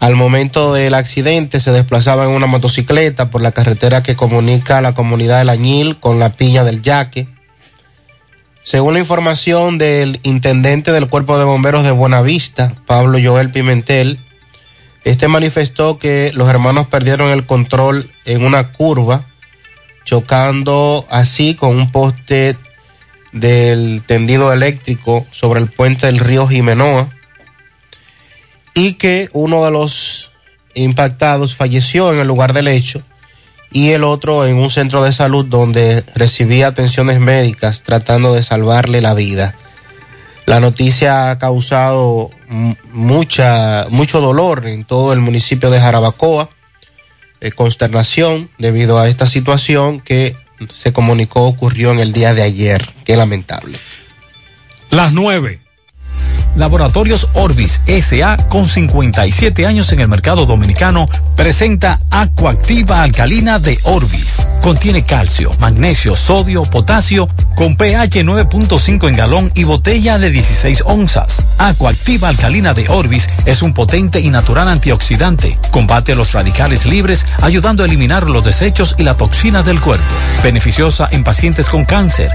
[0.00, 4.94] Al momento del accidente se desplazaba en una motocicleta por la carretera que comunica la
[4.94, 7.28] comunidad del Añil con la Piña del Yaque.
[8.62, 14.18] Según la información del intendente del Cuerpo de Bomberos de Buenavista, Pablo Joel Pimentel,
[15.04, 19.26] este manifestó que los hermanos perdieron el control en una curva,
[20.06, 22.56] chocando así con un poste
[23.32, 27.10] del tendido eléctrico sobre el puente del río Jimenoa
[28.74, 30.30] y que uno de los
[30.74, 33.02] impactados falleció en el lugar del hecho
[33.72, 39.00] y el otro en un centro de salud donde recibía atenciones médicas tratando de salvarle
[39.00, 39.54] la vida.
[40.46, 42.30] La noticia ha causado
[42.92, 46.48] mucha, mucho dolor en todo el municipio de Jarabacoa,
[47.40, 50.34] eh, consternación debido a esta situación que
[50.68, 52.84] se comunicó ocurrió en el día de ayer.
[53.04, 53.78] Qué lamentable.
[54.90, 55.60] Las nueve.
[56.56, 61.06] Laboratorios Orbis SA, con 57 años en el mercado dominicano,
[61.36, 64.42] presenta Acuactiva Alcalina de Orbis.
[64.60, 71.46] Contiene calcio, magnesio, sodio, potasio, con pH 9.5 en galón y botella de 16 onzas.
[71.56, 75.58] Acuactiva Alcalina de Orbis es un potente y natural antioxidante.
[75.70, 80.04] Combate los radicales libres, ayudando a eliminar los desechos y la toxina del cuerpo.
[80.42, 82.34] Beneficiosa en pacientes con cáncer,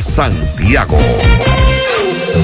[0.00, 0.98] Santiago.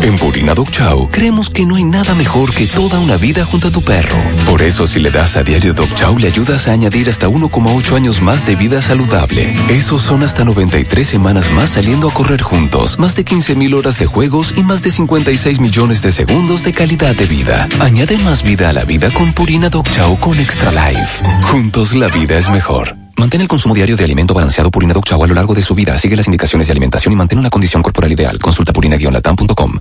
[0.01, 3.69] En Purina Dog Chow creemos que no hay nada mejor que toda una vida junto
[3.69, 4.17] a tu perro.
[4.47, 7.95] Por eso si le das a diario Dog Chow le ayudas a añadir hasta 1,8
[7.95, 9.55] años más de vida saludable.
[9.69, 13.99] Esos son hasta 93 semanas más saliendo a correr juntos, más de 15 mil horas
[13.99, 17.69] de juegos y más de 56 millones de segundos de calidad de vida.
[17.81, 21.23] Añade más vida a la vida con Purina Dog Chow con Extra Life.
[21.43, 23.02] Juntos la vida es mejor.
[23.23, 25.77] Mantén el consumo diario de alimento balanceado Purina Dog Chow a lo largo de su
[25.77, 25.97] vida.
[25.97, 28.37] Sigue las indicaciones de alimentación y mantén una condición corporal ideal.
[28.41, 29.79] Consulta purina-latam.com.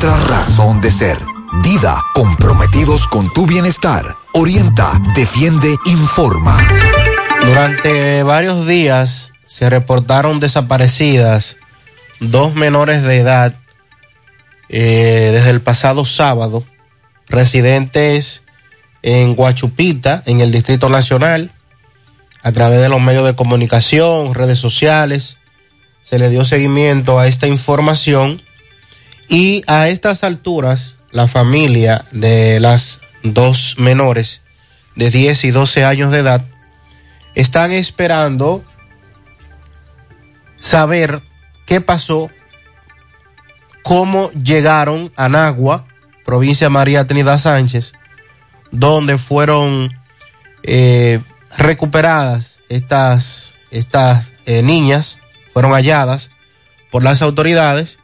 [0.00, 1.18] nuestra razón de ser.
[1.64, 4.04] Dida, comprometidos con tu bienestar.
[4.32, 6.56] Orienta, defiende, informa.
[7.44, 11.56] Durante varios días se reportaron desaparecidas
[12.20, 13.56] dos menores de edad
[14.68, 16.62] eh, desde el pasado sábado,
[17.26, 18.42] residentes
[19.02, 21.50] en Guachupita, en el Distrito Nacional,
[22.44, 25.38] a través de los medios de comunicación, redes sociales,
[26.04, 28.40] se le dio seguimiento a esta información
[29.28, 34.40] y a estas alturas la familia de las dos menores
[34.96, 36.44] de 10 y 12 años de edad
[37.34, 38.64] están esperando
[40.60, 41.22] saber
[41.66, 42.30] qué pasó,
[43.82, 45.86] cómo llegaron a Nagua,
[46.24, 47.92] provincia María Trinidad Sánchez,
[48.70, 49.94] donde fueron
[50.62, 51.20] eh,
[51.56, 55.18] recuperadas estas, estas eh, niñas,
[55.52, 56.30] fueron halladas
[56.90, 57.97] por las autoridades,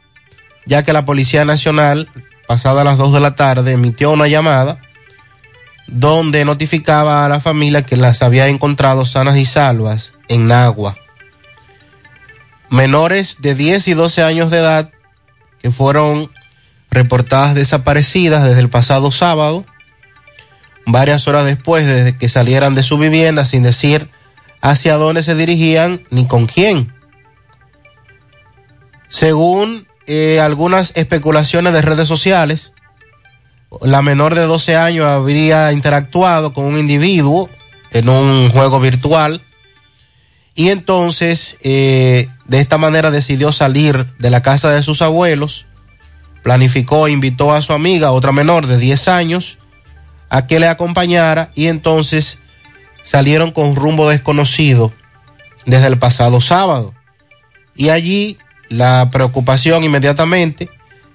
[0.65, 2.09] ya que la Policía Nacional,
[2.47, 4.79] pasada las 2 de la tarde, emitió una llamada
[5.87, 10.95] donde notificaba a la familia que las había encontrado sanas y salvas en Nagua.
[12.69, 14.89] Menores de 10 y 12 años de edad
[15.61, 16.31] que fueron
[16.89, 19.65] reportadas desaparecidas desde el pasado sábado,
[20.85, 24.09] varias horas después de que salieran de su vivienda sin decir
[24.61, 26.93] hacia dónde se dirigían ni con quién.
[29.09, 32.73] Según eh, algunas especulaciones de redes sociales,
[33.81, 37.49] la menor de 12 años habría interactuado con un individuo
[37.91, 39.41] en un juego virtual
[40.55, 45.65] y entonces eh, de esta manera decidió salir de la casa de sus abuelos,
[46.43, 49.57] planificó, invitó a su amiga, otra menor de 10 años,
[50.29, 52.37] a que le acompañara y entonces
[53.03, 54.93] salieron con rumbo desconocido
[55.65, 56.93] desde el pasado sábado.
[57.75, 58.37] Y allí
[58.69, 60.69] la preocupación inmediatamente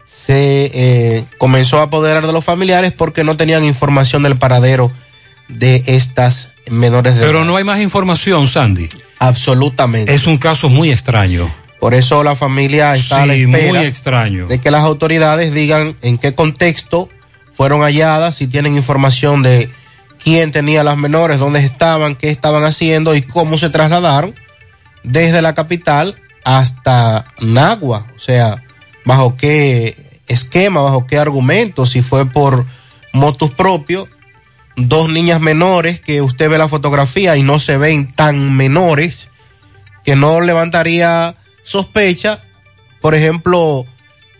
[0.06, 4.90] se eh, comenzó a apoderar de los familiares porque no tenían información del paradero
[5.48, 7.46] de estas menores de Pero edad.
[7.46, 8.88] no hay más información, Sandy.
[9.18, 10.14] Absolutamente.
[10.14, 11.52] Es un caso muy extraño.
[11.80, 14.46] Por eso la familia está a la Sí, espera muy extraño.
[14.46, 17.08] de que las autoridades digan en qué contexto
[17.54, 19.70] fueron halladas, si tienen información de
[20.22, 24.34] quién tenía las menores, dónde estaban, qué estaban haciendo y cómo se trasladaron
[25.02, 28.62] desde la capital hasta Nagua, o sea,
[29.04, 32.64] bajo qué esquema, bajo qué argumento, si fue por
[33.12, 34.08] motus propios,
[34.76, 39.28] dos niñas menores que usted ve la fotografía y no se ven tan menores,
[40.04, 41.34] que no levantaría
[41.64, 42.40] sospecha,
[43.00, 43.84] por ejemplo,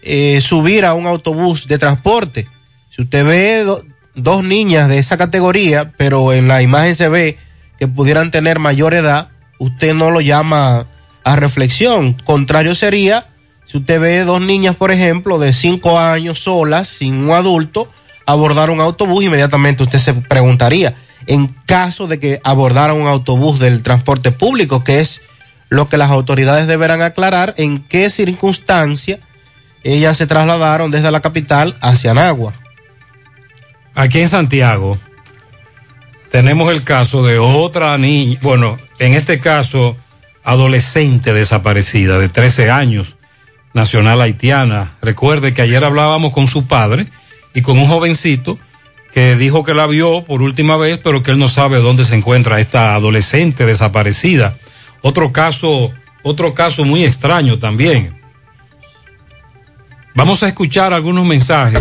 [0.02, 2.46] eh, subir a un autobús de transporte.
[2.90, 7.38] Si usted ve do- dos niñas de esa categoría, pero en la imagen se ve
[7.78, 9.28] que pudieran tener mayor edad,
[9.58, 10.86] usted no lo llama
[11.24, 12.14] a reflexión.
[12.14, 13.26] Contrario sería
[13.70, 17.88] si usted ve dos niñas, por ejemplo, de cinco años solas, sin un adulto,
[18.26, 20.94] abordar un autobús, inmediatamente usted se preguntaría,
[21.28, 25.20] en caso de que abordaran un autobús del transporte público, que es
[25.68, 29.20] lo que las autoridades deberán aclarar, en qué circunstancia
[29.84, 32.54] ellas se trasladaron desde la capital hacia Nagua.
[33.94, 34.98] Aquí en Santiago
[36.32, 39.96] tenemos el caso de otra niña, bueno, en este caso
[40.44, 43.16] adolescente desaparecida de 13 años,
[43.74, 44.96] nacional haitiana.
[45.02, 47.08] Recuerde que ayer hablábamos con su padre
[47.54, 48.58] y con un jovencito
[49.12, 52.14] que dijo que la vio por última vez, pero que él no sabe dónde se
[52.14, 54.56] encuentra esta adolescente desaparecida.
[55.02, 55.92] Otro caso,
[56.22, 58.20] otro caso muy extraño también.
[60.14, 61.80] Vamos a escuchar algunos mensajes.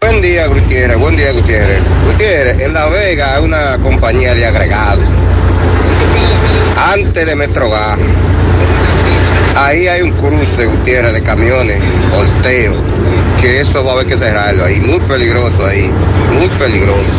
[0.00, 0.98] Buen día, Gutiérrez.
[0.98, 1.82] Buen día, Gutiérrez.
[2.06, 5.02] Gutiérrez, en La Vega hay una compañía de agregado.
[6.78, 7.98] Antes de Metrogas.
[9.56, 11.78] Ahí hay un cruce, Gutiérrez, de camiones,
[12.10, 12.74] volteo.
[13.40, 14.80] Que eso va a haber que cerrarlo ahí.
[14.80, 15.90] Muy peligroso ahí.
[16.32, 17.10] Muy peligroso.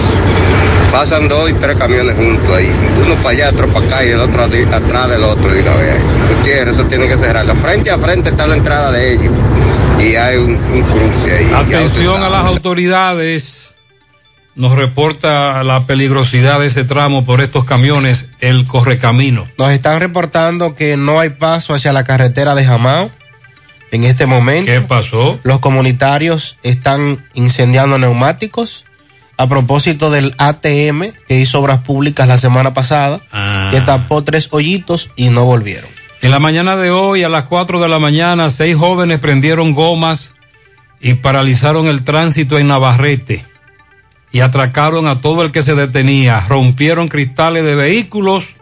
[0.91, 2.71] Pasan dos y tres camiones juntos ahí.
[3.05, 6.01] Uno para allá, otro para acá y el otro atrás del otro de una vez.
[6.37, 7.53] Gutiérrez, eso tiene que cerrarlo.
[7.55, 9.33] Frente a frente está la entrada de ellos.
[9.99, 11.51] Y hay un, un cruce ahí.
[11.53, 13.68] Atención a las autoridades.
[14.59, 19.47] Nos reporta la peligrosidad de ese tramo por estos camiones, el correcamino.
[19.57, 23.09] Nos están reportando que no hay paso hacia la carretera de Jamao
[23.91, 24.69] en este momento.
[24.69, 25.39] ¿Qué pasó?
[25.43, 28.83] Los comunitarios están incendiando neumáticos
[29.37, 33.69] a propósito del ATM que hizo obras públicas la semana pasada, Ah.
[33.71, 35.89] que tapó tres hoyitos y no volvieron.
[36.21, 40.33] En la mañana de hoy, a las 4 de la mañana, seis jóvenes prendieron gomas
[40.99, 43.45] y paralizaron el tránsito en Navarrete
[44.31, 48.55] y atracaron a todo el que se detenía, rompieron cristales de vehículos,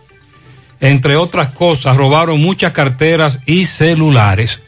[0.79, 4.61] entre otras cosas, robaron muchas carteras y celulares.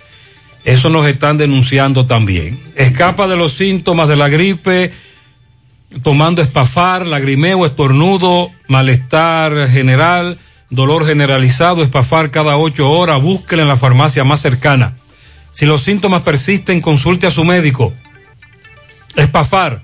[0.65, 2.59] Eso nos están denunciando también.
[2.75, 4.91] Escapa de los síntomas de la gripe,
[6.03, 10.39] tomando espafar, lagrimeo, estornudo, malestar general,
[10.69, 14.95] dolor generalizado, espafar cada ocho horas, búsquela en la farmacia más cercana.
[15.51, 17.93] Si los síntomas persisten, consulte a su médico.
[19.15, 19.83] Espafar,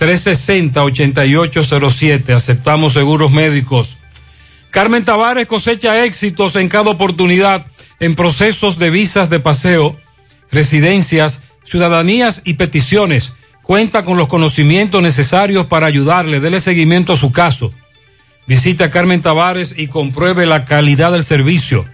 [0.00, 2.34] 849-360-8807.
[2.34, 3.98] Aceptamos seguros médicos.
[4.70, 7.66] Carmen Tavares cosecha éxitos en cada oportunidad
[7.98, 9.98] en procesos de visas de paseo,
[10.50, 13.32] residencias, ciudadanías y peticiones.
[13.62, 16.40] Cuenta con los conocimientos necesarios para ayudarle.
[16.40, 17.72] Dele seguimiento a su caso.
[18.46, 21.84] Visite a Carmen Tavares y compruebe la calidad del servicio.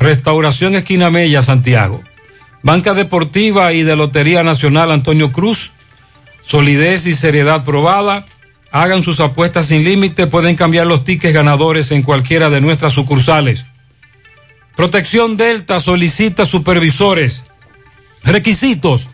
[0.00, 2.02] Restauración Esquina Mella, Santiago.
[2.64, 5.70] Banca Deportiva y de Lotería Nacional Antonio Cruz.
[6.42, 8.26] Solidez y seriedad probada.
[8.72, 10.26] Hagan sus apuestas sin límite.
[10.26, 13.64] Pueden cambiar los tickets ganadores en cualquiera de nuestras sucursales.
[14.74, 17.44] Protección Delta solicita supervisores.
[18.24, 19.08] Requisitos.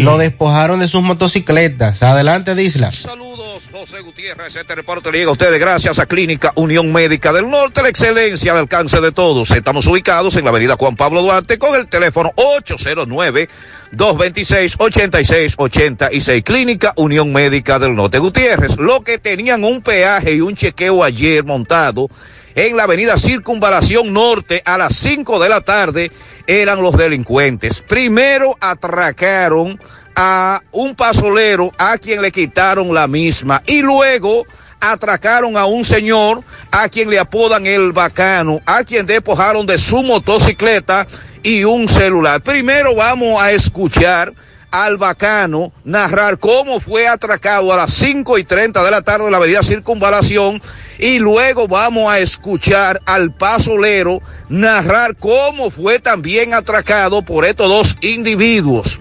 [0.02, 2.02] lo despojaron de sus motocicletas.
[2.02, 2.92] Adelante, Disla.
[2.92, 4.54] Saludos, José Gutiérrez.
[4.54, 8.58] Este reporte llega a ustedes gracias a Clínica Unión Médica del Norte, la excelencia al
[8.58, 9.50] alcance de todos.
[9.50, 13.48] Estamos ubicados en la avenida Juan Pablo Duarte con el teléfono 809
[13.92, 16.42] 226-8686.
[16.42, 18.18] Clínica Unión Médica del Norte.
[18.18, 22.08] Gutiérrez, lo que tenían un peaje y un chequeo ayer montado
[22.54, 26.10] en la avenida Circunvalación Norte a las 5 de la tarde
[26.46, 27.82] eran los delincuentes.
[27.82, 29.78] Primero atracaron
[30.14, 34.44] a un pasolero a quien le quitaron la misma y luego
[34.80, 40.02] atracaron a un señor a quien le apodan el bacano, a quien despojaron de su
[40.02, 41.06] motocicleta
[41.42, 42.42] y un celular.
[42.42, 44.32] Primero vamos a escuchar
[44.72, 49.30] al bacano narrar cómo fue atracado a las 5 y 30 de la tarde en
[49.30, 50.60] la avenida Circunvalación
[50.98, 57.98] y luego vamos a escuchar al pasolero narrar cómo fue también atracado por estos dos
[58.00, 58.98] individuos.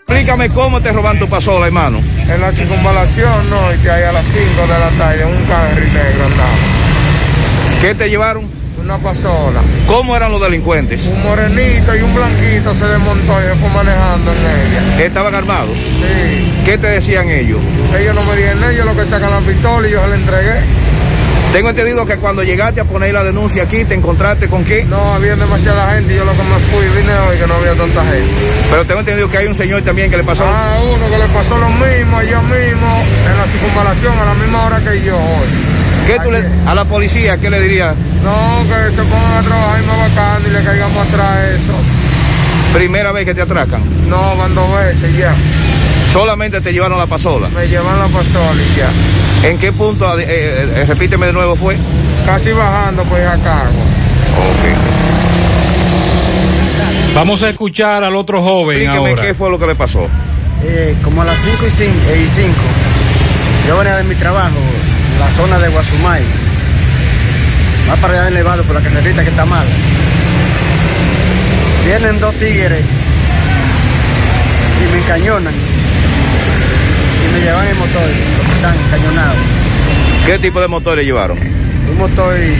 [0.00, 2.00] Explícame cómo te roban tu pasola, hermano.
[2.28, 5.92] En la circunvalación, no, y que hay a las 5 de la tarde, un carril
[5.92, 6.48] negro andaba.
[7.82, 8.67] ¿Qué te llevaron?
[8.80, 9.60] Una pasola.
[9.86, 11.04] ¿Cómo eran los delincuentes?
[11.06, 15.04] Un morenito y un blanquito se desmontó y fue manejando en ella.
[15.04, 15.76] ¿Estaban armados?
[15.76, 16.52] Sí.
[16.64, 17.60] ¿Qué te decían ellos?
[17.98, 20.60] Ellos no me dieron ellos lo que sacan la pistola y yo se la entregué.
[21.52, 24.84] Tengo entendido que cuando llegaste a poner la denuncia aquí, ¿te encontraste con qué?
[24.84, 27.72] No, había demasiada gente y yo lo que me fui vine hoy que no había
[27.72, 28.30] tanta gente.
[28.70, 30.44] Pero tengo entendido que hay un señor también que le pasó...
[30.46, 34.66] Ah, uno que le pasó lo mismo, yo mismo, en la circunvalación, a la misma
[34.66, 35.87] hora que yo hoy.
[36.08, 37.94] ¿Qué tú le, a la policía, qué le dirías?
[38.24, 41.72] No, que se pongan a trabajar más bacán y le caigamos atrás eso.
[42.72, 43.82] ¿Primera vez que te atracan?
[44.08, 45.34] No, van dos veces ya.
[46.10, 47.50] ¿Solamente te llevaron la pasola?
[47.54, 49.48] Me llevan la pasola y ya.
[49.50, 51.76] ¿En qué punto, eh, eh, repíteme de nuevo, fue?
[52.24, 53.82] Casi bajando pues a cargo.
[54.48, 54.64] Ok.
[57.14, 59.22] Vamos a escuchar al otro joven Explíqueme ahora.
[59.22, 60.08] qué fue lo que le pasó.
[60.64, 62.54] Eh, como a las 5 y 5,
[63.68, 64.56] yo venía de mi trabajo,
[65.18, 66.22] la zona de Guasumay,
[67.88, 69.70] más para allá elevado por la carrerita que está mala.
[71.84, 72.84] Vienen dos tigres
[74.80, 75.54] y me encañonan
[77.24, 79.36] y me llevan el motor, los que están encañonados.
[80.26, 81.38] ¿Qué tipo de motor le llevaron?
[81.38, 82.54] Un motor eh,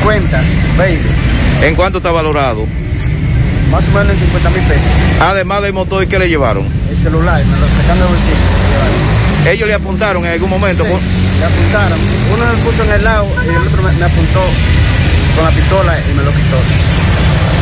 [0.00, 0.40] 50,
[0.76, 1.08] 20,
[1.62, 2.66] ¿En cuánto está valorado?
[3.70, 4.84] más o menos en 50 mil pesos.
[5.20, 6.64] Además del motor, ¿qué le llevaron?
[6.90, 9.17] El celular, me lo sacan de bolsillo.
[9.48, 10.84] Ellos le apuntaron en algún momento.
[10.84, 11.98] Sí, me apuntaron.
[12.34, 14.44] Uno me puso en el lado y el otro me, me apuntó
[15.34, 16.58] con la pistola y me lo quitó.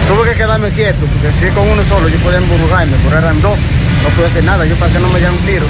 [0.09, 3.57] Tuve que quedarme quieto porque si con uno solo yo podía emburrujarme, pero eran dos,
[4.03, 4.67] no pude hacer nada.
[4.67, 5.67] Yo para que no me dieran un tiro,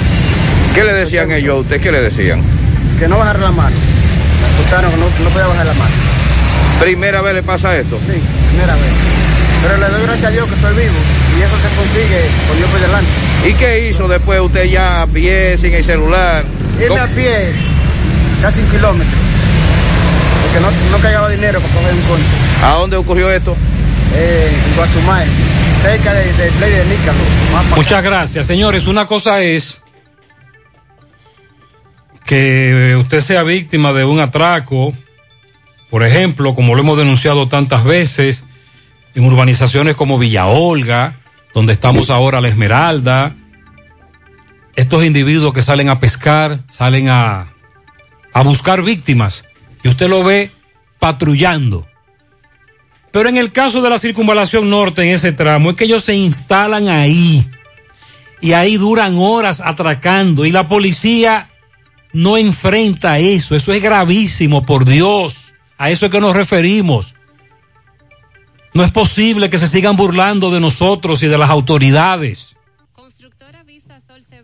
[0.73, 1.81] ¿Qué le decían ellos a usted?
[1.81, 2.41] ¿Qué le decían?
[2.97, 3.75] que no bajara la mano.
[4.41, 5.95] Me apuntaron que no, no podía bajar la mano.
[6.79, 7.99] ¿Primera vez le pasa esto?
[7.99, 8.91] Sí, primera vez.
[9.61, 10.97] Pero le doy gracias a Dios que estoy vivo
[11.37, 13.11] y eso se consigue con Dios por delante.
[13.45, 16.43] ¿Y qué hizo después usted ya a pie, sin el celular?
[16.81, 17.53] Irme a pie
[18.41, 19.17] casi un kilómetro.
[20.43, 22.25] Porque no, no cargaba dinero para coger un concho.
[22.63, 23.55] ¿A dónde ocurrió esto?
[24.15, 25.27] Eh, en Guatumay,
[25.81, 27.19] cerca del de, play de Nícalo.
[27.53, 28.87] más pa' Muchas gracias, señores.
[28.87, 29.81] Una cosa es
[32.25, 34.93] que usted sea víctima de un atraco,
[35.89, 38.43] por ejemplo, como lo hemos denunciado tantas veces,
[39.15, 41.13] en urbanizaciones como Villa Olga,
[41.53, 43.35] donde estamos ahora la Esmeralda,
[44.75, 47.53] estos individuos que salen a pescar, salen a,
[48.33, 49.45] a buscar víctimas,
[49.83, 50.51] y usted lo ve
[50.99, 51.87] patrullando.
[53.11, 56.15] Pero en el caso de la circunvalación norte, en ese tramo, es que ellos se
[56.15, 57.49] instalan ahí
[58.41, 61.49] y ahí duran horas atracando y la policía
[62.13, 63.55] no enfrenta eso.
[63.55, 65.53] Eso es gravísimo, por Dios.
[65.77, 67.13] A eso es que nos referimos.
[68.73, 72.56] No es posible que se sigan burlando de nosotros y de las autoridades.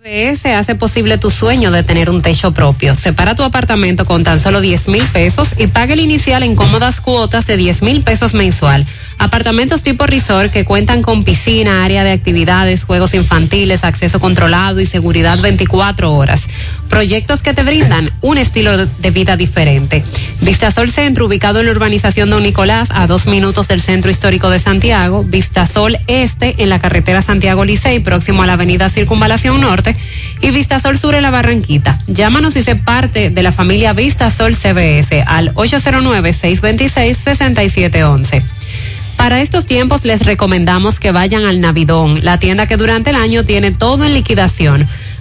[0.03, 2.93] CBS hace posible tu sueño de tener un techo propio.
[2.93, 6.99] Separa tu apartamento con tan solo 10 mil pesos y paga el inicial en cómodas
[6.99, 8.85] cuotas de 10 mil pesos mensual.
[9.17, 14.85] Apartamentos tipo resort que cuentan con piscina, área de actividades, juegos infantiles, acceso controlado y
[14.85, 16.49] seguridad 24 horas.
[16.89, 20.03] Proyectos que te brindan un estilo de vida diferente.
[20.41, 24.59] Vistasol Centro, ubicado en la urbanización Don Nicolás, a dos minutos del centro histórico de
[24.59, 25.23] Santiago.
[25.23, 29.92] Vistasol Este, en la carretera Santiago Licey, próximo a la avenida Circunvalación Norte.
[30.43, 31.99] Y Vistasol Sur en la Barranquita.
[32.05, 38.43] Llámanos y sé parte de la familia Vistasol CBS al 809-626-6711.
[39.15, 43.45] Para estos tiempos les recomendamos que vayan al Navidón, la tienda que durante el año
[43.45, 44.85] tiene todo en liquidación.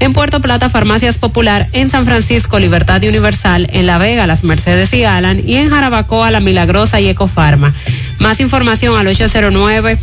[0.00, 4.92] En Puerto Plata, Farmacias Popular, en San Francisco, Libertad Universal, en La Vega, Las Mercedes
[4.94, 7.74] y Alan, y en Jarabacoa, La Milagrosa y Ecofarma.
[8.18, 9.98] Más información al 809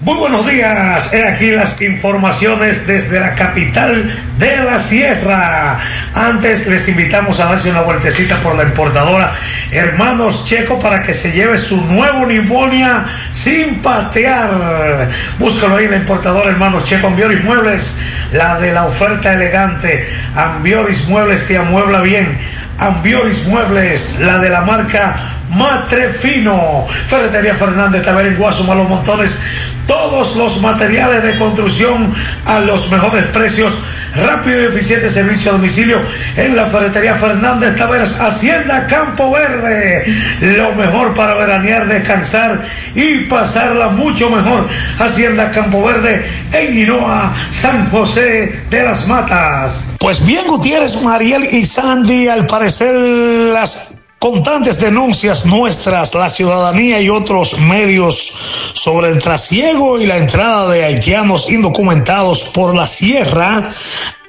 [0.00, 5.80] Muy buenos días, he aquí las informaciones desde la capital de la sierra.
[6.14, 9.32] Antes les invitamos a darse una vueltecita por la importadora
[9.72, 15.08] Hermanos Checo para que se lleve su nuevo Nimonia sin patear.
[15.40, 18.00] Búscalo ahí en la importadora Hermanos Checo, Ambioris Muebles,
[18.32, 20.08] la de la oferta elegante.
[20.36, 22.38] Ambioris Muebles te amuebla bien.
[22.78, 25.16] Ambioris Muebles, la de la marca
[25.50, 26.86] Matrefino.
[27.08, 29.42] Ferretería Fernández Taver en Guasuma, los montones.
[29.88, 33.72] Todos los materiales de construcción a los mejores precios.
[34.14, 36.00] Rápido y eficiente servicio a domicilio
[36.36, 40.04] en la Ferretería Fernández Taveras, Hacienda Campo Verde.
[40.40, 42.60] Lo mejor para veranear, descansar
[42.94, 44.66] y pasarla mucho mejor.
[44.98, 49.94] Hacienda Campo Verde en Hinoa, San José de las Matas.
[49.98, 57.08] Pues bien, Gutiérrez, Mariel y Sandy, al parecer las constantes denuncias nuestras, la ciudadanía y
[57.08, 58.36] otros medios
[58.74, 63.72] sobre el trasiego y la entrada de haitianos indocumentados por la sierra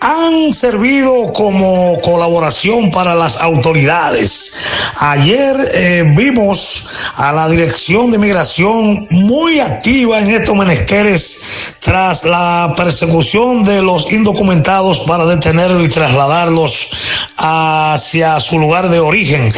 [0.01, 4.57] han servido como colaboración para las autoridades.
[4.99, 11.43] Ayer eh, vimos a la Dirección de Migración muy activa en estos menesteres
[11.79, 16.91] tras la persecución de los indocumentados para detenerlos y trasladarlos
[17.37, 19.51] hacia su lugar de origen.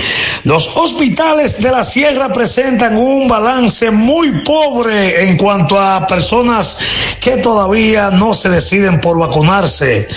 [0.43, 6.79] Los hospitales de la sierra presentan un balance muy pobre en cuanto a personas
[7.19, 10.07] que todavía no se deciden por vacunarse.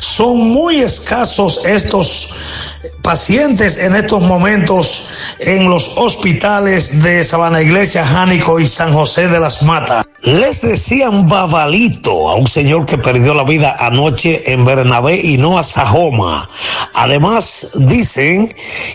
[0.00, 2.34] Son muy escasos estos
[3.02, 5.08] pacientes en estos momentos
[5.38, 10.04] en los hospitales de Sabana Iglesia, Jánico y San José de las Matas.
[10.22, 15.58] Les decían babalito a un señor que perdió la vida anoche en Bernabé y no
[15.58, 16.48] a Sajoma.
[16.94, 18.52] Además, dicen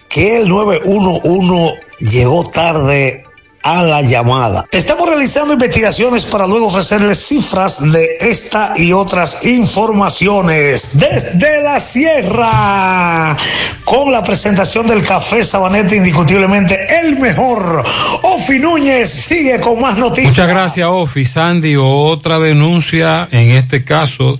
[0.09, 3.24] que el 911 llegó tarde
[3.65, 4.63] a la llamada.
[4.71, 13.35] Estamos realizando investigaciones para luego ofrecerles cifras de esta y otras informaciones desde la sierra
[13.83, 17.83] con la presentación del café Sabanete indiscutiblemente el mejor.
[18.21, 20.33] Ofi Núñez sigue con más noticias.
[20.33, 21.25] Muchas gracias, Ofi.
[21.25, 24.39] Sandy, otra denuncia, en este caso,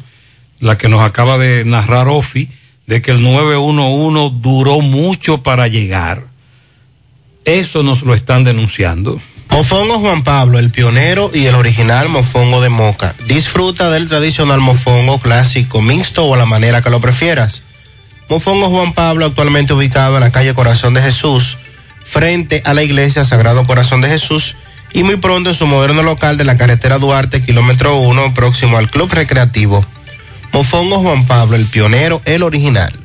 [0.60, 2.48] la que nos acaba de narrar Ofi,
[2.86, 6.35] de que el 911 duró mucho para llegar.
[7.46, 9.22] Eso nos lo están denunciando.
[9.52, 13.16] Mofongo Juan Pablo, el pionero y el original mofongo de Moca.
[13.28, 17.62] Disfruta del tradicional mofongo clásico, mixto o a la manera que lo prefieras.
[18.28, 21.58] Mofongo Juan Pablo, actualmente ubicado en la calle Corazón de Jesús,
[22.04, 24.56] frente a la iglesia Sagrado Corazón de Jesús,
[24.92, 28.90] y muy pronto en su moderno local de la carretera Duarte, kilómetro 1, próximo al
[28.90, 29.86] Club Recreativo.
[30.52, 33.05] Mofongo Juan Pablo, el pionero, el original.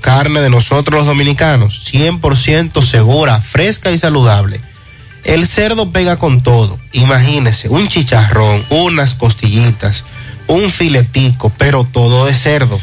[0.00, 4.60] Carne de nosotros los dominicanos, 100% segura, fresca y saludable.
[5.24, 6.78] El cerdo pega con todo.
[6.92, 10.04] Imagínese, un chicharrón, unas costillitas,
[10.46, 12.78] un filetico, pero todo de cerdo.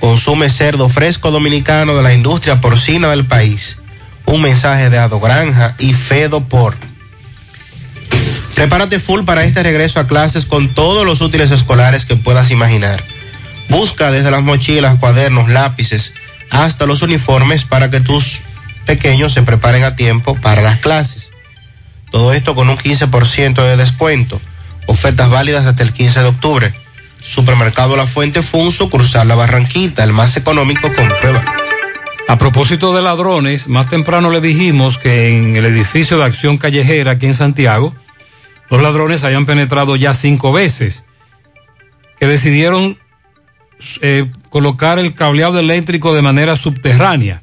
[0.00, 3.78] Consume cerdo fresco dominicano de la industria porcina del país.
[4.26, 6.76] Un mensaje de Ado Granja y Fedo por.
[8.54, 13.02] Prepárate full para este regreso a clases con todos los útiles escolares que puedas imaginar.
[13.68, 16.12] Busca desde las mochilas, cuadernos, lápices,
[16.50, 18.40] hasta los uniformes para que tus
[18.86, 21.30] pequeños se preparen a tiempo para las clases.
[22.10, 24.40] Todo esto con un 15% de descuento.
[24.86, 26.74] Ofertas válidas hasta el 15 de octubre.
[27.22, 31.42] Supermercado La Fuente Funso, Cursar La Barranquita, el más económico con prueba.
[32.28, 37.12] A propósito de ladrones, más temprano le dijimos que en el edificio de acción callejera
[37.12, 37.94] aquí en Santiago,
[38.70, 41.04] los ladrones hayan penetrado ya cinco veces,
[42.18, 42.98] que decidieron
[44.00, 47.42] eh, colocar el cableado eléctrico de manera subterránea,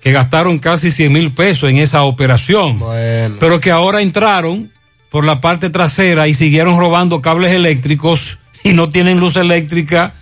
[0.00, 3.36] que gastaron casi 100 mil pesos en esa operación, Bueno.
[3.38, 4.70] pero que ahora entraron
[5.10, 10.14] por la parte trasera y siguieron robando cables eléctricos y no tienen luz eléctrica,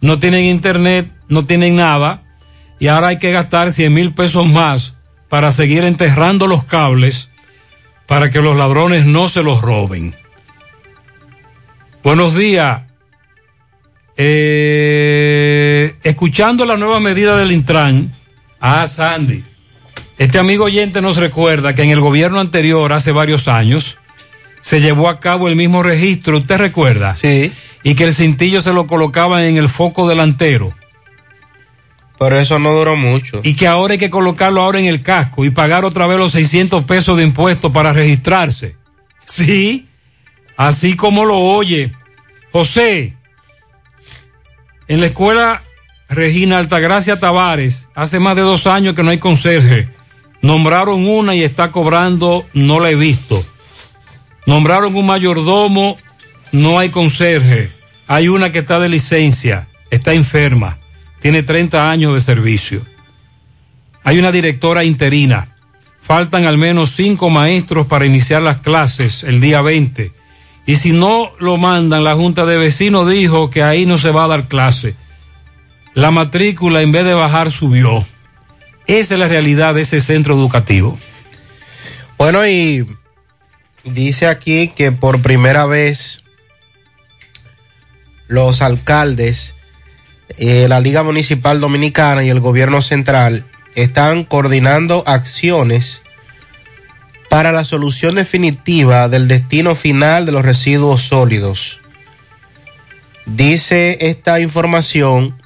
[0.00, 2.22] no tienen internet, no tienen nada,
[2.78, 4.94] y ahora hay que gastar 100 mil pesos más
[5.28, 7.28] para seguir enterrando los cables
[8.06, 10.14] para que los ladrones no se los roben.
[12.04, 12.82] Buenos días.
[14.16, 18.14] Eh, escuchando la nueva medida del Intran,
[18.60, 19.44] ah, Sandy,
[20.18, 23.98] este amigo oyente nos recuerda que en el gobierno anterior, hace varios años,
[24.62, 27.16] se llevó a cabo el mismo registro, ¿usted recuerda?
[27.16, 27.52] Sí.
[27.82, 30.72] Y que el cintillo se lo colocaban en el foco delantero.
[32.18, 33.40] Pero eso no duró mucho.
[33.44, 36.32] Y que ahora hay que colocarlo ahora en el casco y pagar otra vez los
[36.32, 38.76] 600 pesos de impuestos para registrarse.
[39.26, 39.86] Sí,
[40.56, 41.92] así como lo oye.
[42.52, 43.15] José,
[44.88, 45.62] en la escuela
[46.08, 49.88] Regina Altagracia Tavares, hace más de dos años que no hay conserje.
[50.42, 53.44] Nombraron una y está cobrando, no la he visto.
[54.46, 55.98] Nombraron un mayordomo,
[56.52, 57.72] no hay conserje.
[58.06, 60.78] Hay una que está de licencia, está enferma,
[61.20, 62.82] tiene 30 años de servicio.
[64.04, 65.48] Hay una directora interina.
[66.00, 70.12] Faltan al menos cinco maestros para iniciar las clases el día 20.
[70.66, 74.24] Y si no lo mandan, la Junta de Vecinos dijo que ahí no se va
[74.24, 74.96] a dar clase.
[75.94, 78.04] La matrícula en vez de bajar subió.
[78.86, 80.98] Esa es la realidad de ese centro educativo.
[82.18, 82.86] Bueno, y
[83.84, 86.24] dice aquí que por primera vez
[88.26, 89.54] los alcaldes,
[90.36, 93.44] eh, la Liga Municipal Dominicana y el gobierno central
[93.76, 96.02] están coordinando acciones
[97.36, 101.80] para la solución definitiva del destino final de los residuos sólidos.
[103.26, 105.36] Dice esta información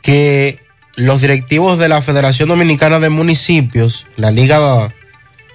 [0.00, 0.58] que
[0.96, 4.90] los directivos de la Federación Dominicana de Municipios, la Liga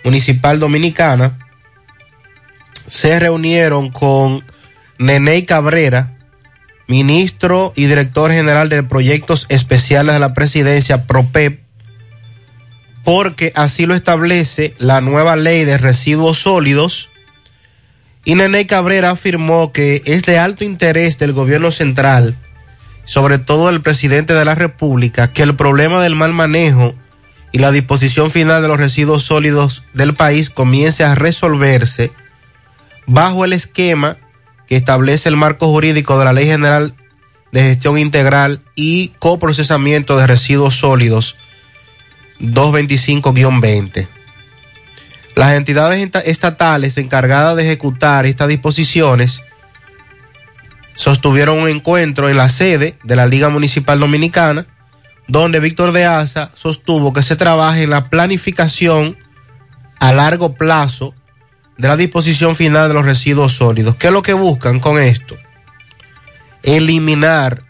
[0.04, 1.40] Municipal Dominicana,
[2.88, 4.45] se reunieron con
[5.00, 6.20] Neney Cabrera,
[6.86, 11.65] ministro y director general de proyectos especiales de la presidencia PROPEP,
[13.06, 17.09] porque así lo establece la nueva ley de residuos sólidos.
[18.25, 22.35] Y Nene Cabrera afirmó que es de alto interés del gobierno central,
[23.06, 26.95] sobre todo del presidente de la República, que el problema del mal manejo
[27.51, 32.11] y la disposición final de los residuos sólidos del país comience a resolverse
[33.06, 34.17] bajo el esquema
[34.67, 36.95] que establece el marco jurídico de la Ley General
[37.51, 41.35] de Gestión Integral y Coprocesamiento de Residuos Sólidos
[42.39, 44.07] 225-20.
[45.35, 49.41] Las entidades estatales encargadas de ejecutar estas disposiciones
[50.95, 54.65] sostuvieron un encuentro en la sede de la Liga Municipal Dominicana,
[55.27, 59.17] donde Víctor de Asa sostuvo que se trabaje en la planificación
[59.99, 61.14] a largo plazo
[61.77, 63.95] de la disposición final de los residuos sólidos.
[63.95, 65.35] ¿Qué es lo que buscan con esto?
[66.64, 67.65] Eliminar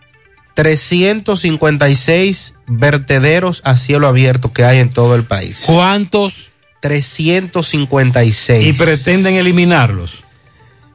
[0.56, 5.66] 356 vertederos a cielo abierto que hay en todo el país.
[5.68, 6.50] ¿Cuántos?
[6.82, 8.66] 356.
[8.66, 10.24] Y pretenden eliminarlos.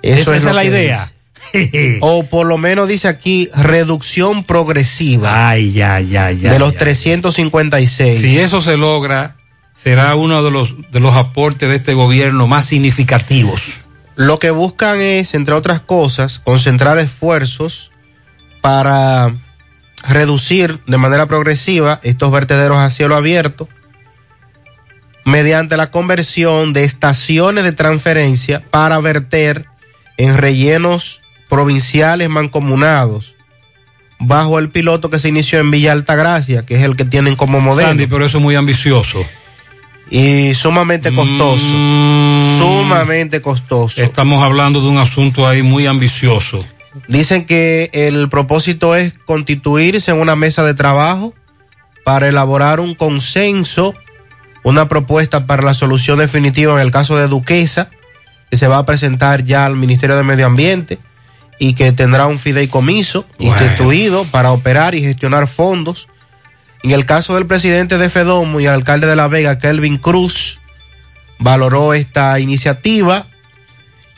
[0.03, 1.13] Eso Esa es la idea.
[2.01, 5.51] o por lo menos dice aquí reducción progresiva.
[5.51, 6.53] Ay, ya, ya, ya.
[6.53, 6.79] de los ya.
[6.79, 8.21] 356.
[8.21, 9.37] Si eso se logra,
[9.77, 13.75] será uno de los, de los aportes de este gobierno más significativos.
[14.17, 17.91] Lo que buscan es, entre otras cosas, concentrar esfuerzos
[18.61, 19.33] para
[20.09, 23.69] reducir de manera progresiva estos vertederos a cielo abierto
[25.25, 29.67] mediante la conversión de estaciones de transferencia para verter
[30.17, 33.35] en rellenos provinciales mancomunados
[34.19, 37.61] bajo el piloto que se inició en Villa Altagracia, que es el que tienen como
[37.61, 37.89] modelo.
[37.89, 39.25] Sandy, pero eso es muy ambicioso.
[40.11, 41.67] Y sumamente costoso.
[42.59, 44.03] Sumamente costoso.
[44.03, 46.61] Estamos hablando de un asunto ahí muy ambicioso.
[47.07, 51.35] Dicen que el propósito es constituirse en una mesa de trabajo
[52.05, 53.95] para elaborar un consenso,
[54.65, 57.91] una propuesta para la solución definitiva en el caso de Duquesa,
[58.51, 60.99] que se va a presentar ya al Ministerio de Medio Ambiente
[61.61, 66.09] y que tendrá un fideicomiso instituido para operar y gestionar fondos.
[66.83, 70.59] En el caso del presidente de Fedomo y alcalde de La Vega, Kelvin Cruz,
[71.39, 73.27] valoró esta iniciativa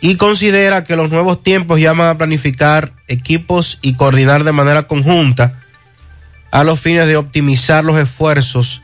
[0.02, 5.60] y considera que los nuevos tiempos llaman a planificar equipos y coordinar de manera conjunta
[6.50, 8.82] a los fines de optimizar los esfuerzos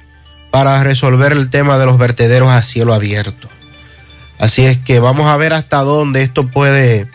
[0.53, 3.49] para resolver el tema de los vertederos a cielo abierto.
[4.39, 7.09] Así es que vamos a ver hasta dónde esto puede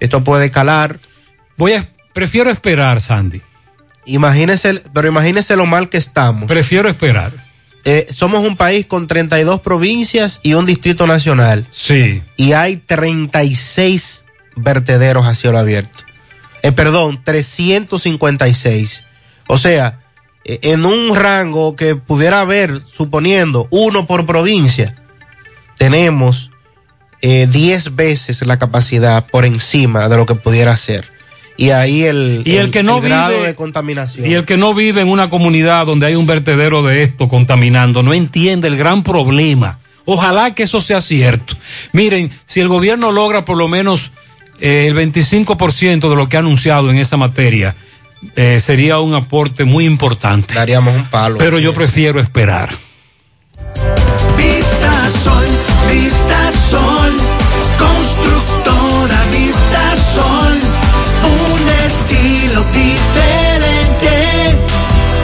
[0.00, 0.98] esto puede calar.
[1.58, 3.42] Voy a prefiero esperar, Sandy.
[4.06, 6.48] Imagínese, pero imagínese lo mal que estamos.
[6.48, 7.47] Prefiero esperar.
[7.84, 11.64] Eh, somos un país con 32 provincias y un distrito nacional.
[11.70, 12.22] Sí.
[12.36, 14.24] Y hay 36
[14.56, 16.04] vertederos a cielo abierto.
[16.62, 19.04] Eh, perdón, 356.
[19.46, 20.00] O sea,
[20.44, 24.94] eh, en un rango que pudiera haber, suponiendo, uno por provincia,
[25.78, 26.50] tenemos
[27.20, 31.17] eh, 10 veces la capacidad por encima de lo que pudiera ser.
[31.58, 34.24] Y ahí el, Y el que no grado vive- de contaminación.
[34.24, 38.02] Y el que no vive en una comunidad donde hay un vertedero de esto contaminando
[38.02, 39.80] no entiende el gran problema.
[40.06, 41.54] Ojalá que eso sea cierto.
[41.92, 44.12] Miren, si el gobierno logra por lo menos
[44.60, 47.74] eh, el 25% de lo que ha anunciado en esa materia,
[48.36, 50.54] eh, sería un aporte muy importante.
[50.54, 51.38] Daríamos un palo.
[51.38, 52.70] Pero yo prefiero esperar.
[54.36, 55.46] Vista Sol,
[55.92, 57.12] Vista Sol,
[57.78, 58.87] constructora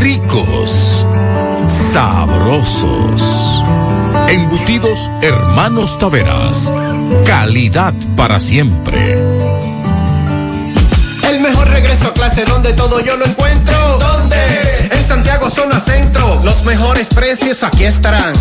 [0.00, 1.06] ricos,
[1.92, 3.62] sabrosos.
[4.28, 6.72] Embutidos Hermanos Taveras.
[7.26, 9.14] Calidad para siempre.
[11.28, 13.98] El mejor regreso a clase donde todo yo lo encuentro.
[13.98, 14.36] ¿Dónde?
[14.90, 16.40] En Santiago Zona Centro.
[16.44, 18.32] Los mejores precios aquí estarán.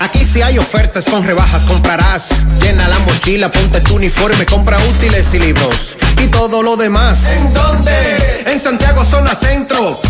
[0.00, 2.28] Aquí si hay ofertas con rebajas comprarás.
[2.60, 5.98] Llena la mochila, ponte tu uniforme, compra útiles y libros.
[6.22, 7.18] Y todo lo demás.
[7.26, 8.44] ¿En dónde?
[8.46, 10.00] En Santiago Zona Centro.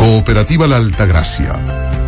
[0.00, 1.52] Cooperativa La Altagracia.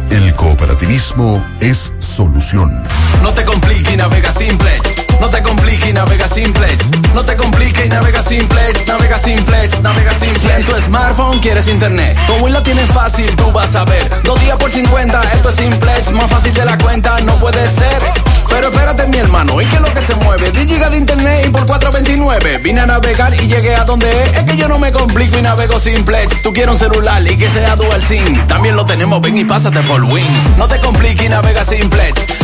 [0.09, 2.83] El cooperativismo es solución.
[3.23, 5.03] No te compliques y navega simplex.
[5.21, 6.91] No te compliques y navega simplex.
[7.15, 8.87] No te compliques y navega simplex.
[8.87, 10.41] Navega simplex, navega simplex.
[10.41, 14.23] Si en tu smartphone quieres internet, como la tienes fácil, tú vas a ver.
[14.25, 16.11] Dos días por 50, esto es simplex.
[16.11, 18.03] Más fácil de la cuenta, no puede ser.
[18.49, 20.51] Pero espérate, mi hermano, ¿y qué es lo que se mueve?
[20.51, 22.59] 10 gigas de internet y por 429.
[22.59, 24.39] Vine a navegar y llegué a donde es.
[24.39, 26.43] Es que yo no me complico y navego simplex.
[26.43, 28.47] Tú quieres un celular y que sea dual SIM.
[28.49, 30.27] También lo tenemos, ven y pásate por Win.
[30.59, 31.92] No te compliques y navega simplex.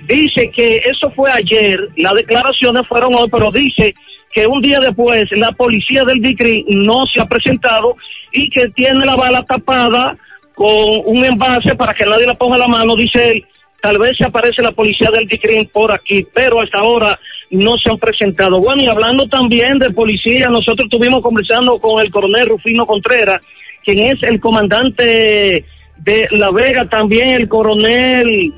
[0.07, 3.95] Dice que eso fue ayer, las declaraciones fueron hoy, pero dice
[4.35, 7.97] que un día después la policía del DICRI no se ha presentado
[8.33, 10.17] y que tiene la bala tapada
[10.55, 13.45] con un envase para que nadie la ponga la mano, dice él.
[13.81, 17.19] Tal vez se aparece la policía del DICRI por aquí, pero hasta ahora
[17.51, 18.61] no se han presentado.
[18.61, 23.41] Bueno, y hablando también de policía, nosotros estuvimos conversando con el coronel Rufino Contreras,
[23.85, 25.65] quien es el comandante
[25.99, 28.53] de La Vega, también el coronel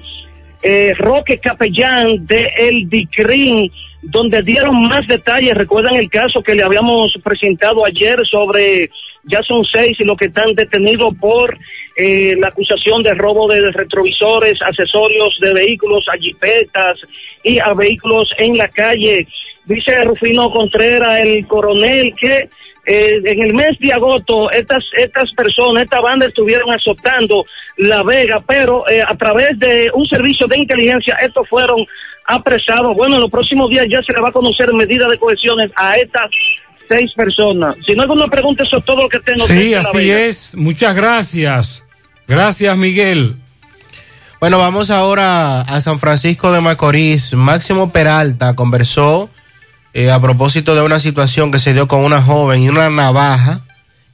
[0.62, 3.70] eh, Roque Capellán de El Dicrin,
[4.06, 5.54] donde dieron más detalles.
[5.54, 8.90] Recuerdan el caso que le habíamos presentado ayer sobre,
[9.24, 11.56] ya son seis y los que están detenidos por
[11.96, 17.00] eh, la acusación de robo de retrovisores, accesorios de vehículos, a jipetas
[17.42, 19.26] y a vehículos en la calle.
[19.64, 22.48] Dice Rufino Contreras, el coronel, que
[22.86, 27.44] eh, en el mes de agosto estas estas personas, esta banda estuvieron azotando
[27.76, 31.84] La Vega, pero eh, a través de un servicio de inteligencia estos fueron
[32.26, 32.96] apresados.
[32.96, 35.96] Bueno, en los próximos días ya se le va a conocer medida de cohesiones a
[35.96, 36.30] estas
[36.88, 37.74] seis personas.
[37.86, 39.46] Si no hay alguna pregunta, eso es todo lo que tengo.
[39.46, 40.54] Sí, La así es.
[40.54, 41.82] Muchas gracias.
[42.26, 43.36] Gracias, Miguel.
[44.40, 47.32] Bueno, vamos ahora a San Francisco de Macorís.
[47.34, 49.30] Máximo Peralta conversó
[49.94, 53.62] eh, a propósito de una situación que se dio con una joven y una navaja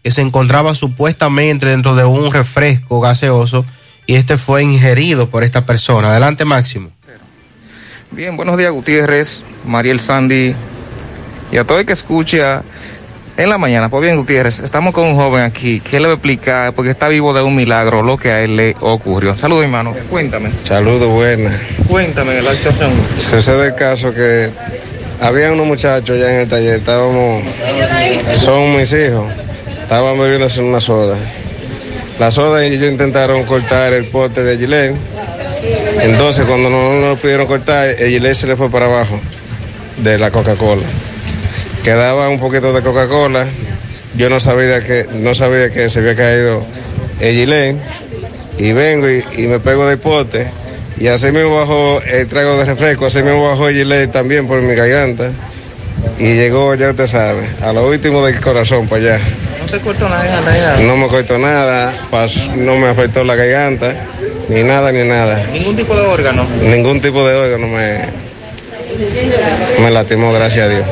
[0.03, 3.65] que se encontraba supuestamente dentro de un refresco gaseoso
[4.07, 6.11] y este fue ingerido por esta persona.
[6.11, 6.91] Adelante, Máximo.
[8.15, 10.55] Bien, buenos días Gutiérrez, Mariel Sandy
[11.51, 12.63] y a todo el que escucha
[13.39, 13.89] en la mañana.
[13.89, 17.09] Pues bien, Gutiérrez, estamos con un joven aquí que le va a explicar, porque está
[17.09, 19.35] vivo de un milagro, lo que a él le ocurrió.
[19.35, 19.95] Saludos, hermano.
[20.11, 20.51] Cuéntame.
[20.63, 21.57] Saludos, buenas.
[21.89, 22.93] Cuéntame la situación.
[23.17, 24.51] Sucede el caso que
[25.19, 27.43] había unos muchachos ya en el taller, estábamos,
[28.37, 29.25] son mis hijos,
[29.85, 31.17] estaban bebiéndose una soda.
[32.19, 34.97] La soda y ellos intentaron cortar el pote de Gillette.
[36.01, 39.21] Entonces cuando no lo pudieron cortar, el se le fue para abajo
[39.99, 40.83] de la Coca-Cola.
[41.85, 43.47] Quedaba un poquito de Coca-Cola.
[44.17, 46.65] Yo no sabía que, no sabía que se había caído
[47.21, 47.77] el.
[48.59, 50.47] Y vengo y, y me pego de pote.
[50.99, 54.75] Y así mismo bajo el trago de refresco, así mismo bajo el también por mi
[54.75, 55.31] garganta.
[56.19, 59.21] Y llegó, ya usted sabe, a lo último del corazón para allá.
[59.61, 60.77] No te cortó nada, nada.
[60.81, 63.95] No me cortó nada, pas- no me afectó la garganta,
[64.53, 65.45] ni nada, ni nada.
[65.53, 66.47] Ningún tipo de órgano.
[66.63, 67.99] Ningún tipo de órgano me,
[69.83, 70.87] me lastimó, gracias a Dios.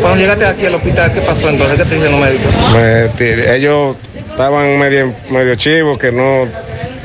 [0.00, 1.78] Cuando llegaste aquí al hospital, ¿qué pasó entonces?
[1.78, 2.52] ¿Qué te dicen los médicos?
[2.72, 3.96] Me ellos
[4.30, 6.46] estaban medio, medio chivos, que no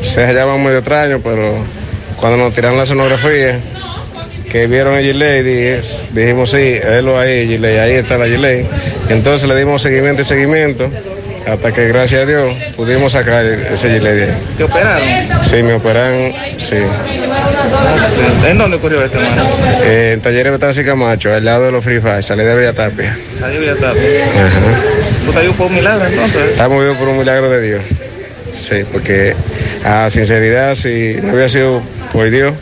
[0.03, 1.53] se hallaban medio extraños, pero
[2.17, 3.59] cuando nos tiraron la sonografía,
[4.49, 5.81] que vieron Gillette, dije-
[6.11, 8.65] dijimos sí, él lo ahí, Gillette, ahí está la Gillette.
[9.09, 10.89] Entonces le dimos seguimiento y seguimiento,
[11.53, 14.37] hasta que gracias a Dios pudimos sacar ese de ahí.
[14.57, 15.43] ¿Te operaron?
[15.43, 16.75] Sí, me operaron, sí.
[18.47, 19.49] ¿En dónde ocurrió esto, hermano?
[19.83, 23.17] Eh, en Talleres Betansi Camacho, al lado de los Free Fire, salí de Villa Tapia.
[23.43, 23.91] Ahí ya está.
[23.91, 23.97] Ajá.
[25.25, 26.41] ¿Tú te ayudó por un milagro entonces?
[26.51, 27.81] Estamos vivos por un milagro de Dios.
[28.57, 29.35] Sí, porque
[29.85, 32.53] a sinceridad, si no hubiera sido por Dios,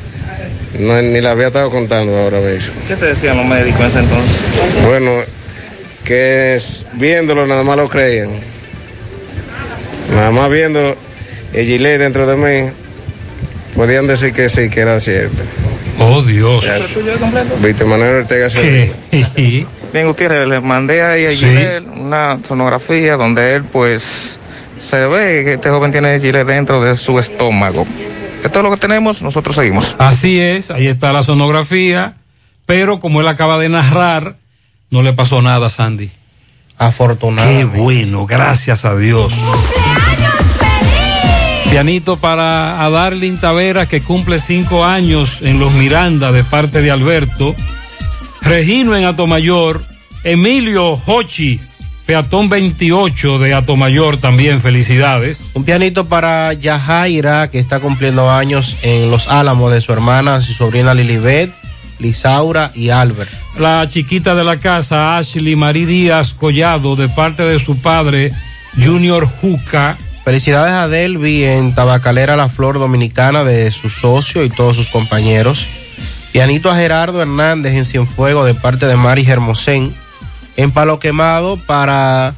[0.80, 2.74] no, ni la había estado contando ahora mismo.
[2.88, 4.41] ¿Qué te decían los médicos en ese entonces?
[4.85, 5.11] Bueno,
[6.03, 8.30] que es- viéndolo nada más lo creían.
[10.14, 10.95] Nada más viendo
[11.53, 12.72] el gilet dentro de mí,
[13.76, 15.44] podían decir que sí, que era cierto.
[16.00, 16.66] Oh, Dios.
[17.61, 18.94] Víctor Manuel Ortega se
[19.94, 21.38] Bien, Gutiérrez, le mandé ahí a Sí.
[21.38, 24.40] Gilel una sonografía donde él, pues,
[24.77, 27.86] se ve que este joven tiene Gillet dentro de su estómago.
[28.44, 29.95] Esto es lo que tenemos, nosotros seguimos.
[29.98, 32.16] Así es, ahí está la sonografía,
[32.66, 34.36] pero como él acaba de narrar,
[34.92, 36.11] no le pasó nada, Sandy.
[36.77, 37.74] Afortunadamente.
[37.74, 39.34] Qué bueno, gracias a Dios.
[41.70, 47.56] Pianito para Adarlin Tavera, que cumple cinco años en Los Miranda, de parte de Alberto.
[48.42, 49.84] Regino en Atomayor.
[50.24, 51.60] Emilio Hochi,
[52.06, 55.52] peatón 28 de Atomayor, también felicidades.
[55.54, 60.54] Un pianito para Yajaira, que está cumpliendo años en Los Álamos de su hermana, su
[60.54, 61.54] sobrina Lilibet,
[62.00, 63.30] Lisaura y Albert.
[63.60, 68.32] La chiquita de la casa, Ashley Marí Díaz Collado, de parte de su padre,
[68.82, 69.98] Junior Juca.
[70.28, 75.66] Felicidades a Delvi en Tabacalera La Flor Dominicana de su socio y todos sus compañeros.
[76.34, 79.96] Pianito a Gerardo Hernández en Cienfuego de parte de Mari Hermosén.
[80.58, 82.34] En Palo Quemado para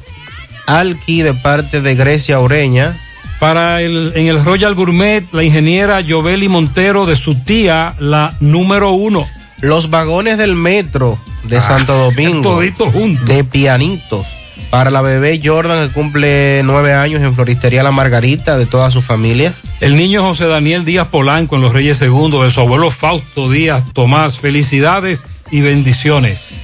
[0.68, 2.96] Alki de parte de Grecia Ureña.
[3.40, 8.92] Para el, en el Royal Gourmet, la ingeniera Joveli Montero de su tía, la número
[8.92, 9.26] uno.
[9.62, 12.42] Los vagones del metro de Ah, Santo Domingo.
[12.54, 13.26] toditos juntos.
[13.26, 14.24] De pianitos.
[14.70, 19.02] Para la bebé Jordan que cumple nueve años en Floristería La Margarita de toda su
[19.02, 19.52] familia.
[19.80, 23.82] El niño José Daniel Díaz Polanco en Los Reyes Segundos, de su abuelo Fausto Díaz
[23.92, 24.38] Tomás.
[24.38, 26.54] Felicidades y bendiciones.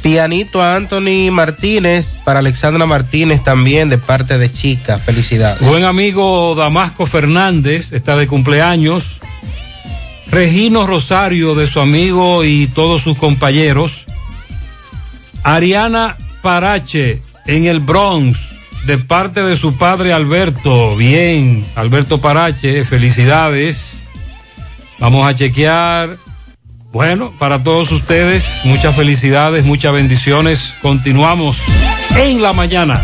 [0.00, 4.98] Pianito a Anthony Martínez, para Alexandra Martínez también de parte de Chica.
[4.98, 5.60] Felicidades.
[5.60, 9.20] Buen amigo Damasco Fernández está de cumpleaños.
[10.30, 14.06] Regino Rosario de su amigo y todos sus compañeros.
[15.42, 18.38] Ariana Parache en el Bronx
[18.86, 20.96] de parte de su padre Alberto.
[20.96, 24.02] Bien, Alberto Parache, felicidades.
[24.98, 26.16] Vamos a chequear.
[26.92, 30.74] Bueno, para todos ustedes, muchas felicidades, muchas bendiciones.
[30.80, 31.58] Continuamos
[32.16, 33.02] en la mañana.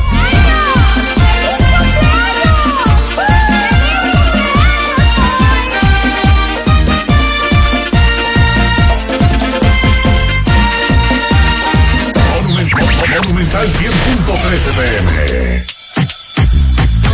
[14.62, 15.66] 100.13 pm.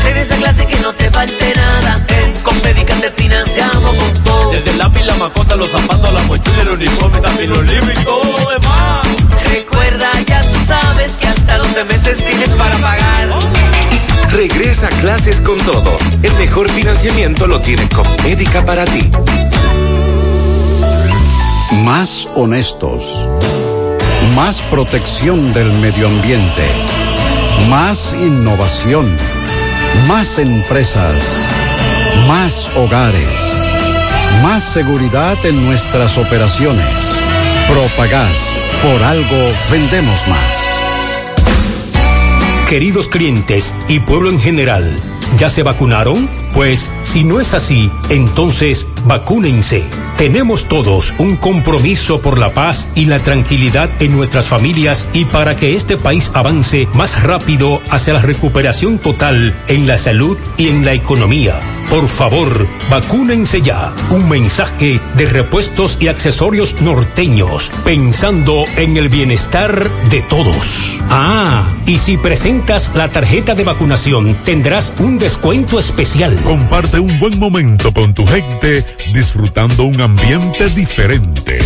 [0.05, 2.05] Regresa a clase que no te falte nada.
[2.09, 4.53] En Compedica te financiamos con todo.
[4.53, 8.05] Desde el lápiz, la macota, los zapatos, la mochila, el uniforme, también los libros y
[8.05, 9.07] todo lo demás.
[9.51, 13.29] Recuerda, ya tú sabes que hasta 12 meses tienes para pagar.
[14.33, 15.97] Regresa a clases con todo.
[16.23, 17.89] El mejor financiamiento lo tiene
[18.25, 19.11] Médica para ti.
[21.85, 23.27] Más honestos.
[24.35, 27.08] Más protección del medio ambiente.
[27.67, 29.15] Más innovación.
[30.07, 31.23] Más empresas.
[32.27, 33.29] Más hogares.
[34.43, 36.87] Más seguridad en nuestras operaciones.
[37.69, 38.55] Propagás.
[38.83, 40.59] Por algo vendemos más.
[42.69, 44.95] Queridos clientes y pueblo en general,
[45.39, 46.29] ¿ya se vacunaron?
[46.55, 49.85] Pues si no es así, entonces vacúnense.
[50.19, 55.57] Tenemos todos un compromiso por la paz y la tranquilidad en nuestras familias y para
[55.57, 60.85] que este país avance más rápido hacia la recuperación total en la salud y en
[60.85, 61.61] la economía.
[61.91, 63.95] Por favor, vacúnense ya.
[64.11, 71.01] Un mensaje de repuestos y accesorios norteños, pensando en el bienestar de todos.
[71.09, 76.37] Ah, y si presentas la tarjeta de vacunación, tendrás un descuento especial.
[76.43, 78.85] Comparte un buen momento con tu gente
[79.15, 81.59] disfrutando un ambiente diferente.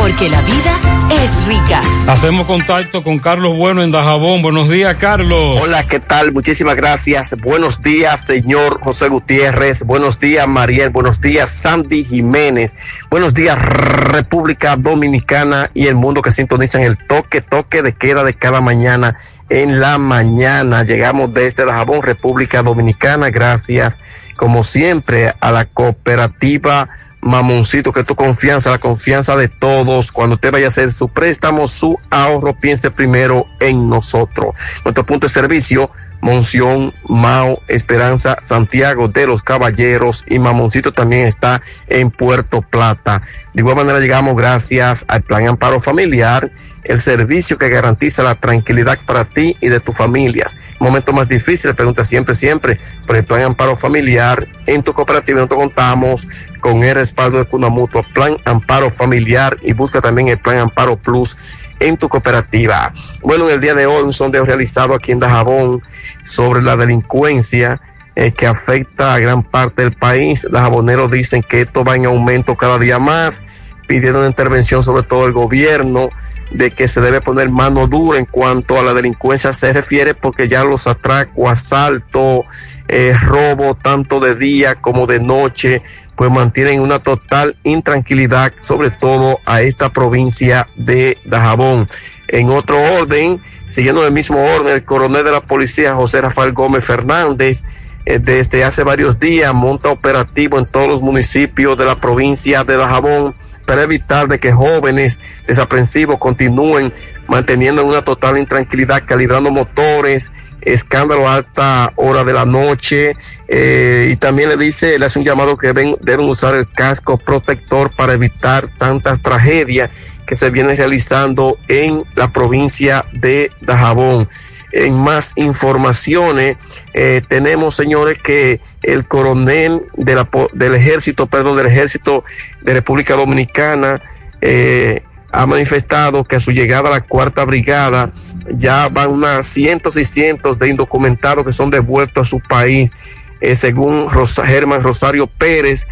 [0.00, 0.78] Porque la vida
[1.10, 1.82] es rica.
[2.06, 4.42] Hacemos contacto con Carlos Bueno en Dajabón.
[4.42, 5.58] Buenos días, Carlos.
[5.60, 6.30] Hola, ¿qué tal?
[6.30, 7.34] Muchísimas gracias.
[7.40, 9.82] Buenos días, señor José Gutiérrez.
[9.82, 10.90] Buenos días, Mariel.
[10.90, 12.76] Buenos días, Sandy Jiménez.
[13.10, 18.34] Buenos días, República Dominicana y el mundo que sintonizan el toque, toque de queda de
[18.34, 19.16] cada mañana
[19.48, 20.84] en la mañana.
[20.84, 23.30] Llegamos desde Dajabón, República Dominicana.
[23.30, 23.98] Gracias,
[24.36, 26.88] como siempre, a la cooperativa
[27.20, 31.66] Mamoncito, que tu confianza, la confianza de todos, cuando usted vaya a hacer su préstamo,
[31.66, 34.54] su ahorro, piense primero en nosotros.
[34.84, 35.90] Nuestro punto de servicio,
[36.20, 43.22] Monción, Mao, Esperanza, Santiago de los Caballeros y Mamoncito también está en Puerto Plata.
[43.54, 46.50] De igual manera llegamos gracias al Plan Amparo Familiar,
[46.84, 50.56] el servicio que garantiza la tranquilidad para ti y de tus familias.
[50.80, 54.46] Momento más difícil, pregunta siempre, siempre, por el Plan Amparo Familiar.
[54.66, 56.28] En tu cooperativa nosotros contamos
[56.60, 60.96] con el respaldo de Cuna Mutua, Plan Amparo Familiar y busca también el Plan Amparo
[60.96, 61.36] Plus
[61.80, 62.92] en tu cooperativa.
[63.22, 65.82] Bueno, en el día de hoy un sondeo realizado aquí en Dajabón
[66.24, 67.80] sobre la delincuencia
[68.16, 70.46] eh, que afecta a gran parte del país.
[70.50, 73.42] Los jaboneros dicen que esto va en aumento cada día más
[73.88, 76.10] pidiendo una intervención sobre todo el gobierno
[76.52, 80.48] de que se debe poner mano dura en cuanto a la delincuencia se refiere porque
[80.48, 82.44] ya los atracos, asaltos,
[82.88, 85.82] eh, robo tanto de día como de noche
[86.18, 91.88] pues mantienen una total intranquilidad sobre todo a esta provincia de Dajabón.
[92.26, 96.84] En otro orden, siguiendo el mismo orden, el coronel de la policía José Rafael Gómez
[96.84, 97.62] Fernández
[98.04, 102.76] eh, desde hace varios días monta operativo en todos los municipios de la provincia de
[102.76, 103.36] Dajabón
[103.68, 106.90] para evitar de que jóvenes desaprensivos continúen
[107.26, 110.32] manteniendo una total intranquilidad, calibrando motores,
[110.62, 113.14] escándalo a alta hora de la noche,
[113.46, 117.18] eh, y también le dice, le hace un llamado que deben, deben usar el casco
[117.18, 119.90] protector para evitar tantas tragedias
[120.26, 124.30] que se vienen realizando en la provincia de Dajabón.
[124.72, 126.56] En más informaciones,
[126.92, 132.24] eh, tenemos, señores, que el coronel de la, del ejército, perdón, del ejército
[132.62, 134.00] de República Dominicana,
[134.40, 138.10] eh, ha manifestado que a su llegada a la cuarta brigada
[138.50, 142.92] ya van unas cientos y cientos de indocumentados que son devueltos a su país.
[143.40, 145.86] Eh, según Rosa- Germán Rosario Pérez,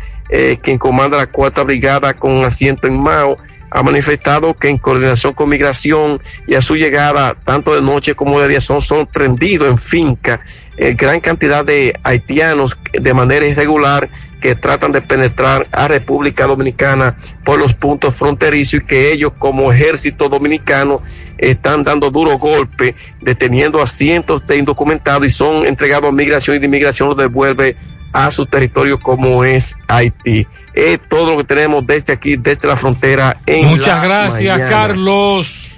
[0.63, 3.39] quien comanda la cuarta brigada con asiento en Mao,
[3.71, 8.41] ha manifestado que en coordinación con migración y a su llegada, tanto de noche como
[8.41, 10.41] de día, son sorprendidos en finca
[10.77, 17.17] eh, gran cantidad de haitianos de manera irregular que tratan de penetrar a República Dominicana
[17.45, 21.01] por los puntos fronterizos y que ellos como ejército dominicano
[21.39, 26.61] están dando duro golpe, deteniendo a cientos de indocumentados y son entregados a migración y
[26.61, 27.77] de inmigración los devuelve
[28.13, 30.47] a su territorio como es Haití.
[30.73, 33.39] Es todo lo que tenemos desde aquí, desde la frontera.
[33.47, 34.71] En Muchas la gracias, mañana.
[34.71, 35.71] Carlos.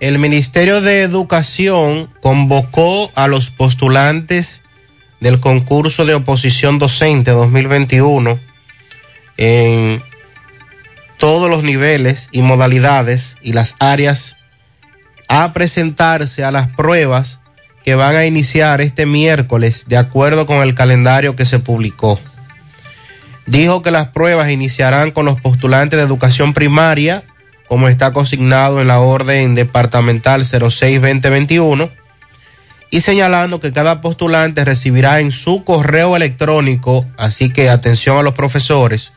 [0.00, 4.60] El Ministerio de Educación convocó a los postulantes
[5.20, 8.38] del concurso de oposición docente 2021
[9.36, 10.02] en
[11.18, 14.36] todos los niveles y modalidades y las áreas
[15.42, 17.38] a presentarse a las pruebas
[17.84, 22.20] que van a iniciar este miércoles de acuerdo con el calendario que se publicó.
[23.46, 27.24] Dijo que las pruebas iniciarán con los postulantes de educación primaria,
[27.68, 31.90] como está consignado en la orden departamental 06-2021,
[32.90, 38.34] y señalando que cada postulante recibirá en su correo electrónico, así que atención a los
[38.34, 39.12] profesores,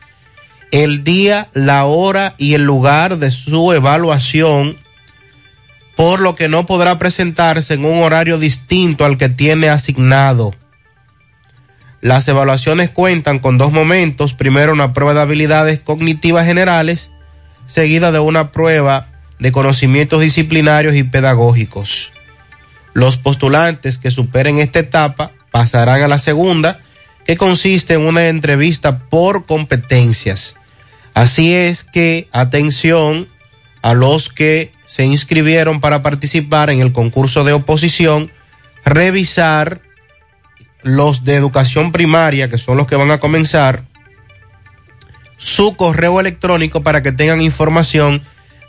[0.72, 4.76] el día, la hora y el lugar de su evaluación,
[5.98, 10.54] por lo que no podrá presentarse en un horario distinto al que tiene asignado.
[12.00, 17.10] Las evaluaciones cuentan con dos momentos, primero una prueba de habilidades cognitivas generales,
[17.66, 19.08] seguida de una prueba
[19.40, 22.12] de conocimientos disciplinarios y pedagógicos.
[22.94, 26.78] Los postulantes que superen esta etapa pasarán a la segunda,
[27.26, 30.54] que consiste en una entrevista por competencias.
[31.12, 33.26] Así es que, atención
[33.82, 38.32] a los que se inscribieron para participar en el concurso de oposición,
[38.84, 39.80] revisar
[40.82, 43.82] los de educación primaria, que son los que van a comenzar,
[45.36, 48.22] su correo electrónico para que tengan información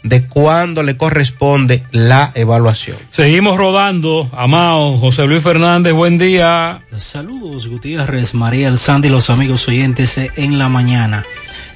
[0.04, 2.98] de cuándo le corresponde la evaluación.
[3.10, 4.30] Seguimos rodando.
[4.34, 6.82] Amado, José Luis Fernández, buen día.
[6.98, 11.24] Saludos, Gutiérrez, María, el Sandy y los amigos oyentes de En la Mañana.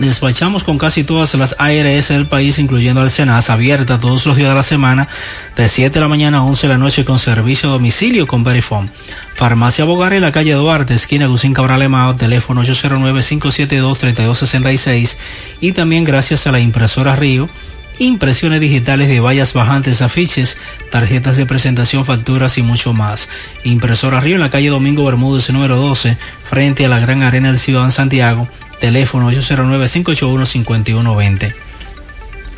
[0.00, 4.48] Despachamos con casi todas las ARS del país, incluyendo al Senas, abierta todos los días
[4.48, 5.08] de la semana,
[5.54, 8.42] de 7 de la mañana a 11 de la noche, con servicio a domicilio con
[8.42, 8.88] Verifone.
[9.34, 15.18] Farmacia Bogar en la calle Duarte, esquina Gusín Cabral Emao, teléfono 809-572-3266.
[15.60, 17.50] Y también gracias a la impresora Río,
[17.98, 20.56] impresiones digitales de vallas bajantes, afiches,
[20.90, 23.28] tarjetas de presentación, facturas y mucho más.
[23.64, 27.58] Impresora Río en la calle Domingo Bermúdez número 12, frente a la Gran Arena del
[27.58, 28.48] Ciudad Santiago,
[28.80, 31.54] teléfono 809-581-5120.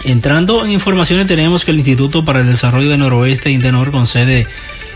[0.05, 4.47] Entrando en informaciones tenemos que el Instituto para el Desarrollo del Noroeste, Indenor, con sede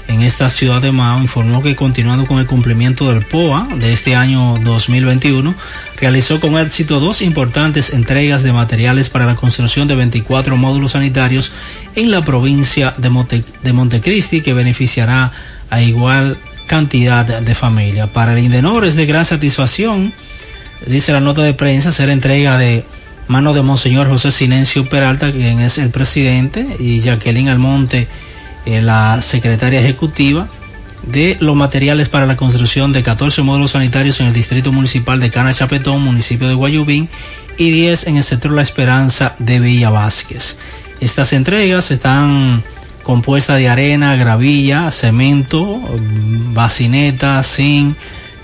[0.08, 4.14] en esta ciudad de Mao, informó que continuando con el cumplimiento del POA de este
[4.14, 5.54] año 2021,
[6.00, 11.52] realizó con éxito dos importantes entregas de materiales para la construcción de 24 módulos sanitarios
[11.94, 15.32] en la provincia de, Monte, de Montecristi, que beneficiará
[15.70, 18.08] a igual cantidad de familias.
[18.10, 20.12] Para el Indenor es de gran satisfacción,
[20.84, 22.84] dice la nota de prensa, hacer entrega de
[23.28, 28.08] mano de Monseñor José Silencio Peralta, quien es el presidente, y Jacqueline Almonte,
[28.66, 30.48] eh, la secretaria ejecutiva,
[31.02, 35.30] de los materiales para la construcción de 14 módulos sanitarios en el distrito municipal de
[35.30, 37.08] Cana Chapetón, municipio de Guayubín,
[37.58, 40.58] y 10 en el sector La Esperanza de Villa Vázquez.
[41.00, 42.62] Estas entregas están
[43.02, 45.80] compuestas de arena, gravilla, cemento,
[46.52, 47.96] bacineta, zinc,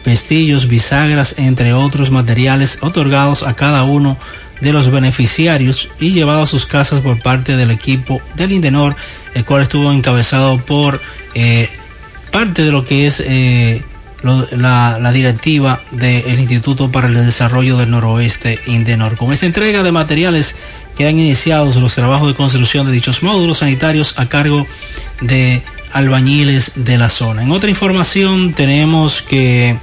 [0.04, 4.16] pestillos, bisagras, entre otros materiales otorgados a cada uno
[4.60, 8.94] de los beneficiarios y llevados a sus casas por parte del equipo del Indenor,
[9.34, 11.00] el cual estuvo encabezado por
[11.34, 11.68] eh,
[12.30, 13.82] parte de lo que es eh,
[14.22, 19.16] la, la directiva del Instituto para el Desarrollo del Noroeste Indenor.
[19.16, 20.54] Con esta entrega de materiales
[20.96, 24.66] quedan iniciados los trabajos de construcción de dichos módulos sanitarios a cargo
[25.20, 27.42] de albañiles de la zona.
[27.42, 29.76] En otra información tenemos que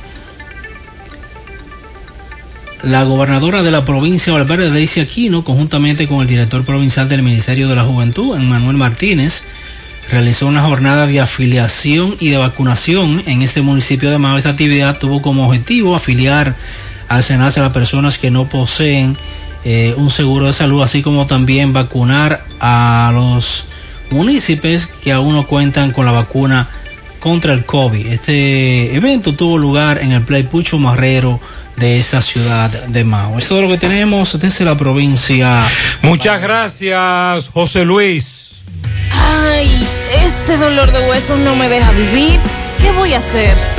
[2.83, 7.21] la gobernadora de la provincia de Valverde, Daisy Aquino, conjuntamente con el director provincial del
[7.21, 9.43] Ministerio de la Juventud, Manuel Martínez,
[10.09, 14.37] realizó una jornada de afiliación y de vacunación en este municipio de Mao.
[14.37, 16.55] Esta actividad tuvo como objetivo afiliar
[17.07, 19.17] al SENACE a las personas que no poseen
[19.65, 23.65] eh, un seguro de salud, así como también vacunar a los
[24.09, 26.69] municipios que aún no cuentan con la vacuna
[27.19, 28.07] contra el COVID.
[28.07, 31.39] Este evento tuvo lugar en el Play Pucho Marrero
[31.79, 33.29] de esta ciudad de Mao.
[33.29, 35.63] Esto es todo lo que tenemos desde la provincia.
[36.01, 38.51] Muchas gracias, José Luis.
[39.11, 39.87] Ay,
[40.23, 42.39] este dolor de huesos no me deja vivir.
[42.81, 43.78] ¿Qué voy a hacer?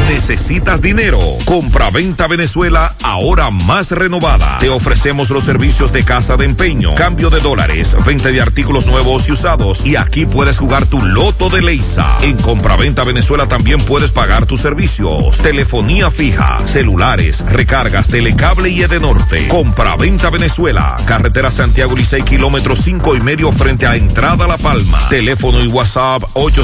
[0.08, 1.20] ¿Necesitas dinero?
[1.44, 4.56] Compra-venta Venezuela ahora más renovada.
[4.58, 9.28] Te ofrecemos los servicios de casa de empeño, cambio de dólares, venta de artículos nuevos
[9.28, 9.84] y usados.
[9.84, 12.16] Y aquí puedes jugar tu loto de Leisa.
[12.22, 15.36] En Compra-venta Venezuela también puedes pagar tus servicios.
[15.36, 19.48] Telefonía fija, celulares, recargas, telecable y Edenorte.
[19.48, 20.96] Compra-venta Venezuela.
[21.04, 24.98] Carretera Santiago Licey, kilómetro cinco y medio frente a Entrada La Palma.
[25.10, 26.22] Teléfono y WhatsApp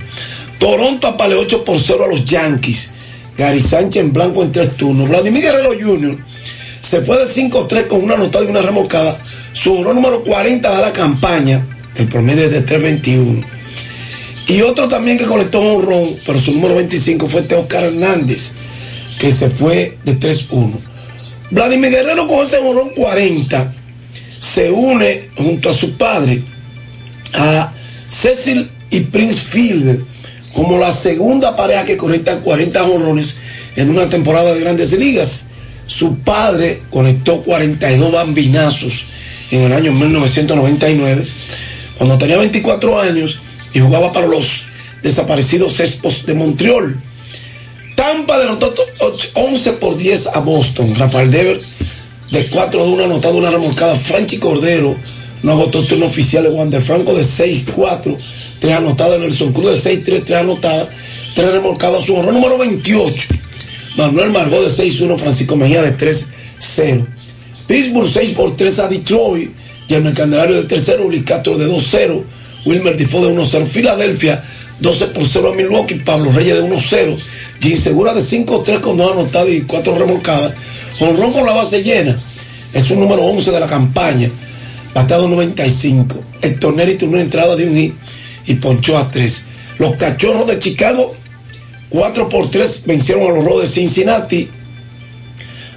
[0.58, 2.90] Toronto apaleó 8 por 0 a los Yankees.
[3.38, 5.08] Gary Sánchez en blanco en tres turnos.
[5.08, 6.18] Vladimir Guerrero Jr.
[6.80, 9.16] se fue de 5-3 con una anotada y una remolcada.
[9.52, 11.64] Su honor número 40 de la campaña.
[11.94, 13.44] El promedio es de 3-21.
[14.48, 18.52] Y otro también que conectó un ron, pero su número 25 fue Teoscar Hernández,
[19.20, 20.72] que se fue de 3-1.
[21.50, 23.74] Vladimir Guerrero con ese honrón 40
[24.40, 26.42] se une junto a su padre
[27.34, 27.72] a
[28.08, 30.00] Cecil y Prince Fielder
[30.54, 33.38] como la segunda pareja que conecta 40 honrones
[33.76, 35.44] en una temporada de grandes ligas.
[35.86, 39.04] Su padre conectó 42 bambinazos
[39.50, 41.24] en el año 1999,
[41.96, 43.40] cuando tenía 24 años
[43.72, 44.68] y jugaba para los
[45.02, 47.00] desaparecidos Expos de Montreal.
[47.94, 48.74] Tampa derrotó
[49.34, 50.94] 11 por 10 a Boston.
[50.96, 51.74] Rafael Devers
[52.30, 53.96] de 4 de 1 anotado una remolcada.
[53.96, 54.96] Franchi Cordero
[55.42, 58.16] no agotó turno oficial de Wander Franco de 6-4,
[58.60, 59.20] 3 anotadas.
[59.20, 60.88] Nelson Cruz de 6-3, 3 anotadas,
[61.34, 62.04] 3 remolcadas.
[62.04, 63.28] Su honor número 28.
[63.96, 67.06] Manuel Margot de 6-1, Francisco Mejía de 3-0.
[67.66, 69.50] Pittsburgh 6 por 3 a Detroit.
[69.88, 72.22] Y el Candelario de tercero, Uli Castro de 2-0.
[72.66, 73.66] Wilmer Difo de 1-0.
[73.66, 74.44] Filadelfia
[74.80, 75.94] 12 por 0 a Milwaukee.
[75.96, 77.18] Pablo Reyes de 1-0.
[77.60, 80.52] Jim Segura de 5-3 con 2 anotadas y 4 remolcadas.
[81.00, 82.18] Honrón con la base llena.
[82.72, 84.30] Es un número 11 de la campaña.
[84.94, 86.22] Bateado 95.
[86.42, 87.94] Héctor Neri tuvo una entrada de un hit
[88.48, 89.44] y ponchó a 3.
[89.78, 91.14] Los cachorros de Chicago
[91.90, 94.48] 4 por 3 vencieron a los Rojos de Cincinnati.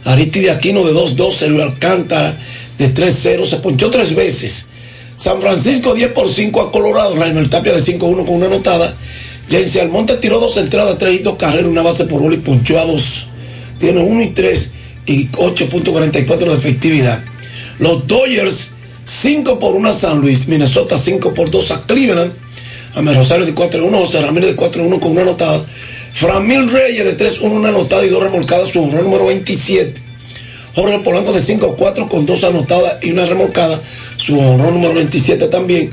[0.06, 1.32] Aristide Aquino de 2-2.
[1.34, 2.38] Sergio Alcántara
[2.78, 3.46] de 3-0.
[3.46, 4.70] Se ponchó tres veces.
[5.16, 7.16] San Francisco 10 por 5 a Colorado.
[7.16, 8.96] Raimel Tapia de 5-1 con una anotada.
[9.50, 12.80] Jensi Almonte tiró dos entradas, tres y dos carreras, una base por bola y ponchó
[12.80, 13.28] a dos.
[13.80, 14.74] Tiene 1 y 3
[15.08, 17.24] y 8.44 de efectividad.
[17.80, 18.76] Los Dodgers
[19.06, 20.48] 5 por 1 a San Luis.
[20.48, 22.32] Minnesota 5 por 2 a Cleveland.
[22.96, 23.90] Amel Rosario de 4-1.
[23.92, 25.64] José Ramírez de 4-1 con una anotada.
[26.14, 28.70] Framil Reyes de 3-1, una anotada y dos remolcadas.
[28.70, 30.02] Su honor número 27.
[30.76, 33.82] Jorge Polanco de 5-4 con dos anotadas y una remolcada.
[34.18, 35.92] Su honor número 27 también.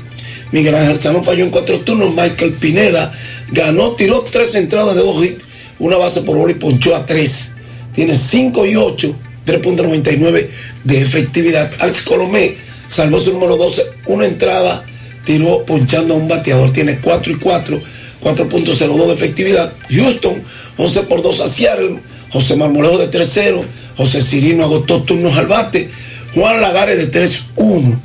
[0.51, 2.11] Miguel Ángel Sano falló en cuatro turnos.
[2.15, 3.13] Michael Pineda
[3.51, 5.43] ganó, tiró tres entradas de dos hits,
[5.79, 7.55] una base por bola y ponchó a tres.
[7.93, 10.49] Tiene 5 y 8, 3.99
[10.83, 11.71] de efectividad.
[11.79, 12.55] Alex Colomé
[12.87, 14.85] salvó su número 12, una entrada,
[15.29, 16.73] tiró ponchando a un bateador.
[16.73, 17.79] Tiene 4 y 4,
[18.23, 19.71] 4.02 de efectividad.
[19.91, 20.41] Houston,
[20.75, 21.99] 11 por 2 a Seattle.
[22.31, 23.61] José Marmolejo de 3-0.
[23.95, 25.91] José Cirino agotó turnos al bate.
[26.33, 27.99] Juan Lagares de 3-1.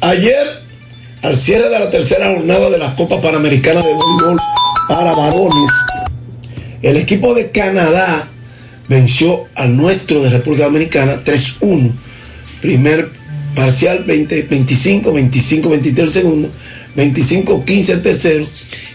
[0.00, 0.48] Ayer
[1.22, 4.36] al cierre de la tercera jornada de la Copa Panamericana de Voleibol
[4.88, 5.70] para varones,
[6.82, 8.26] el equipo de Canadá
[8.88, 11.92] venció al nuestro de República Dominicana 3-1.
[12.60, 13.21] Primer
[13.54, 16.50] parcial 20, 25, 25, 23 el segundo,
[16.96, 18.46] 25, 15 el tercero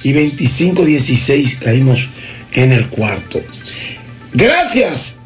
[0.03, 2.09] y 25, 16 caímos
[2.53, 3.41] en el cuarto.
[4.33, 5.21] Gracias,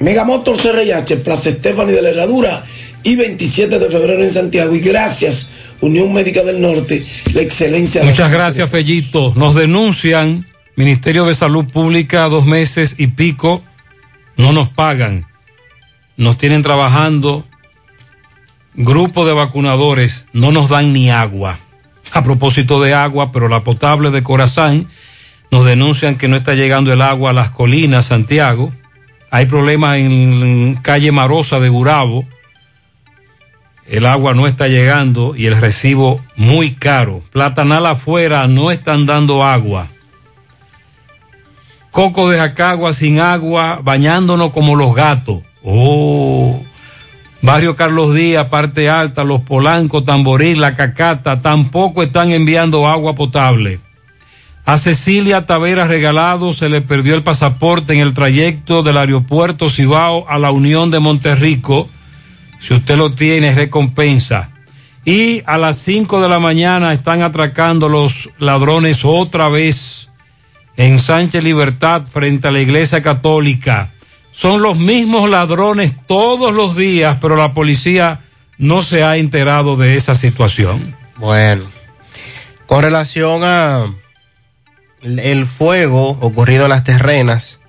[0.00, 2.64] Megamotor CRH, Plaza Estefani de la Herradura
[3.02, 4.74] y 27 de febrero en Santiago.
[4.74, 5.50] Y gracias,
[5.80, 8.00] Unión Médica del Norte, la excelencia.
[8.00, 9.32] de la Muchas gracias, Fellito.
[9.36, 13.62] Nos denuncian, Ministerio de Salud Pública, dos meses y pico,
[14.36, 15.26] no nos pagan.
[16.16, 17.44] Nos tienen trabajando.
[18.78, 21.58] Grupo de vacunadores, no nos dan ni agua.
[22.12, 24.88] A propósito de agua, pero la potable de Corazán,
[25.50, 28.70] nos denuncian que no está llegando el agua a las colinas, Santiago.
[29.30, 32.26] Hay problemas en calle Marosa de Gurabo.
[33.86, 37.22] El agua no está llegando y el recibo muy caro.
[37.32, 39.88] Platanal afuera no están dando agua.
[41.90, 45.38] Coco de Jacagua sin agua, bañándonos como los gatos.
[45.62, 46.62] Oh.
[47.46, 53.78] Barrio Carlos Díaz, parte alta, Los Polancos, Tamboril, La Cacata, tampoco están enviando agua potable.
[54.64, 60.28] A Cecilia Taveras Regalado se le perdió el pasaporte en el trayecto del aeropuerto Cibao
[60.28, 61.88] a la Unión de Monterrico.
[62.58, 64.50] Si usted lo tiene, recompensa.
[65.04, 70.08] Y a las 5 de la mañana están atracando los ladrones otra vez
[70.76, 73.92] en Sánchez Libertad frente a la Iglesia Católica.
[74.36, 78.20] Son los mismos ladrones todos los días, pero la policía
[78.58, 80.82] no se ha enterado de esa situación.
[81.16, 81.64] Bueno,
[82.66, 83.86] con relación a
[85.00, 87.60] el, fuego ocurrido en las terrenas,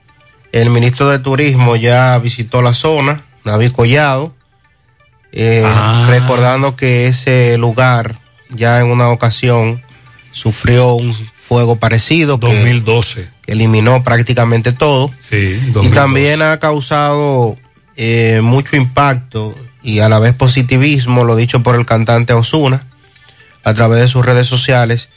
[0.51, 4.35] el ministro de Turismo ya visitó la zona, David Collado,
[5.31, 6.07] eh, Ah.
[6.09, 9.81] recordando que ese lugar ya en una ocasión
[10.33, 12.41] sufrió un fuego parecido.
[12.41, 13.21] que- 2012.
[13.23, 15.11] que eliminó prácticamente todo.
[15.19, 15.95] Sí, Y 2012.
[15.95, 17.57] también ha causado
[17.95, 22.79] eh, mucho impacto y a la vez positivismo, lo dicho por el cantante Osuna,
[23.63, 25.09] a través de sus redes sociales,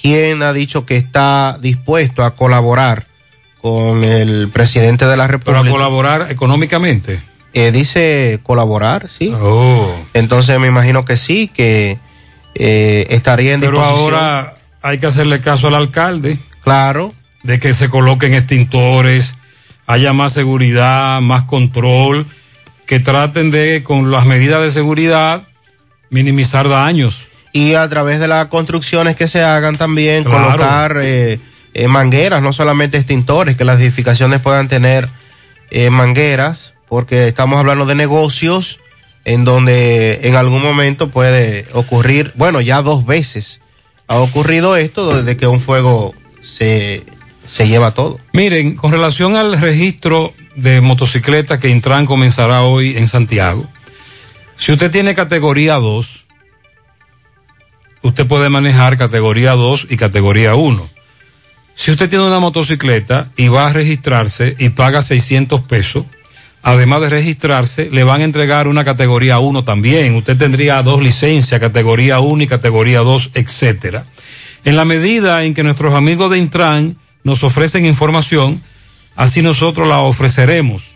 [0.00, 3.06] quien ha dicho que está dispuesto a colaborar
[3.60, 5.70] con el presidente de la Para República.
[5.70, 7.22] colaborar económicamente.
[7.54, 9.32] Eh, dice colaborar, sí.
[9.40, 9.94] Oh.
[10.12, 11.98] Entonces me imagino que sí, que
[12.56, 14.14] eh, estaría en Pero disposición.
[14.14, 16.38] ahora hay que hacerle caso al alcalde.
[16.62, 17.12] Claro.
[17.44, 19.36] De que se coloquen extintores,
[19.86, 22.26] haya más seguridad, más control,
[22.86, 25.44] que traten de, con las medidas de seguridad,
[26.10, 27.26] minimizar daños.
[27.52, 30.44] y a través de las construcciones que se hagan también Claro.
[30.46, 31.38] colocar eh,
[31.74, 35.08] eh, mangueras, no solamente extintores, que las edificaciones puedan tener
[35.70, 38.80] eh, mangueras, porque estamos hablando de negocios
[39.24, 43.60] en donde en algún momento puede ocurrir, bueno, ya dos veces
[44.08, 47.04] ha ocurrido esto desde que un fuego se,
[47.46, 48.18] se lleva todo.
[48.32, 53.66] Miren, con relación al registro de motocicletas que Intran comenzará hoy en Santiago,
[54.56, 56.24] si usted tiene categoría 2,
[58.02, 60.88] usted puede manejar categoría 2 y categoría 1.
[61.74, 66.04] Si usted tiene una motocicleta y va a registrarse y paga 600 pesos,
[66.62, 70.14] además de registrarse, le van a entregar una categoría 1 también.
[70.14, 74.06] Usted tendría dos licencias, categoría 1 y categoría 2, etcétera.
[74.64, 78.62] En la medida en que nuestros amigos de Intran nos ofrecen información,
[79.16, 80.94] así nosotros la ofreceremos.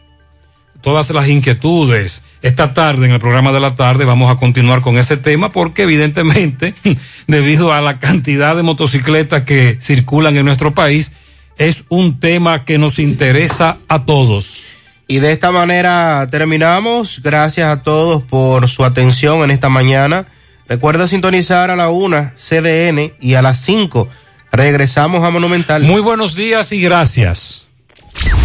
[0.81, 2.23] Todas las inquietudes.
[2.41, 5.83] Esta tarde, en el programa de la tarde, vamos a continuar con ese tema porque
[5.83, 6.75] evidentemente,
[7.27, 11.11] debido a la cantidad de motocicletas que circulan en nuestro país,
[11.57, 14.63] es un tema que nos interesa a todos.
[15.09, 17.23] Y de esta manera terminamos.
[17.23, 20.27] Gracias a todos por su atención en esta mañana.
[20.69, 24.09] Recuerda sintonizar a la una CDN y a las 5
[24.53, 25.83] regresamos a Monumental.
[25.83, 27.67] Muy buenos días y gracias.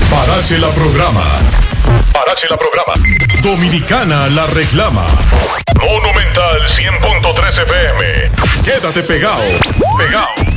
[0.09, 1.23] Parache la programa.
[2.11, 2.93] Parache la programa.
[3.41, 5.05] Dominicana la reclama.
[5.75, 8.63] Monumental 100.13 FM.
[8.63, 9.41] Quédate pegado.
[9.97, 10.52] Pegado.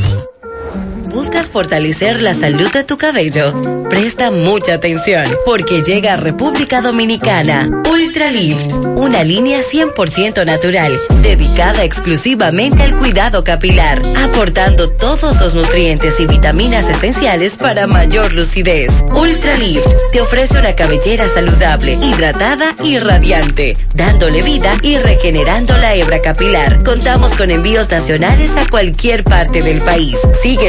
[1.17, 3.59] ¿Buscas fortalecer la salud de tu cabello?
[3.89, 11.85] Presta mucha atención porque llega a República Dominicana Ultra Lift, una línea 100% natural dedicada
[11.85, 18.93] exclusivamente al cuidado capilar, aportando todos los nutrientes y vitaminas esenciales para mayor lucidez.
[19.11, 25.95] Ultra Lift te ofrece una cabellera saludable, hidratada y radiante, dándole vida y regenerando la
[25.95, 26.83] hebra capilar.
[26.83, 30.19] Contamos con envíos nacionales a cualquier parte del país.
[30.43, 30.67] Síguenos